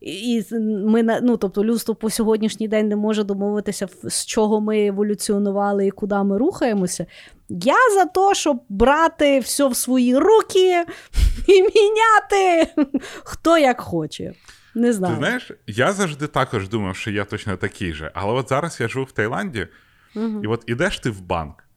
І 0.00 0.44
ми 0.86 1.20
ну, 1.22 1.36
тобто 1.36 1.64
людство 1.64 1.94
по 1.94 2.10
сьогоднішній 2.10 2.68
день 2.68 2.88
не 2.88 2.96
може 2.96 3.24
домовитися, 3.24 3.88
з 4.04 4.26
чого 4.26 4.60
ми 4.60 4.86
еволюціонували 4.86 5.86
і 5.86 5.90
куди 5.90 6.16
ми 6.16 6.38
рухаємося. 6.38 7.06
Я 7.48 7.76
за 7.94 8.04
те, 8.04 8.34
щоб 8.34 8.60
брати 8.68 9.38
все 9.38 9.68
в 9.68 9.76
свої 9.76 10.16
руки 10.16 10.84
і 11.46 11.62
міняти 11.62 12.72
хто 13.24 13.58
як 13.58 13.80
хоче. 13.80 14.32
Не 14.74 14.92
знаю. 14.92 15.14
Ти 15.14 15.18
знаєш, 15.18 15.52
я 15.66 15.92
завжди 15.92 16.26
також 16.26 16.68
думав, 16.68 16.96
що 16.96 17.10
я 17.10 17.24
точно 17.24 17.56
такий 17.56 17.92
же. 17.92 18.10
Але 18.14 18.32
от 18.32 18.48
зараз 18.48 18.80
я 18.80 18.88
живу 18.88 19.04
в 19.04 19.12
Таїланді, 19.12 19.66
угу. 20.16 20.40
і 20.44 20.46
от 20.46 20.64
ідеш 20.66 20.98
ти 20.98 21.10
в 21.10 21.20
банк. 21.20 21.67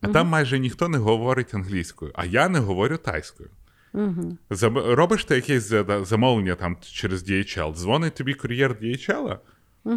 А 0.00 0.08
там 0.08 0.26
майже 0.26 0.58
ніхто 0.58 0.88
не 0.88 0.98
говорить 0.98 1.54
англійською, 1.54 2.12
а 2.14 2.24
я 2.24 2.48
не 2.48 2.58
говорю 2.58 2.96
тайською. 2.96 3.50
Угу. 3.92 4.36
Зам- 4.50 4.94
Робиш 4.94 5.24
ти 5.24 5.34
якесь 5.34 5.72
замовлення 6.02 6.54
там 6.54 6.76
через 6.92 7.30
DHL, 7.30 7.74
дзвонить 7.74 8.14
тобі 8.14 8.34
кур'єр 8.34 8.76
DHL, 8.82 9.38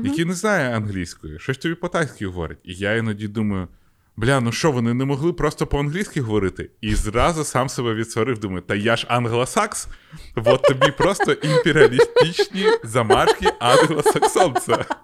який 0.03 0.25
не 0.25 0.33
знає 0.33 0.77
англійської, 0.77 1.39
щось 1.39 1.57
тобі 1.57 1.75
по-тайськи 1.75 2.27
говорить. 2.27 2.57
І 2.63 2.73
я 2.73 2.95
іноді 2.95 3.27
думаю. 3.27 3.67
Бля, 4.15 4.39
ну 4.39 4.51
що, 4.51 4.71
вони 4.71 4.93
не 4.93 5.05
могли 5.05 5.33
просто 5.33 5.67
по-англійськи 5.67 6.21
говорити? 6.21 6.69
І 6.81 6.95
зразу 6.95 7.43
сам 7.43 7.69
себе 7.69 7.93
відсварив, 7.93 8.39
думаю, 8.39 8.61
та 8.61 8.75
я 8.75 8.95
ж 8.95 9.05
англосакс, 9.09 9.87
от 10.35 10.61
тобі 10.63 10.91
просто 10.97 11.31
імперіалістичні 11.31 12.65
замашки 12.83 13.47
англосаксонця. 13.59 14.85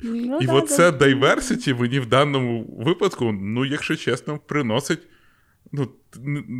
Ну, 0.00 0.38
І 0.40 0.46
да, 0.46 0.52
оце 0.52 0.92
да. 0.92 1.06
diversity 1.06 1.80
мені 1.80 2.00
в 2.00 2.06
даному 2.06 2.64
випадку, 2.78 3.32
ну, 3.32 3.64
якщо 3.64 3.96
чесно, 3.96 4.38
приносить. 4.38 5.00
Ну, 5.72 5.88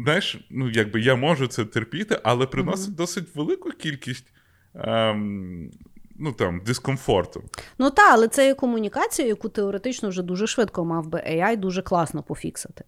знаєш, 0.05 0.47
ну, 0.51 0.71
якби 0.71 1.01
я 1.01 1.15
можу 1.17 1.47
це 1.47 1.65
терпіти, 1.65 2.21
але 2.23 2.47
приносить 2.47 2.95
досить 2.95 3.37
велику 3.37 3.71
кількість 3.71 4.27
ем, 4.75 5.71
ну, 6.19 6.33
там, 6.33 6.61
дискомфорту. 6.61 7.43
Ну 7.79 7.91
так, 7.91 8.11
але 8.13 8.29
це 8.29 8.47
є 8.47 8.55
комунікація, 8.55 9.29
яку 9.29 9.49
теоретично 9.49 10.09
вже 10.09 10.23
дуже 10.23 10.47
швидко 10.47 10.85
мав 10.85 11.07
би 11.07 11.19
AI 11.19 11.57
дуже 11.57 11.83
класно 11.83 12.23
пофіксити. 12.23 12.85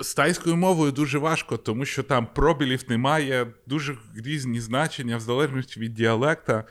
З 0.00 0.14
тайською 0.14 0.56
мовою 0.56 0.92
дуже 0.92 1.18
важко, 1.18 1.56
тому 1.56 1.84
що 1.84 2.02
там 2.02 2.26
пробілів 2.34 2.84
немає, 2.88 3.46
дуже 3.66 3.96
різні 4.24 4.60
значення 4.60 5.16
в 5.16 5.20
залежності 5.20 5.80
від 5.80 5.94
діалекта. 5.94 6.64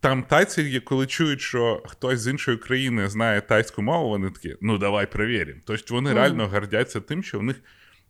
Там 0.00 0.22
тайці, 0.22 0.80
коли 0.80 1.06
чують, 1.06 1.40
що 1.40 1.82
хтось 1.86 2.20
з 2.20 2.28
іншої 2.28 2.56
країни 2.56 3.08
знає 3.08 3.40
тайську 3.40 3.82
мову, 3.82 4.08
вони 4.08 4.30
такі, 4.30 4.56
ну 4.60 4.78
давай 4.78 5.06
перевіримо. 5.06 5.60
Тобто 5.66 5.94
вони 5.94 6.12
реально 6.12 6.48
гордяться 6.48 7.00
тим, 7.00 7.22
що 7.22 7.38
в 7.38 7.42
них 7.42 7.56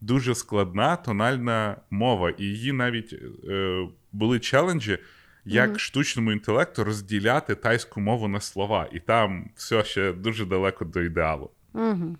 дуже 0.00 0.34
складна 0.34 0.96
тональна 0.96 1.76
мова, 1.90 2.30
і 2.30 2.44
її 2.44 2.72
навіть 2.72 3.12
е, 3.48 3.86
були 4.12 4.38
челенджі, 4.38 4.98
як 5.44 5.80
штучному 5.80 6.32
інтелекту 6.32 6.84
розділяти 6.84 7.54
тайську 7.54 8.00
мову 8.00 8.28
на 8.28 8.40
слова. 8.40 8.88
І 8.92 9.00
там 9.00 9.50
все 9.56 9.84
ще 9.84 10.12
дуже 10.12 10.44
далеко 10.44 10.84
до 10.84 11.02
ідеалу. 11.02 11.50
Угу. 11.74 12.16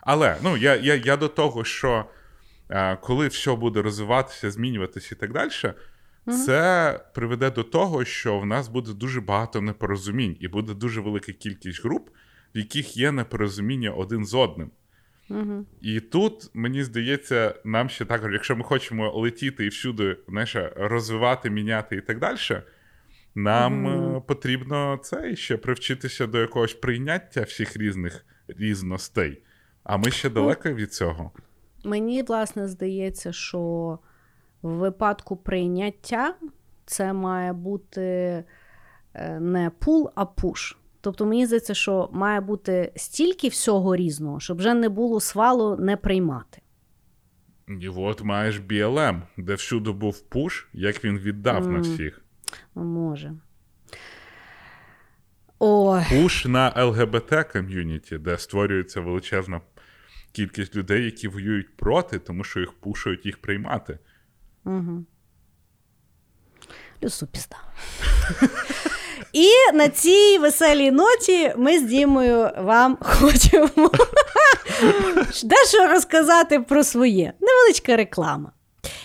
Але 0.00 0.36
ну, 0.42 0.56
я, 0.56 0.76
я, 0.76 0.94
я 0.94 1.16
до 1.16 1.28
того, 1.28 1.64
що 1.64 2.04
е, 2.70 2.96
коли 2.96 3.28
все 3.28 3.54
буде 3.54 3.82
розвиватися, 3.82 4.50
змінюватися 4.50 5.14
і 5.14 5.18
так 5.18 5.32
далі, 5.32 5.50
це 6.26 7.00
приведе 7.14 7.50
до 7.50 7.62
того, 7.62 8.04
що 8.04 8.38
в 8.38 8.46
нас 8.46 8.68
буде 8.68 8.92
дуже 8.92 9.20
багато 9.20 9.60
непорозумінь, 9.60 10.36
і 10.40 10.48
буде 10.48 10.74
дуже 10.74 11.00
велика 11.00 11.32
кількість 11.32 11.84
груп, 11.84 12.08
в 12.54 12.58
яких 12.58 12.96
є 12.96 13.12
непорозуміння 13.12 13.90
один 13.90 14.24
з 14.24 14.34
одним. 14.34 14.70
Угу. 15.30 15.66
І 15.80 16.00
тут, 16.00 16.50
мені 16.54 16.84
здається, 16.84 17.54
нам 17.64 17.88
ще 17.88 18.04
також, 18.04 18.32
якщо 18.32 18.56
ми 18.56 18.64
хочемо 18.64 19.12
летіти 19.12 19.64
і 19.64 19.68
всюди 19.68 20.16
знаєш, 20.28 20.56
розвивати, 20.76 21.50
міняти 21.50 21.96
і 21.96 22.00
так 22.00 22.18
далі, 22.18 22.36
нам 23.34 23.86
е, 23.86 24.22
потрібно 24.26 25.00
це 25.02 25.36
ще 25.36 25.56
привчитися 25.56 26.26
до 26.26 26.40
якогось 26.40 26.74
прийняття 26.74 27.42
всіх 27.42 27.76
різних 27.76 28.24
різностей. 28.48 29.42
А 29.84 29.96
ми 29.96 30.10
ще 30.10 30.30
далеко 30.30 30.72
від 30.72 30.92
цього. 30.92 31.30
Мені, 31.84 32.22
власне, 32.22 32.68
здається, 32.68 33.32
що 33.32 33.98
в 34.62 34.70
випадку 34.70 35.36
прийняття 35.36 36.34
це 36.86 37.12
має 37.12 37.52
бути 37.52 38.00
е, 39.14 39.40
не 39.40 39.70
пул, 39.78 40.10
а 40.14 40.24
пуш. 40.24 40.76
Тобто 41.00 41.26
мені 41.26 41.46
здається, 41.46 41.74
що 41.74 42.08
має 42.12 42.40
бути 42.40 42.92
стільки 42.96 43.48
всього 43.48 43.96
різного, 43.96 44.40
щоб 44.40 44.58
вже 44.58 44.74
не 44.74 44.88
було 44.88 45.20
свалу 45.20 45.76
не 45.76 45.96
приймати. 45.96 46.62
І 47.80 47.88
от 47.88 48.22
маєш 48.22 48.60
BLM, 48.60 49.22
де 49.36 49.54
всюди 49.54 49.90
був 49.90 50.20
пуш, 50.20 50.66
як 50.72 51.04
він 51.04 51.18
віддав 51.18 51.68
на 51.68 51.80
всіх. 51.80 52.24
Може. 52.74 53.32
Пуш 56.10 56.44
на 56.44 56.84
ЛГБТ 56.84 57.52
ком'юніті, 57.52 58.18
де 58.18 58.38
створюється 58.38 59.00
величезна 59.00 59.60
кількість 60.32 60.76
людей, 60.76 61.04
які 61.04 61.28
воюють 61.28 61.76
проти, 61.76 62.18
тому 62.18 62.44
що 62.44 62.60
їх 62.60 62.72
пушують 62.72 63.26
їх 63.26 63.38
приймати. 63.38 63.98
Угу. 64.64 65.04
Люсу 67.02 67.26
пізда. 67.26 67.56
І 69.32 69.48
на 69.74 69.88
цій 69.88 70.38
веселій 70.38 70.90
ноті 70.90 71.54
ми 71.56 71.78
з 71.78 71.82
Дімою 71.82 72.50
вам 72.58 72.98
хочемо 73.00 73.90
дещо 75.44 75.86
розказати 75.88 76.60
про 76.60 76.84
своє. 76.84 77.32
Невеличка 77.40 77.96
реклама. 77.96 78.52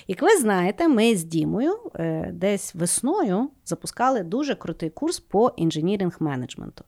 Як 0.07 0.21
ви 0.21 0.37
знаєте, 0.37 0.87
ми 0.87 1.15
з 1.15 1.23
Дімою 1.23 1.91
е, 1.95 2.29
десь 2.33 2.75
весною 2.75 3.49
запускали 3.65 4.23
дуже 4.23 4.55
крутий 4.55 4.89
курс 4.89 5.19
по 5.19 5.51
інженіринг 5.57 6.15
менеджменту. 6.19 6.83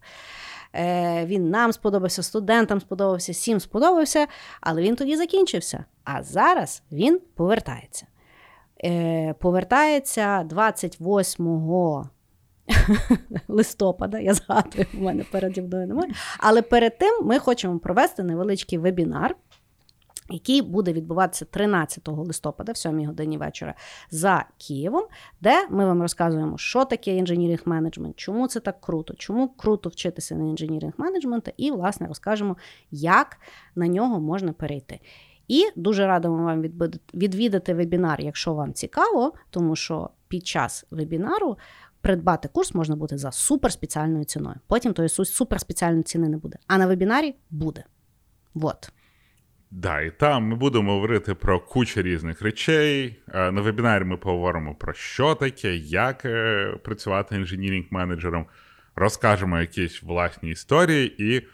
Він 1.26 1.50
нам 1.50 1.74
сподобався, 1.74 2.24
студентам 2.24 2.82
сподобався, 2.82 3.32
всім 3.32 3.60
сподобався, 3.60 4.28
але 4.62 4.82
він 4.82 4.96
тоді 4.96 5.18
закінчився. 5.18 5.86
А 6.04 6.24
зараз 6.24 6.84
він 6.92 7.22
повертається. 7.36 8.08
Е, 8.84 9.34
повертається 9.34 10.44
28 10.44 11.46
листопада, 13.48 14.20
я 14.20 14.34
згадую, 14.34 14.86
у 14.94 15.04
мене 15.04 15.26
переді 15.32 15.62
мною 15.62 15.88
немає. 15.88 16.12
Але 16.40 16.62
перед 16.62 16.98
тим 16.98 17.26
ми 17.26 17.40
хочемо 17.40 17.80
провести 17.80 18.24
невеличкий 18.24 18.78
вебінар, 18.78 19.36
який 20.30 20.62
буде 20.62 20.94
відбуватися 20.94 21.46
13 21.46 22.08
листопада, 22.08 22.72
в 22.72 22.78
7 22.78 23.06
годині 23.06 23.38
вечора, 23.38 23.74
за 24.12 24.46
Києвом, 24.58 25.04
де 25.42 25.68
ми 25.70 25.86
вам 25.86 26.02
розказуємо, 26.02 26.58
що 26.58 26.86
таке 26.86 27.16
інженіринг 27.16 27.62
менеджмент, 27.66 28.16
чому 28.16 28.48
це 28.48 28.60
так 28.60 28.82
круто, 28.82 29.14
чому 29.14 29.48
круто 29.48 29.90
вчитися 29.90 30.36
на 30.36 30.44
інженіринг 30.44 30.94
менеджменту, 30.98 31.52
і, 31.58 31.72
власне, 31.72 32.08
розкажемо, 32.08 32.58
як 32.92 33.38
на 33.76 33.88
нього 33.88 34.20
можна 34.20 34.54
перейти. 34.54 35.00
І 35.48 35.64
дуже 35.76 36.08
радимо 36.08 36.44
вам 36.44 36.62
відвідати 37.14 37.74
вебінар, 37.74 38.22
якщо 38.22 38.54
вам 38.54 38.74
цікаво, 38.74 39.34
тому 39.50 39.76
що 39.76 40.10
під 40.28 40.48
час 40.48 40.86
вебінару 40.92 41.58
придбати 42.02 42.48
курс 42.48 42.74
можна 42.76 42.96
буде 42.96 43.18
за 43.18 43.32
суперспеціальною 43.32 44.24
ціною. 44.24 44.56
Потім 44.68 44.94
тої 44.94 45.08
су- 45.10 45.26
суперспеціальної 45.26 46.04
ціни 46.04 46.30
не 46.30 46.38
буде. 46.38 46.58
А 46.68 46.78
на 46.78 46.88
вебінарі 46.88 47.36
буде. 47.50 47.84
Вот. 48.54 48.92
Да, 49.72 50.02
і 50.02 50.12
там 50.20 50.44
ми 50.44 50.56
будемо 50.56 50.92
говорити 50.94 51.34
про 51.34 51.60
кучу 51.60 52.02
різних 52.02 52.42
речей. 52.42 53.20
Е, 53.34 53.52
На 53.52 53.62
вебінарі 53.62 54.04
ми 54.04 54.18
поговоримо 54.18 54.76
про 54.76 54.94
що 54.94 55.36
таке, 55.36 55.76
як 55.78 56.26
е, 56.26 56.68
працювати 56.84 57.36
інженірінг-менеджером, 57.36 58.46
розкажемо 58.96 59.60
якісь 59.60 60.04
власні 60.04 60.50
історії, 60.50 61.16
і 61.36 61.48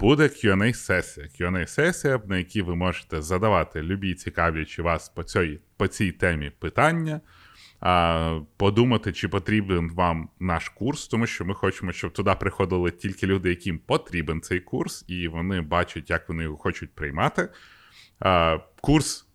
буде 0.00 0.22
Q&A-сесія. 0.22 1.26
Q&A-сесія, 1.26 2.20
на 2.26 2.38
якій 2.38 2.62
ви 2.62 2.76
можете 2.76 3.22
задавати 3.22 3.82
любі 3.82 4.14
цікавлячі 4.14 4.82
вас 4.82 5.08
по 5.08 5.22
цій, 5.22 5.60
по 5.76 5.86
цій 5.86 6.12
темі 6.12 6.50
питання. 6.50 7.20
Подумати, 8.56 9.12
чи 9.12 9.28
потрібен 9.28 9.90
вам 9.90 10.28
наш 10.40 10.68
курс, 10.68 11.08
тому 11.08 11.26
що 11.26 11.44
ми 11.44 11.54
хочемо, 11.54 11.92
щоб 11.92 12.12
туди 12.12 12.34
приходили 12.40 12.90
тільки 12.90 13.26
люди, 13.26 13.48
яким 13.48 13.78
потрібен 13.78 14.40
цей 14.40 14.60
курс, 14.60 15.04
і 15.08 15.28
вони 15.28 15.60
бачать, 15.60 16.10
як 16.10 16.28
вони 16.28 16.42
його 16.42 16.56
хочуть 16.56 16.94
приймати. 16.94 17.48
Курс, 18.80 19.26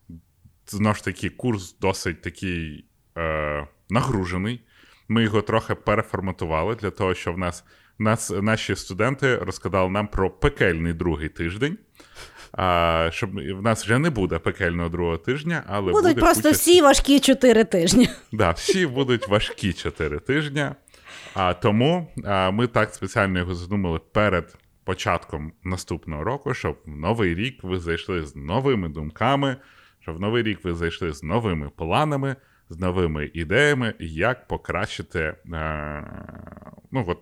знову 0.68 0.96
ж 0.96 1.04
таки, 1.04 1.30
курс 1.30 1.78
досить 1.80 2.22
такий 2.22 2.86
е, 3.18 3.68
нагружений. 3.90 4.62
Ми 5.10 5.24
його 5.24 5.42
трохи 5.42 5.76
переформатували 5.76 6.76
для 6.76 6.90
того, 6.90 7.14
щоб 7.14 7.36
в 7.36 7.38
нас, 7.38 7.64
нас 8.00 8.34
наші 8.42 8.76
студенти 8.76 9.36
розказали 9.36 9.90
нам 9.90 10.08
про 10.08 10.30
пекельний 10.30 10.94
другий 10.94 11.30
тиждень. 11.30 11.78
А, 12.52 13.10
щоб 13.12 13.30
в 13.36 13.62
нас 13.62 13.84
вже 13.84 14.00
не 14.00 14.10
буде 14.10 14.40
пекельного 14.40 14.90
другого 14.90 15.18
тижня, 15.18 15.64
але 15.68 15.92
Будуть 15.92 16.10
буде 16.10 16.22
просто 16.22 16.42
куча 16.42 16.56
всі 16.56 16.82
важкі 16.82 17.20
чотири 17.20 17.64
тижні. 17.64 18.10
Да, 18.32 18.52
всі 18.52 18.88
будуть 18.88 19.28
важкі 19.28 19.74
4 19.74 20.20
тижні. 20.20 20.66
А, 21.34 21.54
тому 21.54 22.08
а, 22.26 22.52
ми 22.52 22.68
так 22.68 22.94
спеціально 22.94 23.40
його 23.40 23.56
задумали 23.56 24.00
перед 24.14 24.56
початком 24.84 25.54
наступного 25.64 26.24
року, 26.24 26.54
щоб 26.54 26.78
в 26.86 26.90
новий 26.90 27.36
рік 27.36 27.64
ви 27.64 27.80
зайшли 27.80 28.26
з 28.26 28.36
новими 28.36 28.90
думками, 28.90 29.56
щоб 30.00 30.16
в 30.16 30.20
новий 30.20 30.44
рік 30.44 30.60
ви 30.64 30.74
зайшли 30.74 31.14
з 31.14 31.24
новими 31.24 31.70
планами, 31.70 32.36
з 32.70 32.80
новими 32.80 33.32
ідеями, 33.34 33.94
як 34.00 34.48
покращити, 34.48 35.20
е, 35.20 35.36
ну, 36.92 37.06
от, 37.08 37.20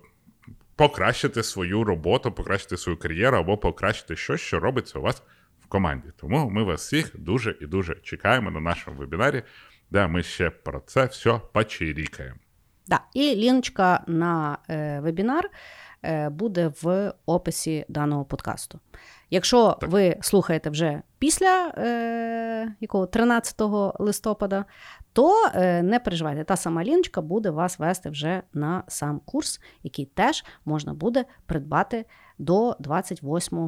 покращити 0.76 1.42
свою 1.42 1.84
роботу, 1.84 2.32
покращити 2.32 2.76
свою 2.76 2.98
кар'єру 2.98 3.36
або 3.36 3.58
покращити 3.58 4.16
щось, 4.16 4.40
що 4.40 4.60
робиться 4.60 4.98
у 4.98 5.02
вас 5.02 5.22
в 5.60 5.66
команді. 5.66 6.08
Тому 6.16 6.50
ми 6.50 6.62
вас 6.62 6.86
всіх 6.86 7.20
дуже 7.20 7.56
і 7.60 7.66
дуже 7.66 7.94
чекаємо 7.94 8.50
на 8.50 8.60
нашому 8.60 8.98
вебінарі, 8.98 9.42
де 9.90 10.06
ми 10.06 10.22
ще 10.22 10.50
про 10.50 10.80
це 10.80 11.04
все 11.04 11.40
почирікаємо. 11.52 12.38
Да. 12.86 13.00
І 13.14 13.34
ліночка 13.34 14.04
на 14.06 14.58
е, 14.70 15.00
вебінар 15.00 15.50
е, 16.02 16.28
буде 16.28 16.72
в 16.82 17.12
описі 17.26 17.84
даного 17.88 18.24
подкасту. 18.24 18.80
Якщо 19.30 19.76
Так. 19.80 19.90
ви 19.90 20.16
слухаєте 20.20 20.70
вже 20.70 21.02
після 21.18 21.72
е, 21.78 22.74
якого 22.80 23.06
13 23.06 23.54
листопада, 23.98 24.64
то 25.12 25.50
е, 25.54 25.82
не 25.82 26.00
переживайте, 26.00 26.44
та 26.44 26.56
сама 26.56 26.84
ліночка 26.84 27.20
буде 27.20 27.50
вас 27.50 27.78
вести 27.78 28.10
вже 28.10 28.42
на 28.52 28.82
сам 28.88 29.20
курс, 29.24 29.60
який 29.82 30.04
теж 30.04 30.44
можна 30.64 30.94
буде 30.94 31.24
придбати 31.46 32.04
до 32.38 32.76
28 32.78 33.58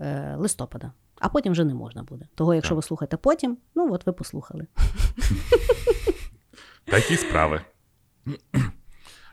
е, 0.00 0.34
листопада. 0.38 0.92
А 1.18 1.28
потім 1.28 1.52
вже 1.52 1.64
не 1.64 1.74
можна 1.74 2.02
буде. 2.02 2.26
Того, 2.34 2.54
якщо 2.54 2.70
Так. 2.70 2.76
ви 2.76 2.82
слухаєте 2.82 3.16
потім, 3.16 3.58
ну 3.74 3.92
от 3.94 4.06
ви 4.06 4.12
послухали. 4.12 4.66
Такі 6.84 7.16
справи. 7.16 7.60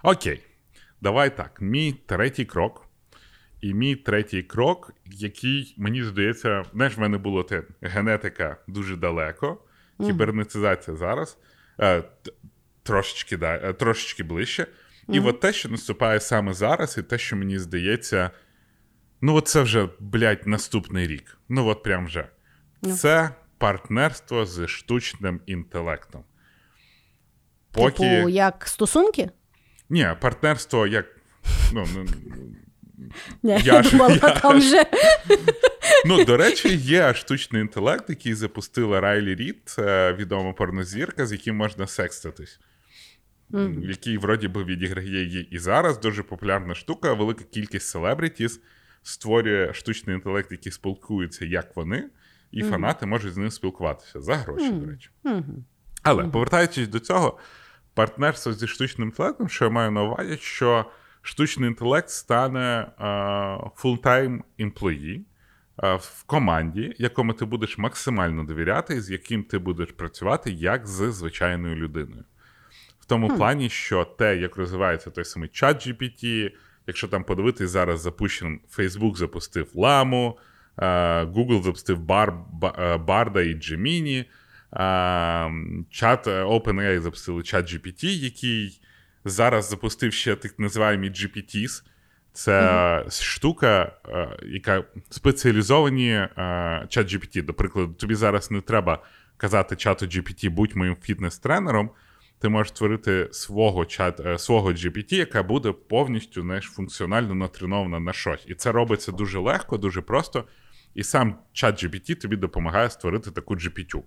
Окей. 0.04 0.44
Давай 1.02 1.38
так. 1.38 1.62
Мій 1.62 1.94
третій 1.94 2.46
крок. 2.46 2.89
І 3.62 3.74
мій 3.74 3.96
третій 3.96 4.44
крок, 4.44 4.94
який, 5.06 5.76
мені 5.78 6.04
здається, 6.04 6.64
знаєш, 6.74 6.98
в 6.98 7.00
мене 7.00 7.18
було 7.18 7.44
те 7.44 7.64
генетика 7.82 8.58
дуже 8.68 8.96
далеко, 8.96 9.58
кібернетизація 10.06 10.98
зараз, 10.98 11.38
е, 11.80 12.04
трошечки, 12.84 13.38
да, 13.38 13.56
е, 13.56 13.74
трошечки 13.74 14.24
ближче. 14.24 14.68
І 15.08 15.20
от 15.20 15.40
те, 15.40 15.54
що 15.54 15.70
наступає 15.70 16.20
саме 16.20 16.54
зараз, 16.54 16.98
і 16.98 17.04
те, 17.04 17.18
що 17.18 17.36
мені 17.36 17.60
здається, 17.60 18.32
ну, 19.22 19.36
от 19.36 19.48
це 19.48 19.62
вже, 19.62 19.90
блядь, 20.00 20.48
наступний 20.48 21.08
рік. 21.08 21.38
Ну, 21.50 21.68
от 21.68 21.84
прям 21.84 22.06
вже. 22.06 22.28
Ну. 22.82 22.96
Це 22.96 23.30
партнерство 23.58 24.46
з 24.46 24.68
штучним 24.68 25.42
інтелектом. 25.46 26.24
Поки... 27.72 27.92
Типу, 27.92 28.30
як 28.30 28.68
стосунки? 28.68 29.30
Ні, 29.90 30.10
партнерство 30.22 30.88
як. 30.88 31.06
Ну, 31.74 31.86
ну, 31.96 32.06
Ні, 33.44 33.60
Я 33.64 33.84
ж- 33.84 33.92
думала, 33.92 34.14
я 34.24 34.30
там 34.30 34.58
вже. 34.58 34.84
ну, 36.06 36.26
до 36.26 36.38
речі, 36.38 36.76
є 36.76 37.14
штучний 37.14 37.62
інтелект, 37.62 38.10
який 38.10 38.34
запустила 38.34 39.02
Райлі 39.02 39.36
Рід, 39.36 39.76
відома 40.18 40.54
порнозірка, 40.54 41.26
з 41.26 41.32
яким 41.32 41.56
можна 41.56 41.88
секстатись. 41.88 42.60
Мгм. 43.50 43.84
Який 43.84 44.18
вроді 44.18 44.48
би 44.48 44.64
відіграє 44.64 45.24
її 45.24 45.48
і 45.52 45.60
зараз. 45.60 46.00
Дуже 46.00 46.24
популярна 46.24 46.76
штука. 46.76 47.14
Велика 47.14 47.44
кількість 47.44 47.88
селебрітіс 47.88 48.62
створює 49.04 49.74
штучний 49.74 50.16
інтелект, 50.16 50.52
який 50.52 50.72
спілкується, 50.72 51.46
як 51.46 51.76
вони, 51.76 52.04
і 52.52 52.62
Мгм. 52.64 52.72
фанати 52.72 53.06
можуть 53.06 53.34
з 53.34 53.38
ним 53.38 53.52
спілкуватися 53.52 54.22
за 54.22 54.36
гроші, 54.36 54.66
Мгм. 54.66 54.80
до 54.80 54.86
речі. 54.92 55.10
Але 56.04 56.24
повертаючись 56.24 56.88
до 56.88 57.00
цього, 57.00 57.38
партнерство 57.94 58.54
зі 58.54 58.68
штучним 58.68 59.08
інтелектом, 59.08 59.50
що 59.50 59.66
я 59.66 59.72
маю 59.72 59.92
на 59.92 60.04
увазі, 60.04 60.38
що 60.42 60.86
штучний 61.22 61.70
інтелект 61.70 62.10
стане 62.10 62.88
employee 64.60 65.20
е, 65.84 65.96
в 65.96 66.24
команді, 66.26 66.96
якому 66.98 67.34
ти 67.34 67.46
будеш 67.46 67.78
максимально 67.78 68.44
довіряти, 68.44 68.96
і 68.96 69.02
з 69.02 69.12
яким 69.12 69.44
ти 69.44 69.58
будеш 69.58 69.92
працювати 69.92 70.52
як 70.52 70.88
з 70.88 71.12
звичайною 71.12 71.76
людиною. 71.76 72.24
В 73.00 73.06
тому 73.06 73.30
Хм. 73.30 73.36
плані, 73.36 73.70
що 73.70 74.06
те, 74.06 74.38
як 74.38 74.56
розвивається 74.56 75.10
той 75.10 75.26
самий 75.26 75.50
чат 75.50 75.88
GPT, 75.88 76.52
якщо 76.88 77.08
там 77.08 77.24
подивитись, 77.24 77.70
зараз 77.70 78.02
запущено, 78.02 78.58
Facebook 78.78 79.16
запустив 79.16 79.72
ламу, 79.76 80.38
е, 80.78 80.86
Google 81.24 81.64
запустив 81.64 82.00
бар, 82.00 82.34
ба- 82.52 82.76
е, 82.80 82.98
Барда 82.98 83.42
і 83.42 83.56
Gemini, 83.56 84.26
чат 85.90 86.28
OpenAI 86.28 87.00
запустили 87.00 87.44
чат 87.44 87.74
GPT, 87.74 88.06
який 88.06 88.82
зараз 89.26 89.70
запустив 89.70 90.14
ще 90.14 90.36
так 90.36 90.60
називаємо 90.60 91.04
GPTs. 91.04 91.84
Це 92.34 93.06
штука, 93.10 93.92
е, 94.10 94.38
яка 94.46 94.84
спеціалізовані 95.10 96.12
е, 96.12 96.28
чат 96.90 97.14
GPT. 97.14 97.46
До 97.46 97.54
прикладу, 97.54 97.94
тобі 97.94 98.16
зараз 98.16 98.52
не 98.52 98.62
треба 98.62 99.04
казати 99.38 99.76
чату 99.76 100.06
GPT, 100.06 100.50
будь 100.50 100.76
моїм 100.76 100.96
фітнес-тренером. 101.02 101.90
Ти 102.40 102.50
можеш 102.50 102.70
створити 102.70 103.30
свого 103.32 103.86
чат, 103.86 104.20
е, 104.20 104.38
свого 104.38 104.72
GPT, 104.72 105.14
яка 105.14 105.44
буде 105.44 105.72
повністю 105.72 106.42
знаєш, 106.42 106.66
функціонально 106.66 107.36
натренована 107.36 108.00
на 108.00 108.14
щось. 108.14 108.46
І 108.48 108.56
це 108.56 108.72
робиться 108.72 109.12
дуже 109.12 109.40
легко, 109.40 109.78
дуже 109.78 110.02
просто. 110.02 110.44
І 110.96 111.04
сам 111.04 111.36
чат 111.54 111.84
GPT 111.84 112.16
тобі 112.16 112.36
допомагає 112.36 112.90
створити 112.90 113.32
таку 113.32 113.56
GPT. 113.56 114.02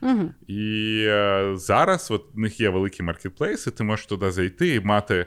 Мгм. 0.00 0.34
І 0.46 1.02
е, 1.06 1.52
зараз 1.56 2.10
от, 2.10 2.24
в 2.34 2.38
них 2.38 2.60
є 2.60 2.68
великі 2.68 3.02
маркетплейси, 3.02 3.70
ти 3.70 3.84
можеш 3.84 4.06
туди 4.06 4.30
зайти 4.30 4.74
і 4.74 4.80
мати 4.80 5.26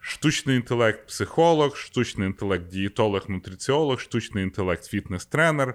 штучний 0.00 0.56
інтелект, 0.56 1.06
психолог, 1.06 1.76
штучний 1.76 2.26
інтелект, 2.26 2.68
дієтолог, 2.68 3.24
нутриціолог, 3.28 4.00
штучний 4.00 4.44
інтелект, 4.44 4.84
фітнес-тренер. 4.84 5.74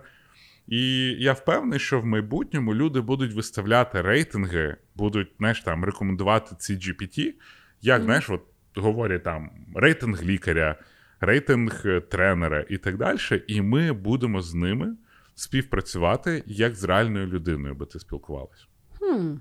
І 0.68 0.97
я 1.20 1.34
впевнений, 1.34 1.80
що 1.80 1.99
в 1.99 2.05
майбутньому 2.05 2.76
люди 2.76 3.01
будуть 3.01 3.34
виставляти 3.34 4.01
рейтинги, 4.01 4.78
будуть 4.95 5.32
знаєш, 5.38 5.62
там, 5.62 5.86
рекомендувати 5.86 6.55
ці 6.59 6.74
GPT, 6.74 7.34
як 7.82 8.03
знаєш, 8.03 8.30
от, 8.30 8.41
говорять 8.76 9.24
там 9.24 9.49
рейтинг 9.76 10.24
лікаря, 10.24 10.76
рейтинг 11.20 11.82
е, 11.86 11.99
тренера 11.99 12.66
і 12.70 12.78
так 12.78 12.97
далі. 12.97 13.18
І 13.47 13.62
ми 13.62 13.91
будемо 13.91 14.41
з 14.41 14.53
ними 14.53 14.95
співпрацювати 15.41 16.43
як 16.45 16.75
з 16.75 16.83
реальною 16.83 17.27
людиною, 17.27 17.75
би 17.75 17.85
ти 17.85 17.99
спілкувалась. 17.99 18.67
Хм. 18.99 19.33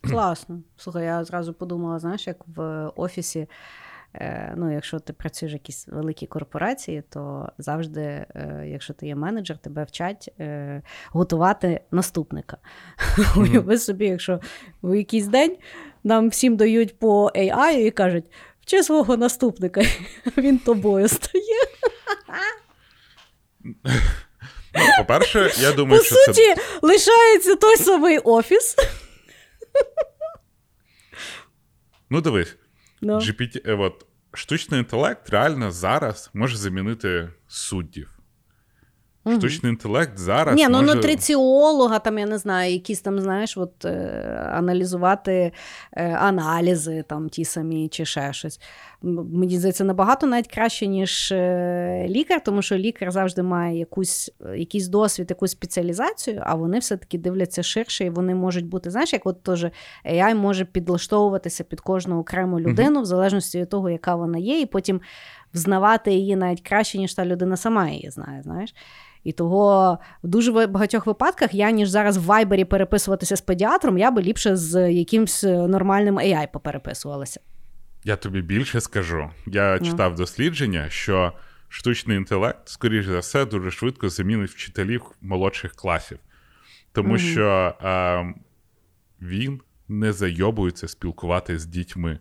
Класно. 0.00 0.62
Слухай, 0.76 1.04
я 1.04 1.24
зразу 1.24 1.54
подумала, 1.54 1.98
знаєш, 1.98 2.26
як 2.26 2.36
в 2.46 2.86
офісі. 2.96 3.48
е, 4.14 4.54
Ну, 4.56 4.72
якщо 4.72 4.98
ти 5.00 5.12
працюєш 5.12 5.52
в 5.52 5.54
якійсь 5.54 5.88
великій 5.88 6.26
корпорації, 6.26 7.02
то 7.10 7.48
завжди, 7.58 8.00
е, 8.00 8.64
якщо 8.66 8.94
ти 8.94 9.06
є 9.06 9.14
менеджер, 9.14 9.58
тебе 9.58 9.84
вчать 9.84 10.30
е, 10.40 10.82
готувати 11.10 11.80
наступника. 11.90 12.56
Уяви 13.36 13.78
собі, 13.78 14.06
якщо 14.06 14.40
в 14.82 14.98
якийсь 14.98 15.26
день 15.26 15.56
нам 16.04 16.28
всім 16.28 16.56
дають 16.56 16.98
по 16.98 17.30
AI 17.34 17.76
і 17.76 17.90
кажуть, 17.90 18.30
вчи 18.60 18.82
свого 18.82 19.16
наступника, 19.16 19.82
він 20.36 20.58
тобою 20.58 21.08
стає. 21.08 21.58
Ну, 24.74 24.80
по-перше, 24.98 25.52
я 25.58 25.70
По 25.70 25.76
думаю, 25.76 26.02
що 26.02 26.14
суті, 26.14 26.54
це 26.54 26.56
лишається 26.82 27.56
той 27.56 27.76
самий 27.76 28.18
офіс. 28.18 28.76
ну 32.10 32.20
дивись, 32.20 32.56
no. 33.02 33.16
GPT, 33.16 33.70
е, 33.70 33.74
от, 33.74 34.06
штучний 34.34 34.80
інтелект 34.80 35.30
реально 35.30 35.70
зараз 35.70 36.30
може 36.34 36.56
замінити 36.56 37.28
суддів. 37.48 38.17
Штучний 39.36 39.72
інтелект 39.72 40.18
зараз. 40.18 40.56
Ні, 40.56 40.68
ну 40.68 40.80
може... 40.80 40.94
нутриціолога, 40.94 41.98
там, 41.98 42.18
я 42.18 42.26
не 42.26 42.38
знаю, 42.38 42.72
якісь 42.72 43.00
там, 43.00 43.20
знаєш, 43.20 43.56
от, 43.56 43.84
е, 43.84 44.50
аналізувати 44.54 45.52
е, 45.92 46.12
аналізи, 46.12 47.04
там 47.08 47.28
ті 47.28 47.44
самі, 47.44 47.88
чи 47.88 48.04
ще 48.04 48.32
щось. 48.32 48.60
Мені 49.02 49.58
здається, 49.58 49.84
набагато 49.84 50.26
навіть 50.26 50.48
краще, 50.48 50.86
ніж 50.86 51.32
е, 51.32 52.06
лікар, 52.08 52.44
тому 52.44 52.62
що 52.62 52.76
лікар 52.76 53.10
завжди 53.10 53.42
має 53.42 53.78
якусь, 53.78 54.32
е, 54.46 54.58
якийсь 54.58 54.88
досвід, 54.88 55.26
якусь 55.30 55.50
спеціалізацію, 55.50 56.42
а 56.46 56.54
вони 56.54 56.78
все-таки 56.78 57.18
дивляться 57.18 57.62
ширше, 57.62 58.04
і 58.04 58.10
вони 58.10 58.34
можуть 58.34 58.66
бути, 58.66 58.90
знаєш, 58.90 59.12
як 59.12 59.26
от 59.26 59.42
теж 59.42 59.66
AI 60.04 60.34
може 60.34 60.64
підлаштовуватися 60.64 61.64
під 61.64 61.80
кожну 61.80 62.20
окрему 62.20 62.60
людину, 62.60 63.02
в 63.02 63.04
залежності 63.04 63.60
від 63.60 63.68
того, 63.68 63.90
яка 63.90 64.14
вона 64.14 64.38
є, 64.38 64.60
і 64.60 64.66
потім 64.66 65.00
взнавати 65.54 66.12
її 66.12 66.36
навіть 66.36 66.60
краще, 66.60 66.98
ніж 66.98 67.14
та 67.14 67.24
людина 67.24 67.56
сама 67.56 67.88
її 67.88 68.10
знає, 68.10 68.42
знаєш. 68.42 68.74
І 69.28 69.32
того 69.32 69.98
в 70.22 70.28
дуже 70.28 70.66
багатьох 70.66 71.06
випадках 71.06 71.54
я, 71.54 71.70
ніж 71.70 71.88
зараз 71.88 72.16
в 72.16 72.22
Вайбері 72.22 72.64
переписуватися 72.64 73.36
з 73.36 73.40
педіатром, 73.40 73.98
я 73.98 74.10
би 74.10 74.22
ліпше 74.22 74.56
з 74.56 74.92
якимсь 74.92 75.44
е, 75.44 75.68
нормальним 75.68 76.18
AI 76.18 76.52
попереписувалася. 76.52 77.40
Я 78.04 78.16
тобі 78.16 78.42
більше 78.42 78.80
скажу. 78.80 79.30
Я 79.46 79.78
Ну. 79.80 79.86
читав 79.86 80.14
дослідження, 80.14 80.86
що 80.90 81.32
штучний 81.68 82.16
інтелект, 82.16 82.68
скоріш 82.68 83.06
за 83.06 83.18
все, 83.18 83.44
дуже 83.44 83.70
швидко 83.70 84.08
замінить 84.08 84.50
вчителів 84.50 85.02
молодших 85.20 85.72
класів. 85.72 86.18
Тому 86.92 87.08
Мгм. 87.08 87.18
що 87.18 87.74
е, 87.84 88.34
він 89.22 89.60
не 89.88 90.12
зайобується 90.12 90.88
спілкуватися 90.88 91.58
з 91.58 91.66
дітьми. 91.66 92.18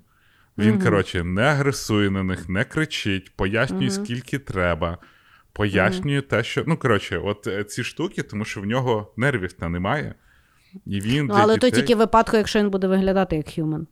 Він, 0.58 0.70
Мгм. 0.76 0.82
коротше, 0.84 1.24
не 1.24 1.41
агресує 1.41 2.10
на 2.10 2.24
них, 2.24 2.49
не 2.49 2.64
кричить, 2.64 3.36
пояснює, 3.36 3.82
Мгм. 3.82 3.89
скільки 4.05 4.39
треба, 4.39 4.97
пояснює 5.58 6.22
те, 6.22 6.43
що. 6.43 6.64
Ну, 6.68 6.78
коротше, 6.78 7.18
от 7.18 7.47
е, 7.47 7.64
ці 7.64 7.84
штуки, 7.84 8.24
тому 8.24 8.45
що 8.45 8.62
в 8.62 8.66
нього 8.66 9.14
нервів 9.18 9.53
та 9.53 9.70
немає. 9.70 10.16
І 10.86 10.99
він 11.01 11.26
Ну, 11.26 11.36
але 11.38 11.53
дітей... 11.53 11.72
то 11.72 11.78
тільки 11.78 11.95
в 11.95 11.97
випадку, 11.97 12.38
якщо 12.38 12.60
він 12.60 12.70
буде 12.70 12.88
виглядати 12.88 13.36
як 13.36 13.49
хюмен. 13.55 13.88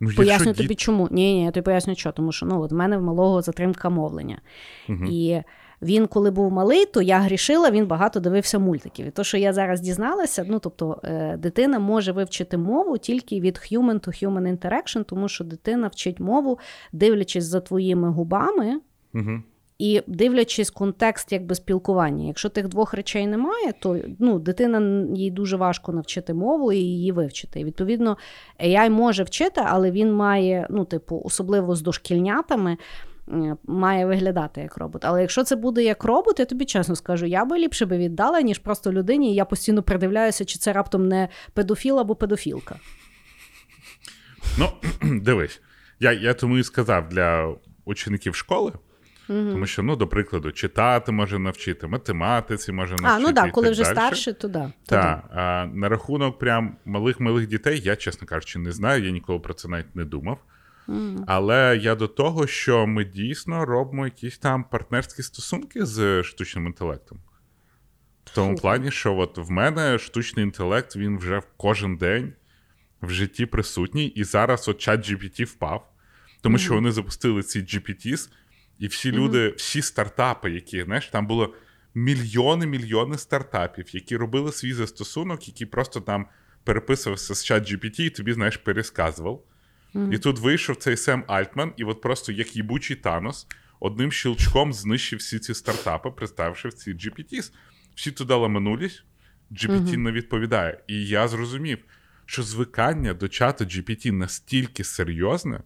ну, 0.00 0.10
Поясню 0.16 0.52
діт- 0.52 0.56
тобі 0.56 0.74
чому. 0.74 1.08
Ні, 1.10 1.34
ні, 1.34 1.44
я 1.44 1.50
тобі 1.50 1.64
поясню, 1.64 1.94
що. 1.94 2.12
Тому 2.12 2.32
що 2.32 2.46
ну, 2.46 2.60
от 2.60 2.72
в 2.72 2.74
мене 2.74 2.98
в 2.98 3.02
малого 3.02 3.42
затримка 3.42 3.90
мовлення. 3.90 4.40
Мгм. 4.88 5.06
І 5.06 5.42
він, 5.82 6.06
коли 6.06 6.30
був 6.30 6.52
малий, 6.52 6.86
то 6.86 7.02
я 7.02 7.18
грішила, 7.18 7.70
він 7.70 7.86
багато 7.86 8.20
дивився 8.20 8.58
мультиків. 8.58 9.06
І 9.06 9.10
то, 9.10 9.24
що 9.24 9.36
я 9.36 9.52
зараз 9.52 9.80
дізналася, 9.80 10.44
ну 10.48 10.58
тобто 10.58 11.00
е, 11.04 11.36
дитина 11.36 11.78
може 11.78 12.12
вивчити 12.12 12.56
мову 12.56 12.98
тільки 12.98 13.40
від 13.40 13.56
human 13.56 14.00
to 14.00 14.24
human 14.24 14.58
interaction, 14.58 15.04
тому 15.04 15.28
що 15.28 15.44
дитина 15.44 15.88
вчить 15.88 16.20
мову, 16.20 16.58
дивлячись 16.92 17.44
за 17.44 17.60
твоїми 17.60 18.10
губами. 18.10 18.80
Угу. 19.14 19.42
І 19.78 20.02
дивлячись 20.06 20.70
контекст 20.70 21.32
якби 21.32 21.54
спілкування. 21.54 22.26
Якщо 22.26 22.48
тих 22.48 22.68
двох 22.68 22.94
речей 22.94 23.26
немає, 23.26 23.72
то 23.80 23.98
ну, 24.18 24.38
дитина 24.38 25.06
їй 25.14 25.30
дуже 25.30 25.56
важко 25.56 25.92
навчити 25.92 26.34
мову 26.34 26.72
і 26.72 26.76
її 26.76 27.12
вивчити. 27.12 27.60
І 27.60 27.64
відповідно, 27.64 28.16
AI 28.64 28.90
може 28.90 29.22
вчити, 29.22 29.60
але 29.64 29.90
він 29.90 30.12
має, 30.12 30.66
ну, 30.70 30.84
типу, 30.84 31.22
особливо 31.24 31.76
з 31.76 31.82
дошкільнятами. 31.82 32.76
Має 33.64 34.06
виглядати 34.06 34.60
як 34.60 34.76
робот. 34.76 35.04
Але 35.04 35.20
якщо 35.20 35.44
це 35.44 35.56
буде 35.56 35.82
як 35.84 36.04
робот, 36.04 36.38
я 36.38 36.44
тобі 36.44 36.64
чесно 36.64 36.96
скажу, 36.96 37.26
я 37.26 37.44
би 37.44 37.58
ліпше 37.58 37.86
би 37.86 37.98
віддала, 37.98 38.40
ніж 38.40 38.58
просто 38.58 38.92
людині, 38.92 39.32
і 39.32 39.34
я 39.34 39.44
постійно 39.44 39.82
придивляюся, 39.82 40.44
чи 40.44 40.58
це 40.58 40.72
раптом 40.72 41.08
не 41.08 41.28
педофіл 41.54 42.00
або 42.00 42.14
педофілка. 42.14 42.76
Ну, 44.58 44.68
дивись, 45.20 45.60
я 46.00 46.12
я 46.12 46.34
тому 46.34 46.58
і 46.58 46.62
сказав 46.62 47.08
для 47.08 47.54
учеників 47.84 48.34
школи, 48.34 48.72
Угу. 49.32 49.50
Тому 49.50 49.66
що, 49.66 49.82
ну, 49.82 49.96
до 49.96 50.08
прикладу, 50.08 50.52
читати 50.52 51.12
може 51.12 51.38
навчити, 51.38 51.86
математиці 51.86 52.72
може 52.72 52.96
навчити. 52.96 53.14
А, 53.14 53.18
ну 53.18 53.32
так, 53.32 53.52
коли 53.52 53.70
вже 53.70 53.82
далі. 53.82 53.94
старші, 53.94 54.32
то 54.32 54.48
да. 54.48 54.72
Так, 54.86 55.24
а 55.34 55.66
на 55.74 55.88
рахунок 55.88 56.38
прям 56.38 56.76
малих-малих 56.84 57.46
дітей, 57.46 57.80
я, 57.84 57.96
чесно 57.96 58.26
кажучи, 58.26 58.58
не 58.58 58.72
знаю, 58.72 59.04
я 59.04 59.10
ніколи 59.10 59.38
про 59.38 59.54
це 59.54 59.68
навіть 59.68 59.96
не 59.96 60.04
думав. 60.04 60.38
Mm. 60.88 61.24
Але 61.26 61.78
я 61.82 61.94
до 61.94 62.08
того, 62.08 62.46
що 62.46 62.86
ми 62.86 63.04
дійсно 63.04 63.64
робимо 63.64 64.04
якісь 64.04 64.38
там 64.38 64.64
партнерські 64.64 65.22
стосунки 65.22 65.86
з 65.86 66.22
штучним 66.22 66.66
інтелектом. 66.66 67.18
В 68.24 68.34
тому 68.34 68.56
плані, 68.56 68.90
що 68.90 69.16
от 69.16 69.38
в 69.38 69.50
мене 69.50 69.98
штучний 69.98 70.44
інтелект, 70.44 70.96
він 70.96 71.18
вже 71.18 71.42
кожен 71.56 71.96
день 71.96 72.32
в 73.02 73.10
житті 73.10 73.46
присутній, 73.46 74.06
і 74.06 74.24
зараз 74.24 74.68
от 74.68 74.78
чат 74.78 75.10
GPT 75.10 75.44
впав, 75.44 75.92
тому 76.40 76.56
mm. 76.56 76.60
що 76.60 76.74
вони 76.74 76.92
запустили 76.92 77.42
ці 77.42 77.60
GPTs, 77.60 78.30
і 78.82 78.86
всі 78.86 79.12
люди, 79.12 79.38
mm-hmm. 79.38 79.56
всі 79.56 79.82
стартапи, 79.82 80.50
які 80.50 80.82
знаєш, 80.82 81.08
там 81.08 81.26
було 81.26 81.54
мільйони-мільйони 81.94 83.18
стартапів, 83.18 83.94
які 83.94 84.16
робили 84.16 84.52
свій 84.52 84.72
застосунок, 84.72 85.48
який 85.48 85.66
просто 85.66 86.00
там 86.00 86.26
переписувався 86.64 87.34
з 87.34 87.44
чат 87.44 87.72
GPT 87.72 88.00
і 88.00 88.10
тобі, 88.10 88.32
знаєш, 88.32 88.56
пересказував. 88.56 89.44
Mm-hmm. 89.94 90.14
І 90.14 90.18
тут 90.18 90.38
вийшов 90.38 90.76
цей 90.76 90.96
Сем 90.96 91.24
Альтман, 91.26 91.72
і 91.76 91.84
от 91.84 92.00
просто 92.00 92.32
як 92.32 92.56
їбучий 92.56 92.96
Танос, 92.96 93.46
одним 93.80 94.12
щелчком 94.12 94.72
знищив 94.72 95.18
всі 95.18 95.38
ці 95.38 95.54
стартапи, 95.54 96.10
представивши 96.10 96.68
в 96.68 96.72
ці 96.72 96.94
GPTs. 96.94 97.52
Всі 97.94 98.10
туди 98.10 98.34
ламанулись, 98.34 99.04
GPT 99.50 99.70
mm-hmm. 99.70 99.96
не 99.96 100.12
відповідає. 100.12 100.80
І 100.86 101.06
я 101.06 101.28
зрозумів, 101.28 101.78
що 102.26 102.42
звикання 102.42 103.14
до 103.14 103.28
чату 103.28 103.64
GPT 103.64 104.12
настільки 104.12 104.84
серйозне. 104.84 105.60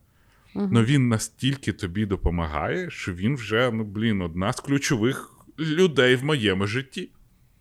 Угу. 0.57 0.69
Ну 0.73 0.83
він 0.83 1.09
настільки 1.09 1.73
тобі 1.73 2.07
допомагає, 2.07 2.91
що 2.91 3.13
він 3.13 3.35
вже, 3.35 3.71
ну 3.73 3.85
блін, 3.85 4.23
одна 4.23 4.53
з 4.53 4.61
ключових 4.61 5.33
людей 5.59 6.17
в 6.17 6.25
моєму 6.25 6.67
житті. 6.67 7.11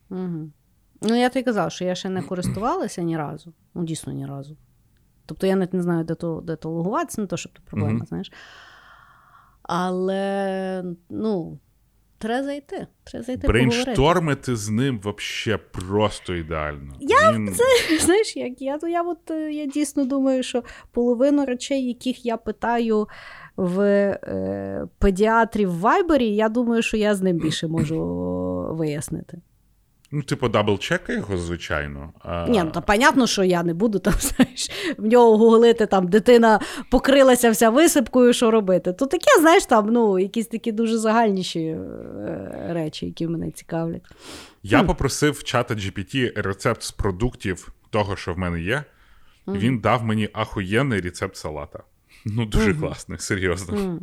Угу. 0.09 0.51
Ну, 1.01 1.15
я 1.15 1.29
тобі 1.29 1.43
казав, 1.43 1.71
що 1.71 1.85
я 1.85 1.95
ще 1.95 2.09
не 2.09 2.21
користувалася 2.21 3.01
ні 3.01 3.17
разу. 3.17 3.53
Ну, 3.73 3.83
дійсно, 3.83 4.13
ні 4.13 4.25
разу. 4.25 4.57
Тобто 5.25 5.47
я 5.47 5.55
навіть 5.55 5.73
не 5.73 5.81
знаю, 5.81 6.03
де 6.03 6.15
то 6.15 6.41
де 6.45 6.55
то 6.55 6.69
логуватися, 6.69 7.21
не 7.21 7.27
то, 7.27 7.37
щоб 7.37 7.51
то 7.51 7.61
проблема, 7.65 7.97
угу. 7.97 8.05
знаєш. 8.05 8.31
Але, 9.63 10.83
ну, 11.09 11.59
Треба 12.18 12.43
зайти. 12.43 12.88
Треба 13.03 13.24
зайти 13.24 13.47
Брейнштормити 13.47 14.55
з 14.55 14.70
ним 14.70 14.99
взагалі 14.99 15.61
просто 15.72 16.36
ідеально. 16.36 16.93
Я 16.99 17.32
Він... 17.32 17.55
це, 17.55 17.97
знаєш, 18.05 18.38
як 18.38 18.61
я 18.61 18.80
я, 18.84 19.01
от, 19.01 19.32
е, 19.32 19.51
я 19.51 19.66
дійсно 19.66 20.05
думаю, 20.05 20.43
що 20.43 20.63
половину 20.91 21.45
речей, 21.45 21.88
яких 21.88 22.26
я 22.26 22.38
питаю 22.38 23.07
в 23.57 23.80
е, 23.82 24.88
педіатрів 24.99 25.72
в 25.72 25.80
Вайбері, 25.80 26.36
я 26.36 26.49
думаю, 26.49 26.82
що 26.82 26.97
я 26.97 27.16
з 27.16 27.22
ним 27.22 27.38
більше 27.38 27.68
можу 27.68 27.97
вияснити. 28.72 29.38
Ну, 30.16 30.22
типу, 30.22 30.49
даблчекай 30.49 31.16
його, 31.16 31.38
звичайно. 31.38 32.13
А... 32.20 32.47
Ні, 32.47 32.63
ну 32.63 32.72
то 32.72 32.82
понятно, 32.82 33.28
що 33.28 33.43
я 33.43 33.63
не 33.63 33.74
буду 33.74 33.99
там, 33.99 34.13
знаєш, 34.20 34.70
в 34.97 35.05
нього 35.05 35.38
гуглити, 35.38 35.86
там 35.86 36.07
дитина 36.07 36.59
покрилася 36.91 37.51
вся 37.51 37.70
висипкою, 37.70 38.34
що 38.34 38.51
робити. 38.51 38.93
То 38.93 39.05
таке, 39.05 39.39
знаєш, 39.39 39.66
там 39.66 39.88
ну, 39.88 40.20
якісь 40.20 40.47
такі 40.47 40.72
дуже 40.72 40.97
загальніші 40.97 41.59
е, 41.59 42.68
речі, 42.70 43.05
які 43.05 43.28
мене 43.28 43.51
цікавлять. 43.51 44.01
Я 44.63 44.80
хм. 44.80 44.88
попросив 44.88 45.43
чата 45.43 45.74
GPT 45.74 46.41
рецепт 46.41 46.84
з 46.84 46.91
продуктів 46.91 47.74
того, 47.89 48.16
що 48.16 48.34
в 48.34 48.38
мене 48.38 48.61
є. 48.61 48.84
Mm. 49.47 49.57
Він 49.57 49.80
дав 49.80 50.03
мені 50.03 50.30
ахуєнний 50.34 51.01
рецепт 51.01 51.36
салата. 51.36 51.84
Ну, 52.26 52.45
дуже 52.45 52.72
mm. 52.72 52.80
класний, 52.80 53.20
серйозно. 53.20 53.78
Mm. 53.78 53.99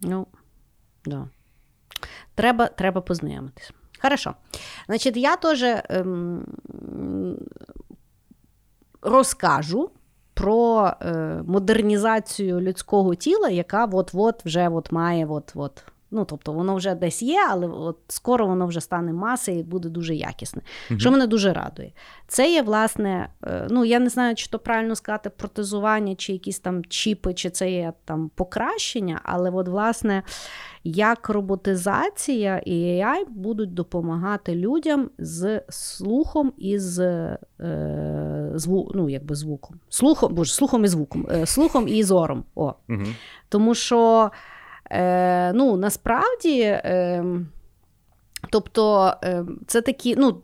Ну, 0.00 0.26
да. 1.04 1.28
Треба, 2.34 2.66
Треба 2.66 3.00
познайомитись. 3.00 3.72
Хорошо. 4.04 4.34
Значить, 4.86 5.16
я 5.16 5.36
теж 5.36 5.62
эм, 5.62 6.44
розкажу 9.02 9.90
про 10.34 10.92
е, 11.00 11.14
модернізацію 11.46 12.60
людського 12.60 13.14
тіла, 13.14 13.48
яка 13.48 13.84
от-от 13.84 14.44
вже 14.44 14.68
от 14.68 14.92
має 14.92 15.26
от-от 15.26 15.84
Ну, 16.14 16.24
тобто, 16.24 16.52
воно 16.52 16.74
вже 16.74 16.94
десь 16.94 17.22
є, 17.22 17.46
але 17.50 17.66
от 17.66 17.98
скоро 18.08 18.46
воно 18.46 18.66
вже 18.66 18.80
стане 18.80 19.12
масою 19.12 19.58
і 19.58 19.62
буде 19.62 19.88
дуже 19.88 20.14
якісне. 20.14 20.62
uh 20.90 20.98
Що 20.98 21.10
мене 21.10 21.26
дуже 21.26 21.52
радує. 21.52 21.92
Це 22.28 22.52
є, 22.52 22.62
власне, 22.62 23.28
е, 23.46 23.66
ну 23.70 23.84
я 23.84 23.98
не 23.98 24.08
знаю, 24.08 24.34
чи 24.34 24.50
то 24.50 24.58
правильно 24.58 24.94
сказати 24.94 25.30
протезування, 25.30 26.14
чи 26.14 26.32
якісь 26.32 26.58
там 26.58 26.84
чіпи, 26.84 27.34
чи 27.34 27.50
це 27.50 27.70
є 27.70 27.92
там 28.04 28.30
покращення, 28.34 29.20
але 29.22 29.50
от, 29.50 29.68
власне, 29.68 30.22
як 30.84 31.28
роботизація 31.28 32.58
і 32.58 32.72
AI 32.72 33.24
будуть 33.28 33.74
допомагати 33.74 34.54
людям 34.54 35.10
з 35.18 35.62
слухом 35.68 36.52
і 36.58 36.78
з 36.78 37.00
е, 37.60 38.52
зву, 38.54 38.92
ну, 38.94 39.08
якби 39.08 39.34
звуком. 39.34 39.76
Слухом, 39.88 40.34
боже, 40.34 40.52
слухом 40.52 40.84
і 40.84 40.88
звуком, 40.88 41.26
е, 41.30 41.46
слухом 41.46 41.88
і 41.88 42.02
зором. 42.02 42.44
О. 42.54 42.72
uh 42.88 43.14
Тому 43.48 43.74
що. 43.74 44.30
Е, 44.94 45.52
Ну, 45.52 45.76
насправді. 45.76 46.60
Е, 46.60 47.24
Тобто 48.50 49.14
е, 49.24 49.44
це 49.66 49.82
такі 49.82 50.16
ну, 50.16 50.42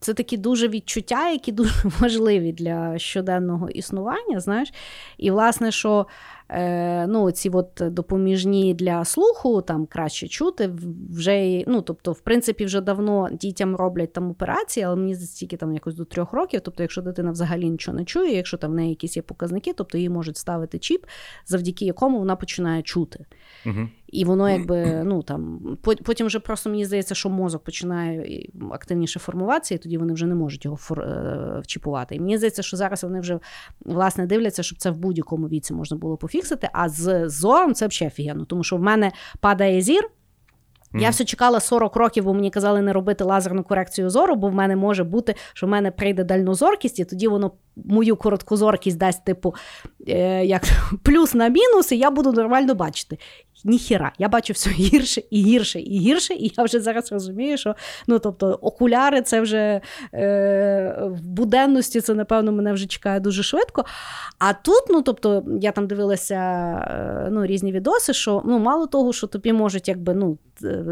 це 0.00 0.14
такі 0.14 0.36
дуже 0.36 0.68
відчуття, 0.68 1.30
які 1.30 1.52
дуже 1.52 1.74
важливі 2.00 2.52
для 2.52 2.98
щоденного 2.98 3.68
існування. 3.70 4.40
знаєш. 4.40 4.72
І, 5.18 5.30
власне, 5.30 5.72
що 5.72 6.06
Е, 6.48 7.06
ну, 7.06 7.30
ці 7.30 7.50
от 7.50 7.82
допоміжні 7.82 8.74
для 8.74 9.04
слуху, 9.04 9.62
там 9.62 9.86
краще 9.86 10.28
чути. 10.28 10.70
вже, 11.10 11.64
ну, 11.66 11.82
тобто, 11.82 12.12
В 12.12 12.20
принципі, 12.20 12.64
вже 12.64 12.80
давно 12.80 13.28
дітям 13.32 13.76
роблять 13.76 14.12
там 14.12 14.30
операції, 14.30 14.84
але 14.84 14.96
мені 14.96 15.14
стільки 15.14 15.56
там 15.56 15.74
якось 15.74 15.94
до 15.94 16.04
трьох 16.04 16.32
років. 16.32 16.60
Тобто, 16.60 16.82
якщо 16.82 17.02
дитина 17.02 17.30
взагалі 17.30 17.70
нічого 17.70 17.98
не 17.98 18.04
чує, 18.04 18.36
якщо 18.36 18.56
там 18.56 18.70
в 18.70 18.74
неї 18.74 18.90
якісь 18.90 19.16
є 19.16 19.22
показники, 19.22 19.72
тобто 19.72 19.98
їй 19.98 20.08
можуть 20.08 20.36
ставити 20.36 20.78
чіп, 20.78 21.06
завдяки 21.46 21.84
якому 21.84 22.18
вона 22.18 22.36
починає 22.36 22.82
чути. 22.82 23.24
Угу. 23.66 23.88
І 24.14 24.24
воно 24.24 24.50
якби 24.50 25.02
ну 25.04 25.22
там 25.22 25.60
потім 25.82 26.26
вже 26.26 26.38
просто 26.38 26.70
мені 26.70 26.84
здається, 26.84 27.14
що 27.14 27.30
мозок 27.30 27.64
починає 27.64 28.46
активніше 28.70 29.20
формуватися, 29.20 29.74
і 29.74 29.78
тоді 29.78 29.98
вони 29.98 30.12
вже 30.12 30.26
не 30.26 30.34
можуть 30.34 30.64
його 30.64 30.76
фор... 30.76 31.00
Е, 31.00 31.60
вчіпувати. 31.62 32.14
І 32.14 32.20
мені 32.20 32.36
здається, 32.36 32.62
що 32.62 32.76
зараз 32.76 33.04
вони 33.04 33.20
вже 33.20 33.38
власне 33.80 34.26
дивляться, 34.26 34.62
щоб 34.62 34.78
це 34.78 34.90
в 34.90 34.96
будь-якому 34.96 35.48
віці 35.48 35.74
можна 35.74 35.96
було 35.96 36.16
пофіксити. 36.34 36.68
А 36.72 36.88
з 36.88 37.28
зором 37.28 37.74
це 37.74 37.86
взагалі 37.86 38.12
офігенно, 38.12 38.44
тому 38.44 38.64
що 38.64 38.76
в 38.76 38.80
мене 38.80 39.12
падає 39.40 39.80
зір. 39.80 40.10
Я 41.00 41.10
все 41.10 41.24
чекала 41.24 41.60
40 41.60 41.96
років, 41.96 42.24
бо 42.24 42.34
мені 42.34 42.50
казали 42.50 42.82
не 42.82 42.92
робити 42.92 43.24
лазерну 43.24 43.62
корекцію 43.62 44.10
зору, 44.10 44.36
бо 44.36 44.48
в 44.48 44.54
мене 44.54 44.76
може 44.76 45.04
бути, 45.04 45.34
що 45.54 45.66
в 45.66 45.70
мене 45.70 45.90
прийде 45.90 46.24
дальнозоркість, 46.24 46.98
і 46.98 47.04
тоді 47.04 47.28
воно 47.28 47.52
мою 47.76 48.16
короткозоркість 48.16 48.98
дасть, 48.98 49.24
типу, 49.24 49.54
е, 50.08 50.44
як 50.44 50.62
плюс 51.02 51.34
на 51.34 51.48
мінус, 51.48 51.92
і 51.92 51.98
я 51.98 52.10
буду 52.10 52.32
нормально 52.32 52.74
бачити 52.74 53.18
ніхіра. 53.64 54.12
Я 54.18 54.28
бачу 54.28 54.52
все 54.52 54.70
гірше 54.70 55.22
і 55.30 55.42
гірше 55.42 55.80
і 55.80 55.98
гірше, 55.98 56.34
і 56.34 56.52
я 56.58 56.64
вже 56.64 56.80
зараз 56.80 57.12
розумію, 57.12 57.58
що 57.58 57.74
ну, 58.06 58.18
тобто, 58.18 58.58
окуляри 58.62 59.22
це 59.22 59.40
вже 59.40 59.80
е, 60.14 60.96
в 61.00 61.26
буденності, 61.26 62.00
це, 62.00 62.14
напевно, 62.14 62.52
мене 62.52 62.72
вже 62.72 62.86
чекає 62.86 63.20
дуже 63.20 63.42
швидко. 63.42 63.84
А 64.38 64.52
тут, 64.52 64.82
ну 64.90 65.02
тобто, 65.02 65.44
я 65.60 65.72
там 65.72 65.86
дивилася 65.86 66.34
е, 66.34 67.28
ну, 67.30 67.46
різні 67.46 67.72
відоси, 67.72 68.12
що 68.12 68.42
ну, 68.44 68.58
мало 68.58 68.86
того, 68.86 69.12
що 69.12 69.26
тобі 69.26 69.52
можуть 69.52 69.88
якби, 69.88 70.14
ну, 70.14 70.38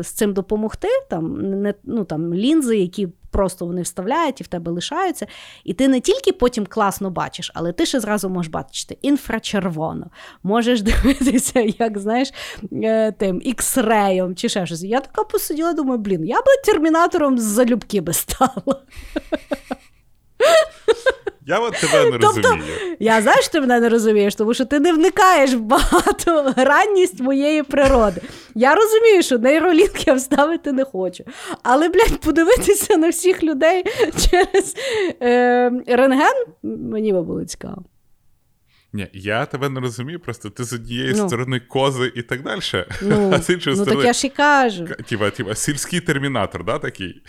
з 0.03 0.07
цим 0.07 0.33
допомогти, 0.33 0.89
там, 1.11 1.37
не, 1.63 1.75
ну, 1.85 2.05
там, 2.05 2.35
лінзи, 2.35 2.77
які 2.77 3.09
просто 3.33 3.67
вони 3.67 3.83
вставляють 3.83 4.41
і 4.41 4.45
в 4.45 4.47
тебе 4.47 4.73
лишаються. 4.73 5.27
І 5.65 5.75
ти 5.75 5.89
не 5.89 6.01
тільки 6.01 6.33
потім 6.33 6.67
класно 6.67 7.11
бачиш, 7.11 7.51
але 7.55 7.73
ти 7.73 7.87
ще 7.87 8.01
зразу 8.01 8.29
можеш 8.29 8.51
бачити 8.51 8.99
інфрачервоно. 9.03 10.07
Можеш 10.43 10.83
дивитися, 10.83 11.61
як 11.79 11.99
знаєш, 11.99 12.33
е, 12.73 13.13
тим 13.13 13.43
ікс-реєм 13.45 14.35
чи 14.35 14.49
ще 14.49 14.67
щось. 14.67 14.83
Я 14.83 15.01
така 15.01 15.25
посиділа, 15.25 15.73
думаю, 15.73 15.99
блін, 15.99 16.25
я 16.25 16.37
би 16.37 16.53
термінатором 16.65 17.39
з 17.39 17.43
залюбки 17.43 18.01
би 18.01 18.13
стала. 18.13 18.83
Я 21.53 21.59
от 21.59 21.73
тебе 21.73 22.05
не 22.11 22.19
тобто, 22.19 22.27
розумію. 22.27 22.97
Я 23.01 23.23
знаю, 23.23 23.43
що 23.43 23.51
ти 23.51 23.61
мене 23.61 23.81
не 23.81 23.89
розумієш, 23.89 24.35
тому 24.35 24.55
що 24.55 24.65
ти 24.65 24.81
не 24.81 24.93
вникаєш 24.93 25.55
в 25.55 25.61
багатогранність 25.61 27.21
моєї 27.21 27.63
природи. 27.63 28.21
Я 28.55 28.75
розумію, 28.75 29.23
що 29.23 29.39
нейролінк 29.39 30.07
я 30.07 30.15
вставити 30.15 30.73
не 30.73 30.85
хочу. 30.85 31.25
Але, 31.63 31.89
блядь, 31.89 32.21
подивитися 32.21 32.97
на 32.97 33.09
всіх 33.09 33.43
людей 33.43 33.85
через 34.31 34.77
е, 35.23 35.71
рентген 35.87 36.45
мені 36.63 37.13
би 37.13 37.23
було 37.23 37.45
цікаво. 37.45 37.85
Ні, 38.93 39.09
я 39.13 39.47
тебе 39.47 39.69
не 39.69 39.81
розумію, 39.81 40.21
просто 40.21 40.51
ти 40.51 40.65
з 40.65 40.73
однієї 40.73 41.15
ну. 41.17 41.29
сторони 41.29 41.61
кози 41.61 42.13
і 42.17 42.23
так 42.23 42.43
далі. 42.43 42.61
Ну, 43.03 43.31
а 43.35 43.43
з 43.43 43.51
іншої 43.51 43.77
ну, 43.77 43.83
сторони. 43.83 44.03
так 44.03 44.07
я 44.07 44.13
ж 44.13 44.27
і 44.27 44.31
кажу. 44.31 44.89
Тіба, 45.07 45.31
тіба, 45.31 45.55
сільський 45.55 46.01
термінатор, 46.01 46.65
да, 46.65 46.79
такий? 46.79 47.23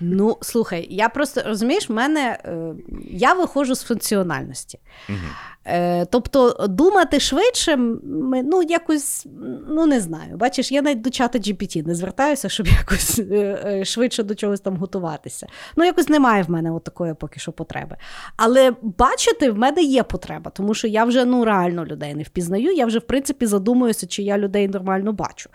Ну, 0.00 0.38
слухай, 0.42 0.86
я 0.90 1.08
просто 1.08 1.42
розумієш, 1.46 1.88
в 1.88 1.92
мене 1.92 2.38
е, 2.44 2.74
я 3.10 3.34
виходжу 3.34 3.74
з 3.74 3.82
функціональності. 3.82 4.78
Угу. 5.08 5.18
Е, 5.66 6.04
Тобто 6.04 6.66
думати 6.68 7.20
швидше, 7.20 7.76
ми, 7.76 8.42
ну, 8.42 8.62
якось, 8.62 9.26
ну 9.68 9.86
не 9.86 10.00
знаю. 10.00 10.36
Бачиш, 10.36 10.72
я 10.72 10.82
навіть 10.82 11.00
до 11.00 11.10
чата 11.10 11.38
GPT 11.38 11.86
не 11.86 11.94
звертаюся, 11.94 12.48
щоб 12.48 12.66
якось 12.80 13.18
е, 13.18 13.62
е, 13.66 13.84
швидше 13.84 14.22
до 14.22 14.34
чогось 14.34 14.60
там 14.60 14.76
готуватися. 14.76 15.46
Ну, 15.76 15.84
якось 15.84 16.08
немає 16.08 16.42
в 16.42 16.50
мене 16.50 16.72
от 16.72 16.84
такої 16.84 17.14
поки 17.14 17.40
що 17.40 17.52
потреби. 17.52 17.96
Але 18.36 18.72
бачити, 18.82 19.50
в 19.50 19.58
мене 19.58 19.82
є 19.82 20.02
потреба, 20.02 20.50
тому 20.50 20.74
що 20.74 20.88
я 20.88 21.04
вже 21.04 21.24
ну, 21.24 21.44
реально 21.44 21.86
людей 21.86 22.14
не 22.14 22.22
впізнаю. 22.22 22.72
Я 22.72 22.86
вже, 22.86 22.98
в 22.98 23.06
принципі, 23.06 23.46
задумуюся, 23.46 24.06
чи 24.06 24.22
я 24.22 24.38
людей 24.38 24.68
нормально 24.68 25.12
бачу. 25.12 25.50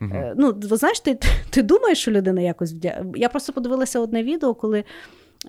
Угу. 0.00 0.10
Е, 0.14 0.34
ну, 0.36 0.54
знаєш, 0.60 1.00
ти, 1.00 1.18
ти 1.50 1.62
думаєш, 1.62 1.98
що 1.98 2.10
людина 2.10 2.40
якось 2.40 2.72
вдя... 2.72 3.04
Я 3.14 3.28
просто 3.28 3.52
подивилася 3.52 4.00
одне 4.00 4.22
відео, 4.22 4.54
коли. 4.54 4.84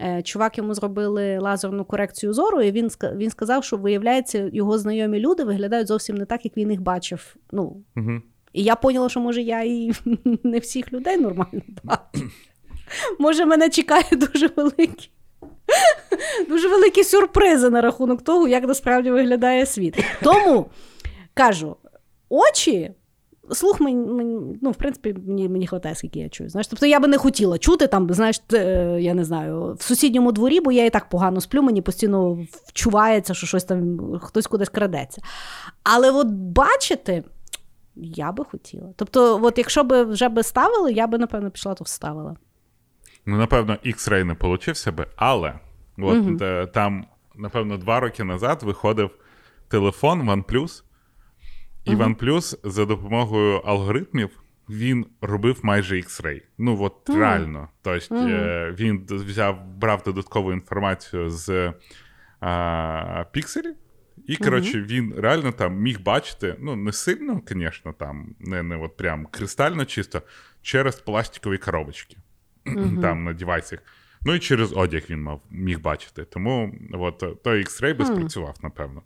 Е, 0.02 0.22
чувак 0.22 0.58
йому 0.58 0.74
зробили 0.74 1.38
лазерну 1.40 1.86
корекцію 1.86 2.34
зору, 2.34 2.62
і 2.62 2.72
він 2.72 2.90
він 3.16 3.30
сказав, 3.30 3.64
що 3.64 3.78
виявляється, 3.78 4.50
його 4.54 4.78
знайомі 4.78 5.20
люди 5.20 5.44
виглядають 5.44 5.88
зовсім 5.88 6.18
не 6.18 6.26
так, 6.26 6.46
як 6.46 6.58
він 6.58 6.72
їх 6.72 6.82
бачив. 6.82 7.36
Ну, 7.52 7.78
угу. 7.98 8.22
І 8.54 8.64
я 8.64 8.76
поняла, 8.76 9.10
що 9.10 9.20
може 9.20 9.42
я 9.42 9.64
і 9.64 9.92
не 10.44 10.60
всіх 10.60 10.94
людей 10.94 11.18
нормально 11.18 11.62
бачу. 11.84 12.26
Може, 13.20 13.46
мене 13.46 13.70
чекає 13.70 14.06
дуже 14.12 14.48
великі. 14.56 15.10
Дуже 16.50 16.68
великі 16.68 17.04
сюрпризи 17.04 17.70
на 17.70 17.82
рахунок 17.82 18.22
того, 18.22 18.48
як 18.48 18.68
насправді 18.68 19.12
виглядає 19.12 19.66
світ. 19.66 20.06
Тому 20.24 20.66
кажу, 21.34 21.76
очі 22.30 22.92
Слух 23.52 23.82
мені, 23.82 24.40
ну, 24.62 24.72
в 24.72 24.76
принципі, 24.76 25.16
мені 25.28 25.50
мені 25.50 25.68
хватає, 25.68 25.96
скільки 25.96 26.20
я 26.20 26.30
чую. 26.30 26.50
Знаєш, 26.50 26.68
Тобто 26.68 26.86
я 26.86 27.00
би 27.00 27.08
не 27.08 27.18
хотіла 27.18 27.58
чути, 27.58 27.88
там, 27.88 28.14
знаєш, 28.14 28.42
я 29.00 29.14
не 29.14 29.24
знаю, 29.24 29.76
в 29.80 29.84
сусідньому 29.84 30.32
дворі, 30.32 30.60
бо 30.60 30.72
я 30.72 30.86
і 30.86 30.90
так 30.90 31.10
погано 31.10 31.42
сплю, 31.42 31.62
мені 31.62 31.82
постійно 31.82 32.46
вчувається, 32.68 33.34
що 33.34 33.48
щось 33.48 33.64
там 33.64 34.00
хтось 34.20 34.48
кудись 34.48 34.70
крадеться. 34.70 35.22
Але 35.84 36.12
от 36.12 36.28
бачити 36.28 37.24
я 37.96 38.32
би 38.32 38.44
хотіла. 38.44 38.94
Тобто, 38.96 39.40
от 39.44 39.58
якщо 39.58 39.84
б 39.84 40.04
вже 40.04 40.30
би 40.30 40.44
ставили, 40.44 40.94
я 40.94 41.08
би, 41.08 41.18
напевно, 41.18 41.52
пішла, 41.52 41.74
то 41.74 41.84
вставила. 41.84 42.36
Ну, 43.26 43.38
напевно, 43.38 43.78
X-Ray 43.86 44.24
не 44.24 44.36
получився 44.36 44.92
би, 44.92 45.08
але 45.16 45.54
от, 45.98 46.18
угу. 46.18 46.38
там, 46.74 47.06
напевно, 47.36 47.78
два 47.78 48.00
роки 48.00 48.24
назад 48.24 48.64
виходив 48.64 49.10
телефон 49.68 50.30
OnePlus, 50.30 50.84
і 51.88 51.96
OnePlus 51.96 52.60
за 52.64 52.86
допомогою 52.86 53.58
алгоритмів 53.58 54.30
він 54.70 55.06
робив 55.22 55.60
майже 55.64 55.96
X-Ray. 55.96 56.42
Ну, 56.58 56.84
от 56.84 57.10
mm. 57.10 57.20
реально. 57.20 57.70
Тобто 57.82 58.16
mm. 58.16 58.76
він 58.76 59.06
взяв, 59.10 59.68
брав 59.68 60.04
додаткову 60.04 60.54
інформацію 60.54 61.30
з 61.30 61.74
а, 62.40 63.26
пікселів. 63.32 63.76
І, 64.28 64.36
коротше, 64.36 64.82
він 64.82 65.14
реально 65.18 65.52
там 65.52 65.76
міг 65.76 66.02
бачити, 66.02 66.56
ну, 66.60 66.76
не 66.76 66.92
сильно, 66.92 67.42
звісно, 67.48 67.94
там, 67.94 68.36
не 68.40 68.64
не 68.64 68.76
от 68.76 68.98
прям 68.98 69.26
кристально 69.26 69.86
чисто, 69.86 70.22
через 70.62 70.96
пластикові 70.96 71.58
коробочки 71.58 72.18
там 73.02 73.24
на 73.24 73.34
девайсах. 73.34 73.80
Ну 74.22 74.34
і 74.34 74.40
через 74.40 74.74
одяг 74.74 75.04
він 75.10 75.22
мав, 75.22 75.42
міг 75.50 75.80
бачити. 75.80 76.26
Тому 76.26 76.76
от, 76.94 77.44
той 77.44 77.64
X-Ray 77.64 77.98
би 77.98 78.06
спрацював, 78.06 78.56
напевно. 78.64 79.02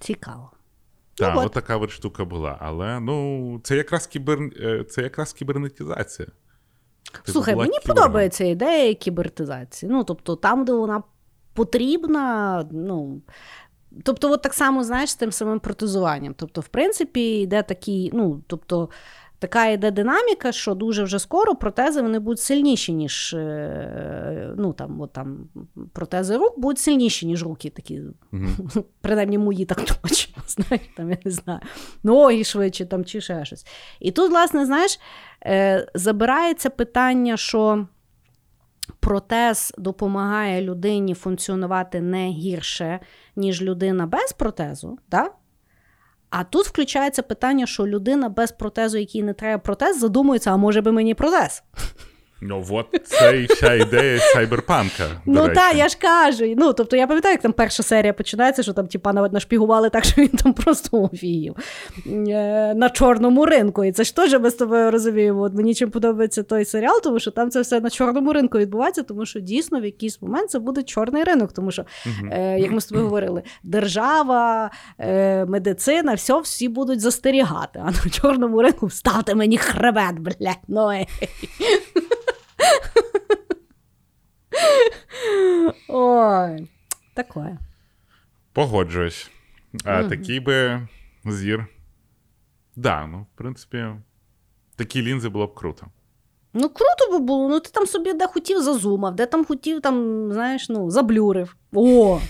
Цікаво. 0.00 0.52
Так, 1.26 1.34
ну, 1.34 1.42
от 1.42 1.52
така 1.52 1.76
от 1.76 1.90
штука 1.90 2.24
була. 2.24 2.56
Але 2.60 3.00
ну, 3.00 3.60
це 3.64 3.76
якраз 3.76 4.06
кібер... 4.06 4.38
Е, 4.60 4.84
це 4.84 5.02
якраз 5.02 5.32
кібернетізація. 5.32 6.28
Це 7.24 7.32
Слухай, 7.32 7.56
мені 7.56 7.78
кібер... 7.78 7.96
подобається 7.96 8.44
ідея 8.44 8.94
кібертизації. 8.94 9.92
Ну, 9.92 10.04
тобто, 10.04 10.36
там, 10.36 10.64
де 10.64 10.72
вона 10.72 11.02
потрібна, 11.54 12.68
ну. 12.72 13.22
Тобто, 14.04 14.30
от 14.30 14.42
так 14.42 14.54
само, 14.54 14.84
знаєш, 14.84 15.10
з 15.10 15.14
тим 15.14 15.32
самим 15.32 15.60
протезуванням. 15.60 16.34
Тобто, 16.34 16.60
в 16.60 16.68
принципі, 16.68 17.40
йде 17.40 17.62
такий, 17.62 18.10
ну, 18.14 18.42
тобто, 18.46 18.88
така 19.40 19.66
йде 19.66 19.90
динаміка, 19.90 20.52
що 20.52 20.74
дуже 20.74 21.02
вже 21.02 21.18
скоро 21.18 21.54
протези 21.54 22.02
вони 22.02 22.18
будуть 22.18 22.40
сильніші, 22.40 22.92
ніж 22.92 23.34
е, 23.34 24.54
ну, 24.56 24.72
там, 24.72 25.00
от, 25.00 25.12
там, 25.12 25.48
протези 25.92 26.36
рук 26.36 26.58
будуть 26.58 26.78
сильніші, 26.78 27.26
ніж 27.26 27.42
руки. 27.42 27.70
такі, 27.70 28.00
mm-hmm. 28.32 28.84
Принаймні 29.00 29.38
мої 29.38 29.64
так 29.64 29.82
точно. 29.84 30.42
знаєш, 30.48 30.86
там, 30.96 31.10
я 31.10 31.18
не 31.24 31.30
знаю, 31.30 31.60
Ноги 32.02 32.44
швидше 32.44 32.86
там, 32.86 33.04
чи 33.04 33.20
ще 33.20 33.44
щось. 33.44 33.66
І 34.00 34.10
тут, 34.10 34.30
власне, 34.30 34.66
знаєш, 34.66 35.00
е, 35.46 35.86
забирається 35.94 36.70
питання, 36.70 37.36
що. 37.36 37.86
Протез 39.00 39.74
допомагає 39.78 40.62
людині 40.62 41.14
функціонувати 41.14 42.00
не 42.00 42.28
гірше, 42.28 43.00
ніж 43.36 43.62
людина 43.62 44.06
без 44.06 44.32
протезу. 44.32 44.98
Да? 45.10 45.30
А 46.30 46.44
тут 46.44 46.66
включається 46.66 47.22
питання, 47.22 47.66
що 47.66 47.86
людина 47.86 48.28
без 48.28 48.52
протезу, 48.52 48.98
якій 48.98 49.22
не 49.22 49.34
треба 49.34 49.58
протез, 49.58 49.98
задумується, 49.98 50.52
а 50.52 50.56
може 50.56 50.80
би 50.80 50.92
мені 50.92 51.14
протез. 51.14 51.62
Ну, 52.42 52.64
от 52.70 52.86
це 53.04 53.40
і 53.42 53.46
вся 53.46 53.74
ідея 53.74 54.18
сайберпанка. 54.18 55.04
Ну 55.26 55.48
так, 55.48 55.76
я 55.76 55.88
ж 55.88 55.98
кажу. 55.98 56.54
Ну, 56.56 56.72
тобто 56.72 56.96
я 56.96 57.06
пам'ятаю, 57.06 57.32
як 57.32 57.42
там 57.42 57.52
перша 57.52 57.82
серія 57.82 58.12
починається, 58.12 58.62
що 58.62 58.72
там 58.72 58.86
типа 58.86 59.12
навіть 59.12 59.32
нашпігували 59.32 59.90
так, 59.90 60.04
що 60.04 60.22
він 60.22 60.28
там 60.28 60.52
просто 60.52 61.02
офігів 61.02 61.54
е, 62.06 62.74
на 62.74 62.90
чорному 62.90 63.46
ринку. 63.46 63.84
І 63.84 63.92
це 63.92 64.04
ж 64.04 64.16
теж 64.16 64.40
ми 64.40 64.50
з 64.50 64.54
тобою 64.54 64.90
розуміємо. 64.90 65.40
От 65.40 65.54
Мені 65.54 65.74
чим 65.74 65.90
подобається 65.90 66.42
той 66.42 66.64
серіал, 66.64 67.00
тому 67.02 67.20
що 67.20 67.30
там 67.30 67.50
це 67.50 67.60
все 67.60 67.80
на 67.80 67.90
чорному 67.90 68.32
ринку 68.32 68.58
відбувається, 68.58 69.02
тому 69.02 69.26
що 69.26 69.40
дійсно 69.40 69.80
в 69.80 69.84
якийсь 69.84 70.22
момент 70.22 70.50
це 70.50 70.58
буде 70.58 70.82
чорний 70.82 71.24
ринок. 71.24 71.52
Тому 71.52 71.70
що, 71.70 71.84
е, 72.32 72.58
як 72.58 72.70
ми 72.70 72.80
з 72.80 72.86
тобою 72.86 73.06
говорили, 73.06 73.42
держава, 73.62 74.70
е, 74.98 75.44
медицина, 75.44 76.14
все, 76.14 76.40
всі 76.40 76.68
будуть 76.68 77.00
застерігати. 77.00 77.82
А 77.84 77.90
на 77.90 78.10
чорному 78.10 78.62
ринку 78.62 78.86
вставте 78.86 79.34
мені 79.34 79.58
хребет, 79.58 80.18
блядь, 80.18 80.56
ну 80.68 80.90
ей. 80.90 81.08
Ой, 85.88 86.68
такое. 87.14 87.58
Погоджуюсь. 88.52 89.30
А 89.84 90.04
такий 90.04 90.40
би 90.40 90.88
зір. 91.24 91.66
Да, 92.76 93.06
ну, 93.06 93.26
в 93.34 93.38
принципі, 93.38 93.86
такі 94.76 95.02
лінзи 95.02 95.28
було 95.28 95.46
б 95.46 95.54
круто. 95.54 95.86
Ну, 96.54 96.68
круто 96.68 97.12
би 97.12 97.18
було. 97.18 97.48
Ну, 97.48 97.60
ти 97.60 97.70
там 97.70 97.86
собі 97.86 98.12
де 98.12 98.26
хотів 98.26 98.62
зазумав, 98.62 99.16
де 99.16 99.26
там 99.26 99.44
хотів, 99.44 99.80
там, 99.80 100.28
знаєш, 100.32 100.68
ну, 100.68 100.90
заблюрив. 100.90 101.56
О! 101.74 102.20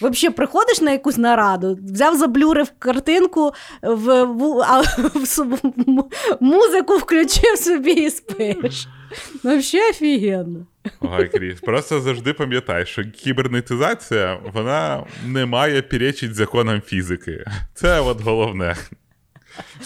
Взагалі, 0.00 0.34
приходиш 0.34 0.80
на 0.80 0.90
якусь 0.90 1.16
нараду, 1.16 1.78
взяв, 1.82 2.16
заблюрив 2.16 2.70
картинку, 2.78 3.52
в, 3.82 4.24
в, 4.24 4.60
а, 4.60 4.80
в, 4.98 6.04
музику 6.40 6.96
включив 6.96 7.58
собі 7.58 7.92
і 7.92 8.10
спиш. 8.10 8.88
Ну, 9.44 9.58
взагалі 9.58 9.90
офігенно. 9.90 10.66
Ой, 11.00 11.28
Кріс, 11.28 11.60
просто 11.60 12.00
завжди 12.00 12.32
пам'ятай, 12.32 12.86
що 12.86 13.04
кібернетизація 13.04 14.40
вона 14.54 15.04
не 15.26 15.46
має 15.46 15.82
перечить 15.82 16.34
законам 16.34 16.80
фізики. 16.80 17.44
Це 17.74 18.00
от 18.00 18.20
головне. 18.20 18.76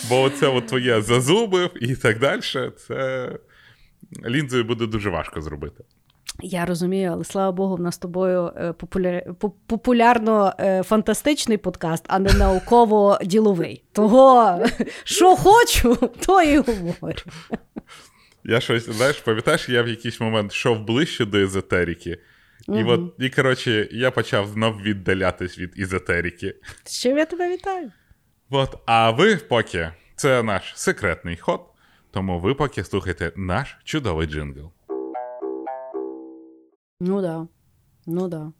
Бо 0.08 0.30
це 0.30 0.48
от 0.48 0.66
твоє 0.66 1.02
зазубив 1.02 1.70
і 1.80 1.96
так 1.96 2.18
далі, 2.18 2.40
це 2.88 3.30
лінзою 4.26 4.64
буде 4.64 4.86
дуже 4.86 5.10
важко 5.10 5.40
зробити. 5.40 5.84
Я 6.40 6.64
розумію, 6.64 7.10
але 7.12 7.24
слава 7.24 7.52
Богу, 7.52 7.76
в 7.76 7.80
нас 7.80 7.94
з 7.94 7.98
тобою 7.98 8.52
е, 8.56 8.72
популяр... 8.72 9.22
популярно-фантастичний 9.66 11.54
е, 11.54 11.58
подкаст, 11.58 12.04
а 12.08 12.18
не 12.18 12.32
науково-діловий. 12.32 13.84
Того, 13.92 14.58
що 15.04 15.36
хочу, 15.36 15.96
то 16.26 16.42
і 16.42 16.56
говорю. 16.56 17.22
Я 18.44 18.60
щось, 18.60 18.88
знаєш, 18.90 19.20
пам'ятаєш, 19.20 19.68
я 19.68 19.82
в 19.82 19.88
якийсь 19.88 20.20
момент 20.20 20.52
йшов 20.52 20.80
ближче 20.84 21.24
до 21.24 21.38
езотерики. 21.38 22.18
І 22.68 22.72
Мгм. 22.72 22.88
от, 22.88 23.14
і 23.18 23.30
коротше, 23.30 23.88
я 23.92 24.10
почав 24.10 24.46
знов 24.48 24.82
віддалятись 24.82 25.58
від 25.58 25.78
езотерики. 25.80 26.54
З 26.84 27.00
чим 27.00 27.18
я 27.18 27.26
тебе 27.26 27.50
вітаю? 27.50 27.92
От, 28.50 28.78
а 28.86 29.10
ви 29.10 29.36
поки 29.36 29.92
це 30.16 30.42
наш 30.42 30.72
секретний 30.76 31.36
ход, 31.36 31.60
тому 32.10 32.40
ви 32.40 32.54
поки 32.54 32.84
слухайте 32.84 33.32
наш 33.36 33.76
чудовий 33.84 34.26
джингл. 34.26 34.72
Ну 37.00 37.22
да. 37.22 37.46
Ну 38.06 38.28
да. 38.28 38.52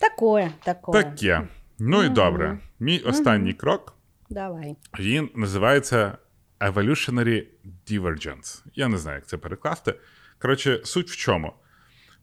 Такое, 0.00 0.50
такое. 0.64 1.02
Таке. 1.02 1.48
Ну 1.78 2.04
і 2.04 2.08
добре. 2.08 2.58
Мій 2.80 2.98
останній 2.98 3.52
крок 3.52 3.94
Давай. 4.30 4.76
він 4.98 5.30
називається 5.34 6.18
Evolutionary 6.60 7.44
Divergence. 7.90 8.62
Я 8.74 8.88
не 8.88 8.98
знаю, 8.98 9.16
як 9.16 9.26
це 9.26 9.36
перекласти. 9.36 9.94
Коротше, 10.38 10.80
суть 10.84 11.10
в 11.10 11.16
чому? 11.16 11.52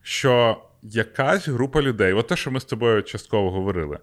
Що 0.01 0.63
якась 0.83 1.47
група 1.47 1.81
людей, 1.81 2.13
от 2.13 2.27
те, 2.27 2.35
що 2.35 2.51
ми 2.51 2.59
з 2.59 2.65
тобою 2.65 3.03
частково 3.03 3.51
говорили, 3.51 3.99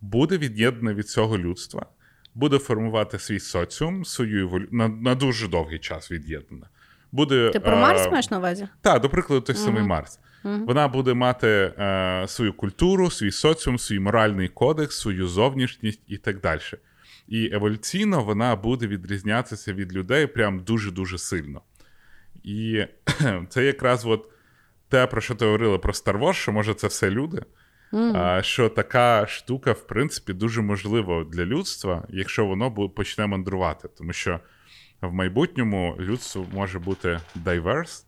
буде 0.00 0.38
від'єднана 0.38 0.94
від 0.94 1.08
цього 1.08 1.38
людства, 1.38 1.86
буде 2.34 2.58
формувати 2.58 3.18
свій 3.18 3.40
соціум, 3.40 4.04
свою 4.04 4.42
еволю... 4.42 4.68
на, 4.70 4.88
на 4.88 5.14
дуже 5.14 5.48
довгий 5.48 5.78
час 5.78 6.10
від'єднана. 6.10 6.68
Буде, 7.12 7.50
Ти 7.50 7.60
про 7.60 7.72
е, 7.72 7.80
Марс 7.80 8.10
маєш 8.10 8.30
на 8.30 8.38
увазі? 8.38 8.68
Так, 8.80 9.02
до 9.02 9.08
прикладу, 9.08 9.40
той 9.40 9.56
самий 9.56 9.82
Марс. 9.82 10.18
Вона 10.44 10.88
буде 10.88 11.14
мати 11.14 11.48
е, 11.48 12.24
свою 12.28 12.52
культуру, 12.52 13.10
свій 13.10 13.30
соціум, 13.30 13.78
свій 13.78 13.98
моральний 13.98 14.48
кодекс, 14.48 14.98
свою 14.98 15.28
зовнішність 15.28 16.00
і 16.06 16.16
так 16.16 16.40
далі. 16.40 16.60
І 17.28 17.50
еволюційно 17.52 18.24
вона 18.24 18.56
буде 18.56 18.86
відрізнятися 18.86 19.72
від 19.72 19.92
людей 19.92 20.26
прям 20.26 20.58
дуже-дуже 20.58 21.18
сильно. 21.18 21.60
І 22.42 22.84
це 23.48 23.64
якраз 23.64 24.06
от 24.06 24.28
те, 24.88 25.06
про 25.06 25.20
що 25.20 25.34
ти 25.34 25.44
говорила 25.44 25.78
про 25.78 25.92
Star 25.92 26.18
Wars, 26.18 26.32
що 26.32 26.52
може 26.52 26.74
це 26.74 26.86
все 26.86 27.10
люди. 27.10 27.42
А, 28.14 28.42
що 28.42 28.68
така 28.68 29.26
штука, 29.26 29.72
в 29.72 29.86
принципі, 29.86 30.32
дуже 30.32 30.62
можлива 30.62 31.24
для 31.24 31.44
людства, 31.44 32.06
якщо 32.08 32.46
воно 32.46 32.88
почне 32.88 33.26
мандрувати. 33.26 33.88
Тому 33.98 34.12
що 34.12 34.40
в 35.00 35.12
майбутньому 35.12 35.96
людство 35.98 36.46
може 36.52 36.78
бути 36.78 37.20
diverse. 37.44 38.05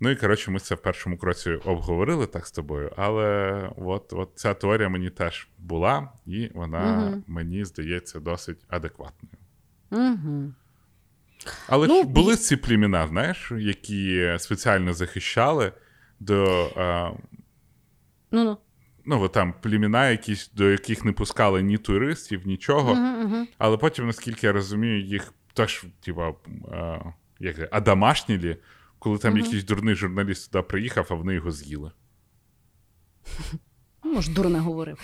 Ну 0.00 0.10
і 0.10 0.16
коротше, 0.16 0.50
ми 0.50 0.60
це 0.60 0.74
в 0.74 0.82
першому 0.82 1.18
кроці 1.18 1.50
обговорили 1.50 2.26
так 2.26 2.46
з 2.46 2.52
тобою. 2.52 2.92
Але 2.96 3.70
от, 3.76 4.12
от 4.12 4.30
ця 4.34 4.54
теорія 4.54 4.88
мені 4.88 5.10
теж 5.10 5.48
була, 5.58 6.08
і 6.26 6.50
вона 6.54 7.18
мені 7.26 7.64
здається 7.64 8.20
досить 8.20 8.58
адекватною. 8.68 9.34
Угу. 9.90 10.52
Але 11.68 11.86
Ну, 11.86 12.02
ж 12.02 12.08
були 12.08 12.36
ці 12.36 12.56
племена, 12.56 13.06
знаєш, 13.06 13.52
які 13.58 14.34
спеціально 14.38 14.92
захищали 14.92 15.72
до. 16.20 16.64
А, 16.76 17.10
Ну, 18.30 18.44
ну. 18.44 18.58
ну, 19.04 19.22
от 19.22 19.32
там 19.32 19.54
племена, 19.62 20.10
якісь, 20.10 20.50
до 20.54 20.70
яких 20.70 21.04
не 21.04 21.12
пускали 21.12 21.62
ні 21.62 21.78
туристів, 21.78 22.46
нічого. 22.46 22.92
Угу, 22.92 23.24
угу. 23.24 23.46
Але 23.58 23.76
потім, 23.76 24.06
наскільки 24.06 24.46
я 24.46 24.52
розумію, 24.52 25.00
їх 25.00 25.32
теж, 25.54 25.84
типа, 26.00 26.32
як 27.40 27.68
адамашнілі, 27.70 28.56
коли 28.98 29.18
там 29.18 29.36
якийсь 29.36 29.64
дурний 29.64 29.94
журналіст 29.94 30.50
туди 30.50 30.62
приїхав, 30.62 31.06
а 31.10 31.14
вони 31.14 31.34
його 31.34 31.50
з'їли. 31.52 31.90
Ну, 34.04 34.12
Може, 34.12 34.32
дурне 34.32 34.58
говорив. 34.58 34.98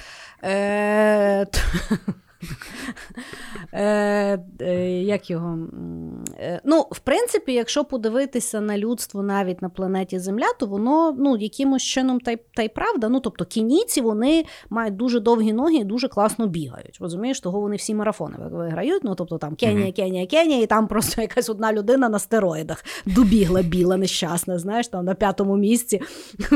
Е, 0.44 1.46
е, 3.72 4.38
е, 4.60 5.02
як 5.02 5.30
його? 5.30 5.58
Е, 6.38 6.60
Ну, 6.64 6.86
в 6.90 6.98
принципі, 6.98 7.52
якщо 7.52 7.84
подивитися 7.84 8.60
на 8.60 8.78
людство 8.78 9.22
навіть 9.22 9.62
на 9.62 9.68
планеті 9.68 10.18
Земля, 10.18 10.46
то 10.60 10.66
воно 10.66 11.16
ну, 11.18 11.36
якимось 11.36 11.82
чином 11.82 12.20
та 12.20 12.30
й, 12.30 12.38
та 12.54 12.62
й 12.62 12.68
правда. 12.68 13.08
Ну, 13.08 13.20
тобто 13.20 13.44
кінійці 13.44 14.00
вони 14.00 14.44
мають 14.70 14.96
дуже 14.96 15.20
довгі 15.20 15.52
ноги 15.52 15.74
і 15.74 15.84
дуже 15.84 16.08
класно 16.08 16.46
бігають. 16.46 16.98
Розумієш, 17.00 17.40
того 17.40 17.60
вони 17.60 17.76
всі 17.76 17.94
марафони 17.94 18.36
ви- 18.38 18.56
виграють. 18.56 19.04
Ну, 19.04 19.14
тобто 19.14 19.38
там 19.38 19.54
Кенія, 19.54 19.92
Кенія, 19.92 20.26
Кенія, 20.26 20.62
і 20.62 20.66
там 20.66 20.88
просто 20.88 21.22
якась 21.22 21.48
одна 21.48 21.72
людина 21.72 22.08
на 22.08 22.18
стероїдах 22.18 22.84
добігла 23.06 23.62
біла, 23.62 23.96
нещасна, 23.96 24.58
знаєш, 24.58 24.88
там 24.88 25.04
на 25.04 25.14
п'ятому 25.14 25.56
місці 25.56 26.00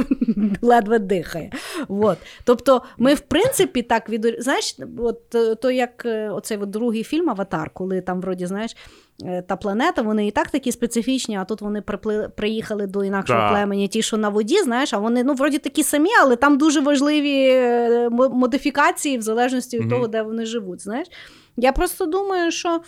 ледве 0.62 0.98
дихає. 0.98 1.52
От. 1.88 2.18
Тобто, 2.44 2.82
ми, 2.98 3.14
в 3.14 3.20
принципі, 3.20 3.82
так 3.82 4.08
від 4.10 4.36
знаєш, 4.38 4.76
от 4.98 5.34
е, 5.34 5.54
то 5.54 5.70
як 5.76 6.02
е, 6.06 6.30
оцей 6.30 6.58
от 6.58 6.70
другий 6.70 7.02
фільм 7.04 7.30
Аватар, 7.30 7.70
коли 7.74 8.00
там, 8.00 8.20
вроді, 8.20 8.46
знаєш. 8.46 8.76
е, 9.24 9.42
Та 9.42 9.56
планета, 9.56 10.02
вони 10.02 10.26
і 10.26 10.30
так 10.30 10.50
такі 10.50 10.72
специфічні, 10.72 11.36
а 11.38 11.44
тут 11.44 11.60
вони 11.60 11.80
припли, 11.82 12.28
приїхали 12.36 12.86
до 12.86 13.04
інакшого 13.04 13.40
да. 13.40 13.50
племені, 13.50 13.88
ті, 13.88 14.02
що 14.02 14.16
на 14.16 14.28
воді, 14.28 14.62
знаєш, 14.62 14.94
а 14.94 14.98
вони 14.98 15.24
ну, 15.24 15.34
вроді 15.34 15.58
такі 15.58 15.82
самі, 15.82 16.10
але 16.22 16.36
там 16.36 16.58
дуже 16.58 16.80
важливі 16.80 17.48
е, 17.50 18.08
модифікації 18.10 19.18
в 19.18 19.22
залежності 19.22 19.76
від 19.76 19.86
Мгм. 19.86 19.94
того, 19.94 20.08
де 20.08 20.22
вони 20.22 20.46
живуть. 20.46 20.82
Знаєш? 20.82 21.08
Я 21.56 21.72
просто 21.72 22.06
думаю, 22.06 22.50
що 22.50 22.80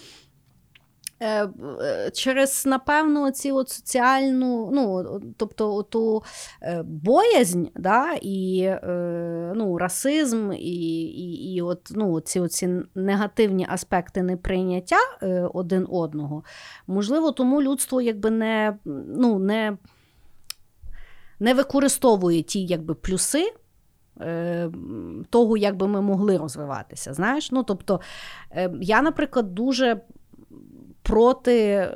через, 2.14 2.66
напевно, 2.66 3.30
ці 3.30 3.52
от 3.52 3.68
соціальну, 3.68 4.70
ну, 4.72 5.04
тобто 5.36 5.82
ту 5.82 6.22
е, 6.62 6.82
боязнь, 6.82 7.64
да, 7.76 8.12
і 8.22 8.60
е, 8.62 9.52
ну, 9.56 9.78
расизм, 9.78 10.52
і, 10.52 10.56
і, 11.02 11.54
і 11.54 11.62
от, 11.62 11.92
ну, 11.94 12.20
ці 12.20 12.40
оці 12.40 12.70
негативні 12.94 13.66
аспекти 13.70 14.22
неприйняття 14.22 14.96
е, 15.22 15.48
один 15.54 15.86
одного, 15.90 16.44
можливо, 16.86 17.32
тому 17.32 17.62
людство 17.62 18.00
якби 18.00 18.30
не, 18.30 18.78
ну, 19.16 19.38
не, 19.38 19.76
не 21.40 21.54
використовує 21.54 22.42
ті 22.42 22.66
якби, 22.66 22.94
плюси. 22.94 23.52
е, 24.20 24.70
Того, 25.30 25.56
як 25.56 25.76
би 25.76 25.88
ми 25.88 26.00
могли 26.00 26.36
розвиватися. 26.36 27.14
Знаєш? 27.14 27.52
Ну, 27.52 27.62
тобто, 27.62 28.00
е, 28.52 28.70
я, 28.80 29.02
наприклад, 29.02 29.54
дуже 29.54 30.00
проти, 31.08 31.56
е, 31.60 31.90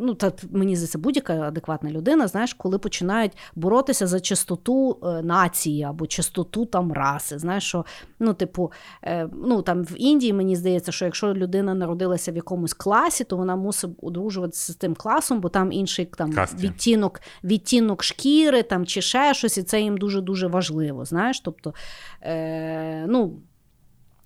ну 0.00 0.14
та 0.14 0.32
мені 0.50 0.76
здається, 0.76 0.98
будь-яка 0.98 1.34
адекватна 1.34 1.90
людина, 1.90 2.28
знаєш, 2.28 2.54
коли 2.54 2.78
починають 2.78 3.32
боротися 3.54 4.06
за 4.06 4.20
чистоту 4.20 4.98
е, 5.02 5.22
нації 5.22 5.82
або 5.82 6.06
чистоту 6.06 6.66
там 6.66 6.92
раси. 6.92 7.38
Знаєш, 7.38 7.64
що 7.64 7.84
ну, 8.18 8.34
типу, 8.34 8.72
е, 9.04 9.28
ну 9.32 9.62
там 9.62 9.82
в 9.82 9.94
Індії 9.96 10.32
мені 10.32 10.56
здається, 10.56 10.92
що 10.92 11.04
якщо 11.04 11.34
людина 11.34 11.74
народилася 11.74 12.32
в 12.32 12.36
якомусь 12.36 12.74
класі, 12.74 13.24
то 13.24 13.36
вона 13.36 13.56
мусить 13.56 13.90
одружуватися 14.02 14.72
з 14.72 14.76
тим 14.76 14.94
класом, 14.94 15.40
бо 15.40 15.48
там 15.48 15.72
інший 15.72 16.04
там 16.06 16.32
Касті. 16.32 16.66
відтінок, 16.66 17.20
відтінок 17.44 18.02
шкіри 18.02 18.62
там 18.62 18.86
чи 18.86 19.02
ще 19.02 19.34
щось, 19.34 19.58
і 19.58 19.62
це 19.62 19.80
їм 19.80 19.98
дуже 19.98 20.20
дуже 20.20 20.46
важливо. 20.46 21.04
Знаєш, 21.04 21.40
тобто, 21.40 21.74
е, 22.22 23.06
ну. 23.06 23.38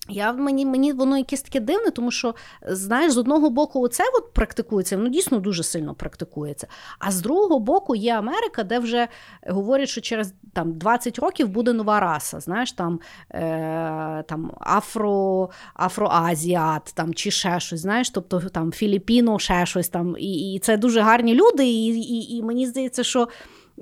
Я 0.08 0.32
мені, 0.32 0.66
мені 0.66 0.92
воно 0.92 1.18
якесь 1.18 1.42
таке 1.42 1.60
дивне, 1.60 1.90
тому 1.90 2.10
що 2.10 2.34
знаєш, 2.66 3.12
з 3.12 3.18
одного 3.18 3.50
боку, 3.50 3.80
оце 3.80 4.04
от 4.14 4.32
практикується, 4.32 4.96
воно 4.96 5.08
дійсно 5.08 5.38
дуже 5.38 5.62
сильно 5.62 5.94
практикується. 5.94 6.66
А 6.98 7.10
з 7.10 7.20
другого 7.20 7.58
боку, 7.58 7.94
є 7.94 8.14
Америка, 8.14 8.62
де 8.62 8.78
вже 8.78 9.08
говорять, 9.46 9.88
що 9.88 10.00
через 10.00 10.34
там 10.52 10.72
20 10.72 11.18
років 11.18 11.48
буде 11.48 11.72
нова 11.72 12.00
раса. 12.00 12.40
Знаєш, 12.40 12.72
там, 12.72 13.00
е, 13.30 14.24
там 14.28 14.52
афро, 14.60 15.50
афроазіат, 15.74 16.92
там 16.94 17.14
чи 17.14 17.30
ще 17.30 17.60
щось, 17.60 17.80
знаєш, 17.80 18.10
тобто 18.10 18.40
там 18.40 18.72
Філіппіно, 18.72 19.38
ще 19.38 19.66
щось 19.66 19.88
там. 19.88 20.16
І, 20.18 20.54
і 20.54 20.58
це 20.58 20.76
дуже 20.76 21.00
гарні 21.00 21.34
люди, 21.34 21.66
і, 21.66 21.86
і, 21.86 22.36
і 22.36 22.42
мені 22.42 22.66
здається, 22.66 23.04
що 23.04 23.28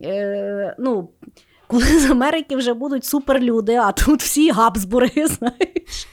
е, 0.03 0.77
ну. 0.79 1.09
Коли 1.71 1.85
з 1.85 2.11
Америки 2.11 2.57
вже 2.57 2.75
будуть 2.75 3.05
суперлюди, 3.05 3.75
а 3.75 3.93
тут 3.93 4.23
всі 4.23 4.51
габсбурги, 4.51 5.27
знаєш, 5.27 6.09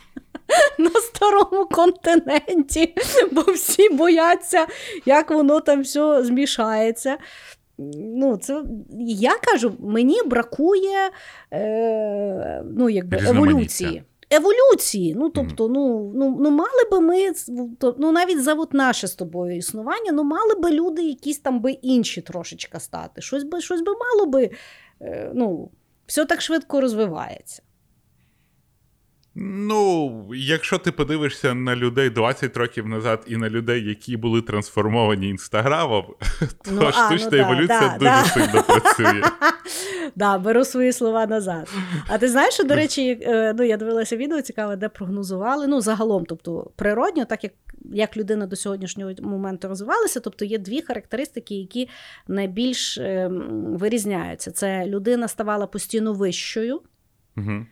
на 0.77 0.89
старому 0.89 1.65
континенті, 1.65 2.93
бо 3.31 3.41
всі 3.41 3.89
бояться, 3.89 4.67
як 5.05 5.31
воно 5.31 5.59
там 5.59 5.81
все 5.81 6.23
змішається. 6.23 7.17
Ну, 7.77 8.37
це, 8.37 8.63
я 8.99 9.35
кажу, 9.43 9.73
мені 9.79 10.21
бракує 10.25 11.09
е, 11.53 12.63
ну, 12.77 12.89
якби, 12.89 13.17
еволюції. 13.27 14.03
Еволюції. 14.29 15.15
Ну, 15.17 15.29
тобто, 15.29 15.67
ну, 15.67 16.11
ну, 16.15 16.37
ну 16.39 16.51
мали 16.51 16.89
би 16.91 17.01
ми, 17.01 17.31
ну 17.97 18.11
навіть 18.11 18.43
за 18.43 18.53
от 18.53 18.73
наше 18.73 19.07
з 19.07 19.15
тобою 19.15 19.57
існування, 19.57 20.11
ну 20.11 20.23
мали 20.23 20.55
би 20.55 20.71
люди 20.71 21.01
якісь 21.01 21.39
там 21.39 21.59
би 21.59 21.71
інші 21.71 22.21
трошечка 22.21 22.79
стати. 22.79 23.21
Щось 23.21 23.43
би, 23.43 23.61
щось 23.61 23.81
би 23.81 23.93
мало 23.93 24.25
би, 24.25 24.49
ну, 25.33 25.71
все 26.05 26.25
так 26.25 26.41
швидко 26.41 26.81
розвивається. 26.81 27.63
Ну, 29.39 30.25
якщо 30.33 30.77
ти 30.77 30.91
подивишся 30.91 31.53
на 31.53 31.75
людей 31.75 32.09
20 32.09 32.57
років 32.57 32.87
назад 32.87 33.23
і 33.27 33.37
на 33.37 33.49
людей, 33.49 33.83
які 33.89 34.17
були 34.17 34.41
трансформовані 34.41 35.29
інстаграмом, 35.29 36.05
то 36.39 36.71
ну, 36.71 36.91
штучна 36.91 37.29
ну, 37.31 37.37
еволюція 37.37 37.79
да, 37.79 37.97
дуже 37.97 38.11
да. 38.11 38.23
сильно 38.23 38.63
працює. 38.63 39.23
Да, 40.15 40.37
беру 40.37 40.65
свої 40.65 40.93
слова 40.93 41.27
назад. 41.27 41.69
А 42.07 42.17
ти 42.17 42.27
знаєш, 42.27 42.53
що, 42.53 42.63
до 42.63 42.75
речі, 42.75 43.19
е, 43.21 43.53
ну 43.57 43.63
я 43.63 43.77
дивилася 43.77 44.17
відео 44.17 44.41
цікаве, 44.41 44.75
де 44.75 44.89
прогнозували. 44.89 45.67
Ну, 45.67 45.81
загалом, 45.81 46.25
тобто 46.25 46.71
природньо, 46.75 47.25
так 47.25 47.43
як 47.43 47.53
як 47.93 48.17
людина 48.17 48.45
до 48.45 48.55
сьогоднішнього 48.55 49.11
моменту 49.21 49.67
розвивалася, 49.67 50.19
тобто 50.19 50.45
є 50.45 50.57
дві 50.57 50.81
характеристики, 50.81 51.55
які 51.55 51.89
найбільш 52.27 52.97
е, 52.97 53.29
вирізняються. 53.51 54.51
Це 54.51 54.85
людина 54.85 55.27
ставала 55.27 55.67
постійно 55.67 56.13
вищою. 56.13 56.81
Угу. 57.37 57.65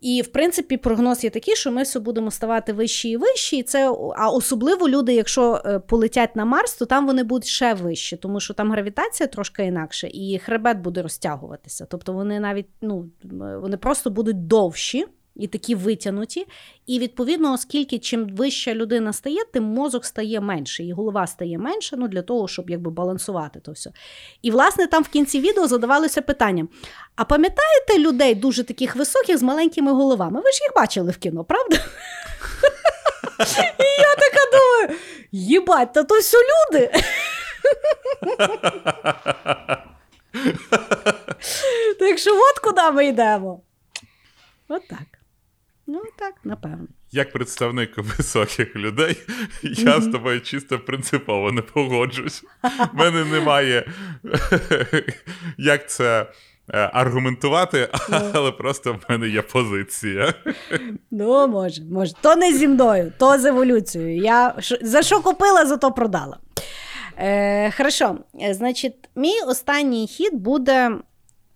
І, 0.00 0.22
в 0.22 0.26
принципі, 0.26 0.76
прогноз 0.76 1.24
є 1.24 1.30
такий, 1.30 1.56
що 1.56 1.72
ми 1.72 1.82
все 1.82 2.00
будемо 2.00 2.30
ставати 2.30 2.72
вищі 2.72 3.10
і 3.10 3.16
вищі. 3.16 3.56
І 3.56 3.62
це, 3.62 3.94
А 4.16 4.30
особливо 4.30 4.88
люди, 4.88 5.14
якщо 5.14 5.62
е, 5.64 5.78
полетять 5.78 6.36
на 6.36 6.44
Марс, 6.44 6.74
то 6.74 6.86
там 6.86 7.06
вони 7.06 7.22
будуть 7.22 7.48
ще 7.48 7.74
вищі, 7.74 8.16
тому 8.16 8.40
що 8.40 8.54
там 8.54 8.72
гравітація 8.72 9.26
трошки 9.26 9.64
інакше, 9.64 10.08
і 10.12 10.38
хребет 10.38 10.78
буде 10.78 11.02
розтягуватися. 11.02 11.86
Тобто 11.90 12.12
вони 12.12 12.40
навіть 12.40 12.68
ну, 12.80 13.10
вони 13.60 13.76
просто 13.76 14.10
будуть 14.10 14.46
довші 14.46 15.06
і 15.38 15.46
такі 15.46 15.74
витягнуті. 15.74 16.46
І 16.86 16.98
відповідно, 16.98 17.52
оскільки 17.52 17.98
чим 17.98 18.36
вища 18.36 18.74
людина 18.74 19.12
стає, 19.12 19.44
тим 19.52 19.64
мозок 19.64 20.04
стає 20.04 20.40
менше, 20.40 20.84
і 20.84 20.92
голова 20.92 21.26
стає 21.26 21.58
менше, 21.58 21.96
ну 21.96 22.08
для 22.08 22.22
того, 22.22 22.48
щоб 22.48 22.70
якби 22.70 22.90
балансувати 22.90 23.60
то 23.60 23.72
все. 23.72 23.90
І 24.42 24.50
власне 24.50 24.86
там 24.86 25.02
в 25.02 25.08
кінці 25.08 25.40
відео 25.40 25.66
задавалося 25.66 26.22
питанням: 26.22 26.68
а 27.16 27.24
пам'ятаєте 27.24 27.98
людей 27.98 28.34
дуже 28.34 28.64
таких 28.64 28.96
високих 28.96 29.38
з 29.38 29.42
маленькими 29.42 29.92
головами? 29.92 30.40
Ви 30.40 30.52
ж 30.52 30.58
їх 30.62 30.72
бачили 30.76 31.10
в 31.10 31.16
кіно, 31.16 31.44
правда? 31.44 31.76
І 33.78 34.00
я 34.00 34.14
така 34.14 34.50
думаю: 34.52 35.00
їбать, 35.32 35.92
та 35.92 36.04
то 36.04 36.18
все 36.18 36.36
люди. 36.38 36.90
Так 41.98 42.18
що 42.18 42.36
от 42.36 42.58
куди 42.58 42.90
ми 42.90 43.06
йдемо. 43.06 43.60
От 44.68 44.88
так. 44.88 45.17
Ну 45.90 46.02
так, 46.18 46.34
напевно. 46.44 46.86
Як 47.10 47.32
представник 47.32 47.98
високих 47.98 48.76
людей, 48.76 49.16
я 49.62 50.00
з 50.00 50.08
тобою 50.08 50.40
чисто 50.40 50.78
принципово 50.78 51.52
не 51.52 51.62
погоджусь. 51.62 52.44
У 52.94 52.96
мене 52.96 53.24
немає 53.24 53.92
як 55.58 55.90
це 55.90 56.26
е, 56.68 56.90
аргументувати, 56.92 57.88
ну. 58.10 58.30
але 58.34 58.52
просто 58.52 58.92
в 58.92 59.10
мене 59.10 59.28
є 59.28 59.42
позиція. 59.42 60.34
Ну, 61.10 61.48
може, 61.48 61.82
може. 61.84 62.12
То 62.20 62.36
не 62.36 62.52
зі 62.52 62.68
мною, 62.68 63.12
то 63.18 63.38
з 63.38 63.44
еволюцією. 63.44 64.16
Я 64.16 64.54
За 64.82 65.02
що 65.02 65.20
купила, 65.20 65.66
за 65.66 65.76
то 65.76 65.92
продала. 65.92 66.38
Е, 67.18 67.70
Хорошо, 67.70 68.18
е, 68.42 68.54
значить, 68.54 68.94
мій 69.16 69.40
останній 69.46 70.06
хід 70.06 70.34
буде 70.34 70.90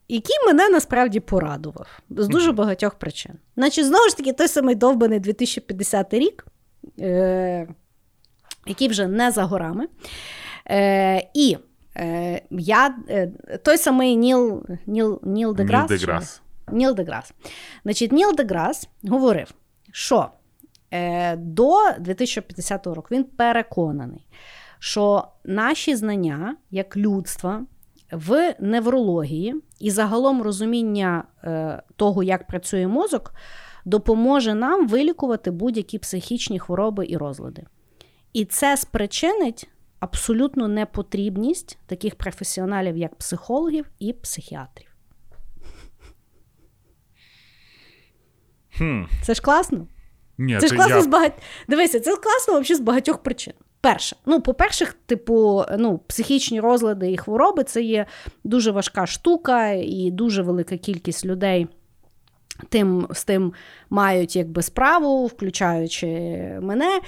який 0.09 0.37
мене 0.47 0.69
насправді 0.69 1.21
порадував 1.21 1.87
з 2.11 2.29
дуже 2.29 2.53
багатьох 2.53 2.95
причин. 2.95 3.33
Значить, 3.57 3.87
знову 3.87 4.09
ж 4.09 4.17
таки, 4.17 4.33
той 4.33 4.49
самий 4.49 4.75
довбаний 4.75 5.21
2050 5.21 6.15
рік, 6.15 6.47
е, 7.01 7.69
який 8.67 8.89
вже 8.89 9.07
не 9.07 9.31
за 9.31 9.45
горами. 9.45 9.89
Е, 10.71 11.29
І 11.35 11.57
е, 11.97 12.43
я, 12.51 12.95
е, 13.09 13.33
той 13.65 13.79
самий 13.79 14.17
Ніл 14.17 14.63
Ніл, 14.87 15.21
Ніл 15.23 15.55
Деграс. 15.55 15.91
Ніл 15.91 15.99
Деграс. 15.99 16.43
Ніл 16.73 16.95
Деграс. 16.95 17.33
Значить, 17.83 18.13
Ніл 18.13 18.35
Деграс 18.35 18.89
говорив, 19.09 19.55
що 19.93 20.29
е, 20.91 21.37
до 21.37 21.77
2050 21.99 22.87
року 22.87 23.09
він 23.11 23.25
переконаний, 23.25 24.27
що 24.79 25.29
наші 25.45 25.97
знання 25.97 26.57
як 26.71 26.97
людства 26.97 27.65
в 28.13 28.55
неврології 28.61 29.55
і 29.83 29.91
загалом 29.91 30.43
розуміння 30.43 31.25
е, 31.45 31.83
того, 31.97 32.23
як 32.23 32.47
працює 32.47 32.87
мозок, 32.87 33.35
допоможе 33.85 34.55
нам 34.55 34.89
вилікувати 34.89 35.51
будь-які 35.51 35.99
психічні 35.99 36.59
хвороби 36.59 37.07
і 37.09 37.17
розлади. 37.17 37.65
І 38.33 38.45
це 38.45 38.77
спричинить 38.77 39.69
абсолютну 40.01 40.69
непотрібність 40.69 41.79
таких 41.87 42.15
професіоналів, 42.15 42.97
як 42.97 43.15
психологів 43.15 43.91
і 43.99 44.13
психіатрів. 44.13 44.89
Хм. 48.79 49.03
Це 49.23 49.35
ж 49.35 49.43
класно? 49.43 49.87
Ні, 50.39 50.59
Це 50.59 50.67
ж 50.67 50.77
класно 50.77 50.97
я... 50.97 51.03
з 51.03 51.07
багать... 51.07 51.43
Дивися, 51.69 52.01
це 52.01 52.17
класно 52.17 52.61
взагалі 52.61 52.75
з 52.75 52.81
багатьох 52.81 53.23
причин. 53.23 53.55
Перше, 53.83 54.17
ну, 54.27 54.41
по-перше, 54.41 54.87
типу, 55.07 55.65
ну, 55.79 56.01
психічні 56.07 56.61
розлади 56.61 57.13
і 57.13 57.17
хвороби 57.17 57.65
це 57.65 57.83
є 57.83 58.07
дуже 58.45 58.71
важка 58.71 59.07
штука, 59.07 59.69
і 59.71 60.11
дуже 60.11 60.43
велика 60.43 60.77
кількість 60.77 61.27
людей 61.27 61.67
тим, 62.69 63.07
з 63.11 63.25
тим 63.25 63.53
мають 63.91 64.37
якби 64.37 64.63
справу, 64.63 65.27
включаючи 65.27 66.07
мене. 66.63 67.01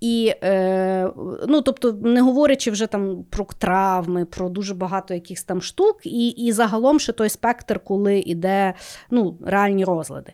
І, 0.00 0.34
е, 0.42 1.10
ну, 1.48 1.62
тобто, 1.62 1.92
не 1.92 2.20
говорячи 2.20 2.70
вже 2.70 2.86
там 2.86 3.24
про 3.30 3.46
травми, 3.58 4.24
про 4.24 4.48
дуже 4.48 4.74
багато 4.74 5.14
якихось 5.14 5.44
там 5.44 5.62
штук, 5.62 6.00
і 6.04 6.28
і 6.28 6.52
загалом 6.52 7.00
ще 7.00 7.12
той 7.12 7.28
спектр, 7.28 7.80
коли 7.80 8.18
йде 8.18 8.74
ну, 9.10 9.38
реальні 9.46 9.84
розлади. 9.84 10.32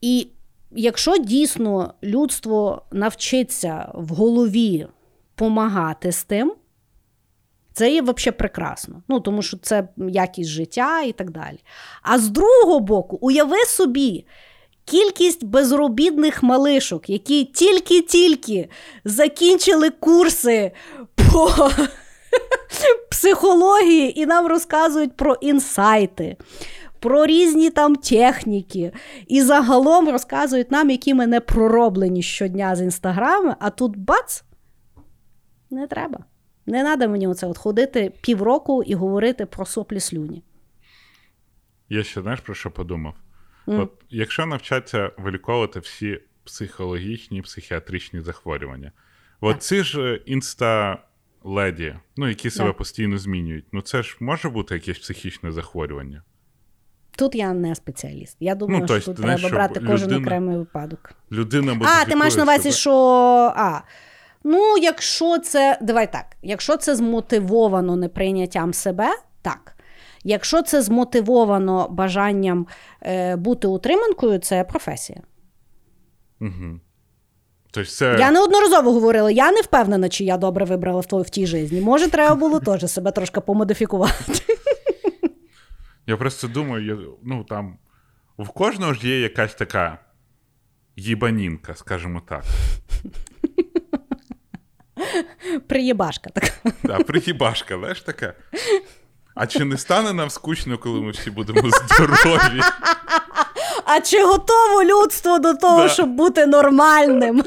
І 0.00 0.28
якщо 0.70 1.18
дійсно 1.18 1.94
людство 2.02 2.82
навчиться 2.92 3.92
в 3.94 4.08
голові 4.08 4.86
помагати 5.36 6.12
з 6.12 6.24
тим, 6.24 6.54
це 7.72 7.90
є 7.90 8.02
взагалі 8.02 8.36
прекрасно. 8.38 9.02
Ну, 9.08 9.20
Тому 9.20 9.42
що 9.42 9.56
це 9.56 9.88
якість 10.08 10.50
життя 10.50 11.02
і 11.02 11.12
так 11.12 11.30
далі. 11.30 11.58
А 12.02 12.18
з 12.18 12.28
другого 12.28 12.80
боку, 12.80 13.18
уяви 13.20 13.64
собі. 13.66 14.26
Кількість 14.84 15.44
безробітних 15.44 16.42
малишок, 16.42 17.10
які 17.10 17.44
тільки-тільки 17.44 18.68
закінчили 19.04 19.90
курси 19.90 20.72
по 21.14 21.50
психології 23.10 24.20
і 24.20 24.26
нам 24.26 24.46
розказують 24.46 25.16
про 25.16 25.34
інсайти, 25.34 26.36
про 27.00 27.26
різні 27.26 27.70
там 27.70 27.96
техніки. 27.96 28.92
І 29.26 29.42
загалом 29.42 30.08
розказують 30.08 30.70
нам, 30.70 30.90
які 30.90 31.14
ми 31.14 31.26
не 31.26 31.40
пророблені 31.40 32.22
щодня 32.22 32.76
з 32.76 32.80
інстаграми, 32.80 33.54
а 33.60 33.70
тут 33.70 33.96
бац, 33.96 34.42
не 35.70 35.86
треба. 35.86 36.24
Не 36.66 36.82
треба 36.82 37.06
мені 37.06 37.28
оце 37.28 37.46
от 37.46 37.58
ходити 37.58 38.12
півроку 38.20 38.82
і 38.82 38.94
говорити 38.94 39.46
про 39.46 39.66
соплі 39.66 40.00
слюні. 40.00 40.42
Я 41.88 42.02
ще 42.02 42.22
знаєш 42.22 42.40
про 42.40 42.54
що 42.54 42.70
подумав? 42.70 43.14
Mm. 43.66 43.82
От, 43.82 43.92
Якщо 44.10 44.46
навчаться 44.46 45.10
виліковувати 45.18 45.80
всі 45.80 46.20
психологічні 46.44 47.42
психіатричні 47.42 48.20
захворювання, 48.20 48.92
от 49.40 49.62
ці 49.62 49.82
ж 49.82 50.22
інста-леді, 50.26 51.96
ну, 52.16 52.28
які 52.28 52.50
себе 52.50 52.70
yeah. 52.70 52.76
постійно 52.78 53.18
змінюють, 53.18 53.64
ну 53.72 53.80
це 53.80 54.02
ж 54.02 54.16
може 54.20 54.48
бути 54.48 54.74
якесь 54.74 54.98
психічне 54.98 55.52
захворювання. 55.52 56.22
Тут 57.16 57.34
я 57.34 57.52
не 57.52 57.74
спеціаліст. 57.74 58.36
Я 58.40 58.54
думаю, 58.54 58.86
ну, 58.88 59.00
що 59.00 59.12
тут 59.12 59.24
треба 59.24 59.48
брати 59.48 59.80
кожен 59.80 60.08
людина, 60.08 60.26
окремий 60.26 60.56
випадок. 60.56 61.12
Людина 61.32 61.80
А, 61.84 62.04
ти 62.04 62.16
маєш 62.16 62.36
на 62.36 62.42
увазі, 62.42 62.72
що. 62.72 62.92
А, 63.56 63.80
Ну, 64.48 64.78
якщо 64.78 65.38
це, 65.38 65.78
давай 65.82 66.12
так, 66.12 66.36
якщо 66.42 66.76
це 66.76 66.96
змотивовано 66.96 67.96
неприйняттям 67.96 68.72
себе, 68.72 69.08
так. 69.42 69.76
Якщо 70.24 70.62
це 70.62 70.82
змотивовано 70.82 71.88
бажанням 71.90 72.66
е, 73.02 73.36
бути 73.36 73.66
утриманкою, 73.66 74.38
це 74.38 74.64
професія. 74.64 75.20
Угу. 76.40 76.80
Тобто 77.70 77.90
це... 77.90 78.16
Я 78.18 78.30
неодноразово 78.30 78.92
говорила, 78.92 79.30
я 79.30 79.52
не 79.52 79.60
впевнена, 79.60 80.08
чи 80.08 80.24
я 80.24 80.36
добре 80.36 80.64
вибрала 80.64 81.00
в, 81.00 81.20
в 81.20 81.30
тій 81.30 81.46
житті. 81.46 81.80
Може, 81.80 82.10
треба 82.10 82.34
було 82.34 82.60
теж 82.60 82.90
себе 82.90 83.12
трошки 83.12 83.40
помодифікувати. 83.40 84.56
Я 86.06 86.16
просто 86.16 86.48
думаю, 86.48 87.18
ну 87.22 87.44
там 87.44 87.78
в 88.38 88.48
кожного 88.48 88.94
ж 88.94 89.08
є 89.08 89.20
якась 89.20 89.54
така 89.54 89.98
їбанінка, 90.96 91.74
скажімо 91.74 92.22
так. 92.28 92.44
Приєбашка 95.66 96.30
така. 96.30 96.72
Да, 96.82 96.98
приєбашка, 96.98 97.78
знаєш 97.78 98.00
така. 98.00 98.34
А 99.34 99.46
чи 99.46 99.64
не 99.64 99.76
стане 99.78 100.12
нам 100.12 100.30
скучно, 100.30 100.78
коли 100.78 101.00
ми 101.00 101.10
всі 101.10 101.30
будемо 101.30 101.70
здорові? 101.70 102.60
А 103.84 104.00
чи 104.00 104.24
готово 104.24 104.84
людство 104.84 105.38
до 105.38 105.54
того, 105.54 105.82
да. 105.82 105.88
щоб 105.88 106.08
бути 106.08 106.46
нормальним? 106.46 107.44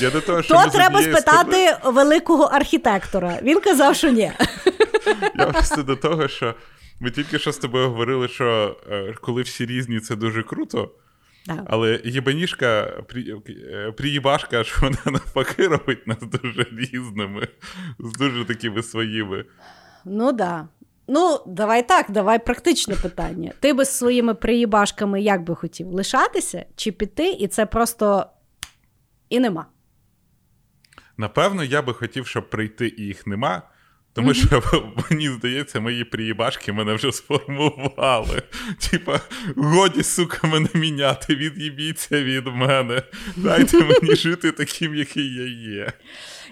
Я 0.00 0.10
до 0.10 0.20
того, 0.20 0.42
що 0.42 0.54
То 0.54 0.70
треба 0.70 1.02
спитати 1.02 1.44
тобою... 1.44 1.94
великого 1.94 2.44
архітектора. 2.44 3.38
Він 3.42 3.60
казав, 3.60 3.96
що 3.96 4.10
ні. 4.10 4.32
Я 5.38 5.46
просто 5.46 5.82
до 5.82 5.96
того, 5.96 6.28
що 6.28 6.54
ми 7.00 7.10
тільки 7.10 7.38
що 7.38 7.52
з 7.52 7.58
тобою 7.58 7.88
говорили, 7.88 8.28
що 8.28 8.76
е, 8.90 9.14
коли 9.20 9.42
всі 9.42 9.66
різні, 9.66 10.00
це 10.00 10.16
дуже 10.16 10.42
круто. 10.42 10.90
Да. 11.46 11.64
Але 11.66 12.00
єбаніжка, 12.04 12.84
при- 13.08 13.40
е, 13.48 13.92
приїбашка, 13.92 14.64
що 14.64 14.80
вона 14.80 14.98
навпаки 15.06 15.68
робить 15.68 16.06
нас 16.06 16.18
дуже 16.20 16.66
різними, 16.72 17.48
з 17.98 18.12
дуже 18.12 18.44
такими 18.44 18.82
своїми. 18.82 19.44
Ну 20.04 20.32
да. 20.32 20.68
Ну, 21.08 21.40
давай 21.46 21.88
так, 21.88 22.06
давай 22.10 22.44
практичне 22.44 22.94
питання. 22.94 23.52
Ти 23.60 23.72
би 23.72 23.84
з 23.84 23.90
своїми 23.90 24.34
приїбашками 24.34 25.22
як 25.22 25.42
би 25.44 25.54
хотів 25.54 25.86
лишатися 25.88 26.64
чи 26.76 26.92
піти, 26.92 27.30
і 27.30 27.48
це 27.48 27.66
просто 27.66 28.26
і 29.28 29.40
нема. 29.40 29.66
Напевно, 31.16 31.64
я 31.64 31.82
би 31.82 31.94
хотів, 31.94 32.26
щоб 32.26 32.50
прийти 32.50 32.94
і 32.96 33.02
їх 33.02 33.26
нема. 33.26 33.62
Тому 34.16 34.34
що 34.34 34.62
мені 35.10 35.28
здається, 35.28 35.80
мої 35.80 36.04
приїбашки 36.04 36.72
мене 36.72 36.94
вже 36.94 37.12
сформували. 37.12 38.42
Типа, 38.90 39.20
годі, 39.56 40.02
сука, 40.02 40.46
мене 40.46 40.68
міняти, 40.74 41.34
від'їбіться 41.34 42.22
від 42.22 42.46
мене. 42.46 43.02
Дайте 43.36 43.76
мені 43.76 44.14
жити 44.16 44.52
таким, 44.52 44.94
який 44.94 45.34
я 45.34 45.46
є. 45.78 45.92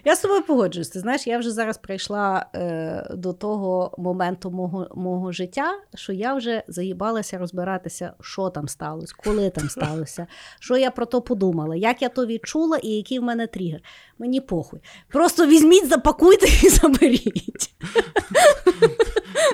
Я 0.05 0.17
з 0.17 0.21
тобою 0.21 0.43
погоджуюсь. 0.43 0.89
Ти 0.89 1.01
знаєш, 1.01 1.27
я 1.27 1.39
вже 1.39 1.51
зараз 1.51 1.79
прийшла 1.79 2.47
е, 2.55 3.07
до 3.15 3.33
того 3.33 3.95
моменту 3.99 4.51
мого, 4.51 4.89
мого 4.95 5.33
життя, 5.33 5.79
що 5.95 6.13
я 6.13 6.35
вже 6.35 6.63
заїбалася 6.69 7.39
розбиратися, 7.39 8.13
що 8.21 8.51
там 8.51 8.69
сталося, 8.69 9.15
коли 9.19 9.51
там 9.51 9.69
сталося, 9.69 10.27
що 10.61 10.77
я 10.77 10.91
про 10.91 11.07
то 11.07 11.23
подумала, 11.23 11.77
як 11.77 12.03
я 12.03 12.09
то 12.09 12.27
відчула 12.27 12.77
і 12.77 12.89
який 12.89 13.19
в 13.19 13.23
мене 13.23 13.47
тригер. 13.47 13.81
Мені 14.19 14.41
похуй. 14.41 14.81
Просто 15.13 15.47
візьміть, 15.47 15.89
запакуйте 15.89 16.47
і 16.67 16.69
заберіть. 16.69 17.75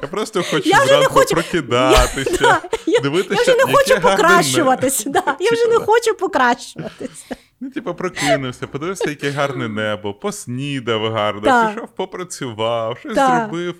Я 0.03 0.09
просто 0.11 0.43
хочу 0.43 0.69
Я 0.69 0.82
вже 0.85 0.99
не 1.01 1.07
хочу- 1.07 1.35
прокидатися, 1.35 2.39
Да, 2.41 2.62
дивитися. 3.03 3.35
я 3.35 3.43
вже 3.55 3.66
не 3.66 3.73
хочу 3.74 4.01
покращуватися. 4.01 5.11
Да, 5.11 5.37
я 5.41 5.51
вже 5.53 5.66
не 5.66 5.77
хочу 5.78 6.15
покращуватися. 6.15 7.37
Ну, 7.61 7.70
типу, 7.70 7.95
прокинувся, 7.95 8.66
подивився, 8.66 9.11
яке 9.11 9.31
гарне 9.31 9.69
небо, 9.69 10.15
поснідав 10.15 11.12
гарно, 11.12 11.41
Так. 11.41 11.74
пішов, 11.74 11.89
попрацював, 11.89 12.99
щось 12.99 13.15
Так. 13.15 13.49
зробив. 13.49 13.74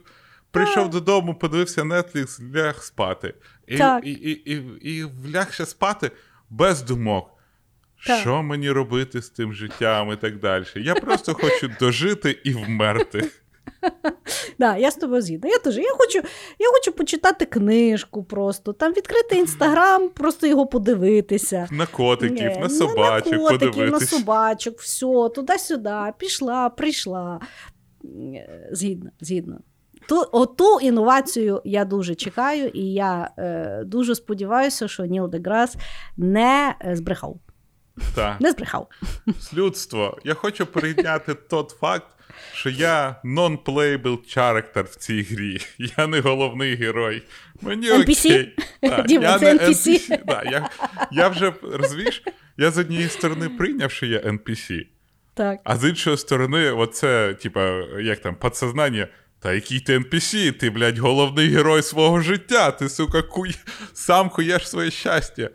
Прийшов 0.51 0.91
додому, 0.91 1.35
подивився 1.35 1.83
Netflix, 1.83 2.55
ляг 2.57 2.83
спати. 2.83 3.35
І, 3.67 3.77
і, 4.05 4.11
і, 4.11 4.31
і, 4.55 4.65
і 4.97 5.05
влягся 5.05 5.67
спати 5.67 6.11
без 6.51 6.83
думок. 6.83 7.31
Так. 8.07 8.21
Що 8.21 8.43
мені 8.43 8.71
робити 8.71 9.23
з 9.23 9.31
тим 9.31 9.53
життям 9.53 10.13
і 10.13 10.17
так 10.17 10.39
далі. 10.39 10.65
Я 10.77 10.95
просто 10.95 11.35
хочу 11.35 11.71
дожити 11.81 12.39
і 12.45 12.53
вмерти. 12.53 13.31
Да, 14.59 14.77
я 14.77 14.91
з 14.91 14.97
тобою 14.97 15.23
згідна. 15.23 15.49
Я 15.51 15.59
теж. 15.59 15.77
Я 15.77 15.93
хочу, 15.99 16.19
я 16.59 16.71
хочу 16.73 16.93
почитати 16.93 17.45
книжку 17.45 18.25
просто, 18.25 18.73
там 18.73 18.93
відкрити 18.93 19.37
інстаграм, 19.37 20.09
просто 20.09 20.47
його 20.47 20.67
подивитися. 20.67 21.69
На 21.71 21.87
котиків, 21.87 22.51
Ні, 22.51 22.59
на 22.61 22.69
собачок 22.69 23.33
на 23.33 23.39
котиків, 23.39 23.91
на 23.91 24.01
собачок, 24.01 24.79
все, 24.79 25.29
туди-сюди, 25.35 26.13
пішла, 26.19 26.69
прийшла. 26.69 27.41
Згідно, 28.73 29.11
згідно. 29.21 29.59
Ту, 30.09 30.25
оту 30.33 30.81
інновацію 30.81 31.63
я 31.65 31.85
дуже 31.85 32.15
чекаю, 32.15 32.69
і 32.75 32.93
я 32.93 33.31
е, 33.39 33.83
дуже 33.87 34.15
сподіваюся, 34.15 34.89
що 34.89 35.05
Ніл 35.05 35.29
Деграс 35.29 35.77
не 36.17 36.75
е, 36.85 36.97
збрехав. 36.97 37.37
Так. 38.15 38.41
Не 38.41 38.51
збрехав. 38.51 38.89
Людство, 39.55 40.19
я 40.25 40.35
хочу 40.35 40.67
прийняти 40.67 41.35
тот 41.35 41.71
факт, 41.81 42.07
що 42.53 42.71
я 42.71 43.17
non-playable 43.25 44.37
character 44.37 44.83
в 44.83 44.95
цій 44.95 45.23
грі. 45.23 45.59
Я 45.99 46.07
не 46.07 46.21
головний 46.21 46.75
герой. 46.75 47.23
Мені 47.61 47.91
NPC? 47.93 48.27
окей. 48.27 48.57
Так, 48.81 49.07
Діма, 49.07 49.25
я 49.25 49.39
це 49.39 49.55
не 49.55 49.61
NPC. 49.61 50.19
Да, 50.27 50.43
я, 50.45 50.71
я 51.13 51.29
вже 51.29 51.53
розумієш, 51.63 52.23
я 52.57 52.71
з 52.71 52.79
однієї 52.79 53.09
сторони 53.09 53.49
прийняв, 53.49 53.91
що 53.91 54.07
я 54.07 54.19
NPC, 54.19 54.87
Так. 55.35 55.61
а 55.65 55.77
з 55.77 55.89
іншої 55.89 56.17
сторони, 56.17 56.71
оце, 56.71 57.35
типа, 57.35 57.67
як 58.01 58.19
там, 58.19 58.35
подсознання. 58.35 59.09
Та 59.43 59.53
який 59.53 59.81
ти 59.81 59.99
NPC, 59.99 60.53
ти, 60.53 60.71
блядь, 60.71 60.99
головний 60.99 61.49
герой 61.49 61.83
свого 61.83 62.21
життя, 62.21 62.71
ти, 62.71 62.89
сука, 62.89 63.23
куй... 63.23 63.55
сам 63.93 64.29
хуєш 64.29 64.69
своє 64.69 64.91
щастя. 64.91 65.51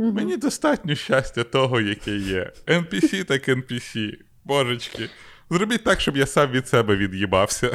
Мені 0.00 0.36
достатньо 0.36 0.94
щастя 0.94 1.44
того, 1.44 1.80
яке 1.80 2.16
є. 2.16 2.52
NPC 2.66 3.24
так 3.24 3.48
NPC. 3.48 4.12
Божечки. 4.44 5.08
Зробіть 5.50 5.84
так, 5.84 6.00
щоб 6.00 6.16
я 6.16 6.26
сам 6.26 6.50
від 6.50 6.68
себе 6.68 6.96
від'їбався. 6.96 7.70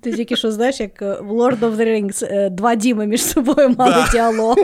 Ти 0.00 0.12
тільки 0.12 0.36
що 0.36 0.52
знаєш, 0.52 0.80
як 0.80 1.02
е, 1.02 1.20
в 1.20 1.32
Lord 1.32 1.58
of 1.58 1.76
the 1.76 1.86
Rings 1.88 2.26
е, 2.30 2.50
два 2.50 2.74
діми 2.74 3.06
між 3.06 3.22
собою 3.24 3.68
мали 3.78 3.92
Да. 3.92 4.08
діалог. 4.12 4.56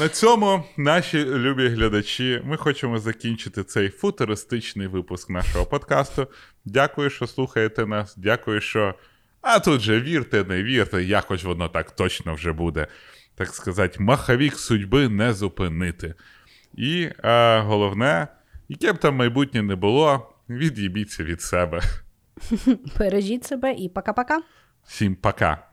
На 0.00 0.08
цьому, 0.08 0.64
наші 0.76 1.24
любі 1.24 1.68
глядачі, 1.68 2.42
ми 2.44 2.56
хочемо 2.56 2.98
закінчити 2.98 3.64
цей 3.64 3.88
футуристичний 3.88 4.86
випуск 4.86 5.30
нашого 5.30 5.66
подкасту. 5.66 6.26
Дякую, 6.64 7.10
що 7.10 7.26
слухаєте 7.26 7.86
нас. 7.86 8.14
Дякую, 8.16 8.60
що. 8.60 8.94
А 9.48 9.60
тут 9.60 9.80
же 9.80 10.00
вірте, 10.00 10.44
не 10.44 10.62
вірте, 10.62 11.04
якось 11.04 11.44
воно 11.44 11.68
так 11.68 11.90
точно 11.90 12.34
вже 12.34 12.52
буде. 12.52 12.86
Так 13.34 13.48
сказати, 13.48 13.96
маховік 14.00 14.58
судьби 14.58 15.08
не 15.08 15.32
зупинити. 15.32 16.14
І 16.74 17.08
а, 17.22 17.60
головне, 17.60 18.28
яке 18.68 18.92
б 18.92 18.98
там 18.98 19.16
майбутнє 19.16 19.62
не 19.62 19.76
було, 19.76 20.34
від'їбіться 20.48 21.24
від 21.24 21.42
себе. 21.42 21.80
Бережіть 22.98 23.44
себе 23.44 23.72
і 23.72 23.88
пока-пока. 23.88 24.38
Всім 24.86 25.14
пока. 25.16 25.68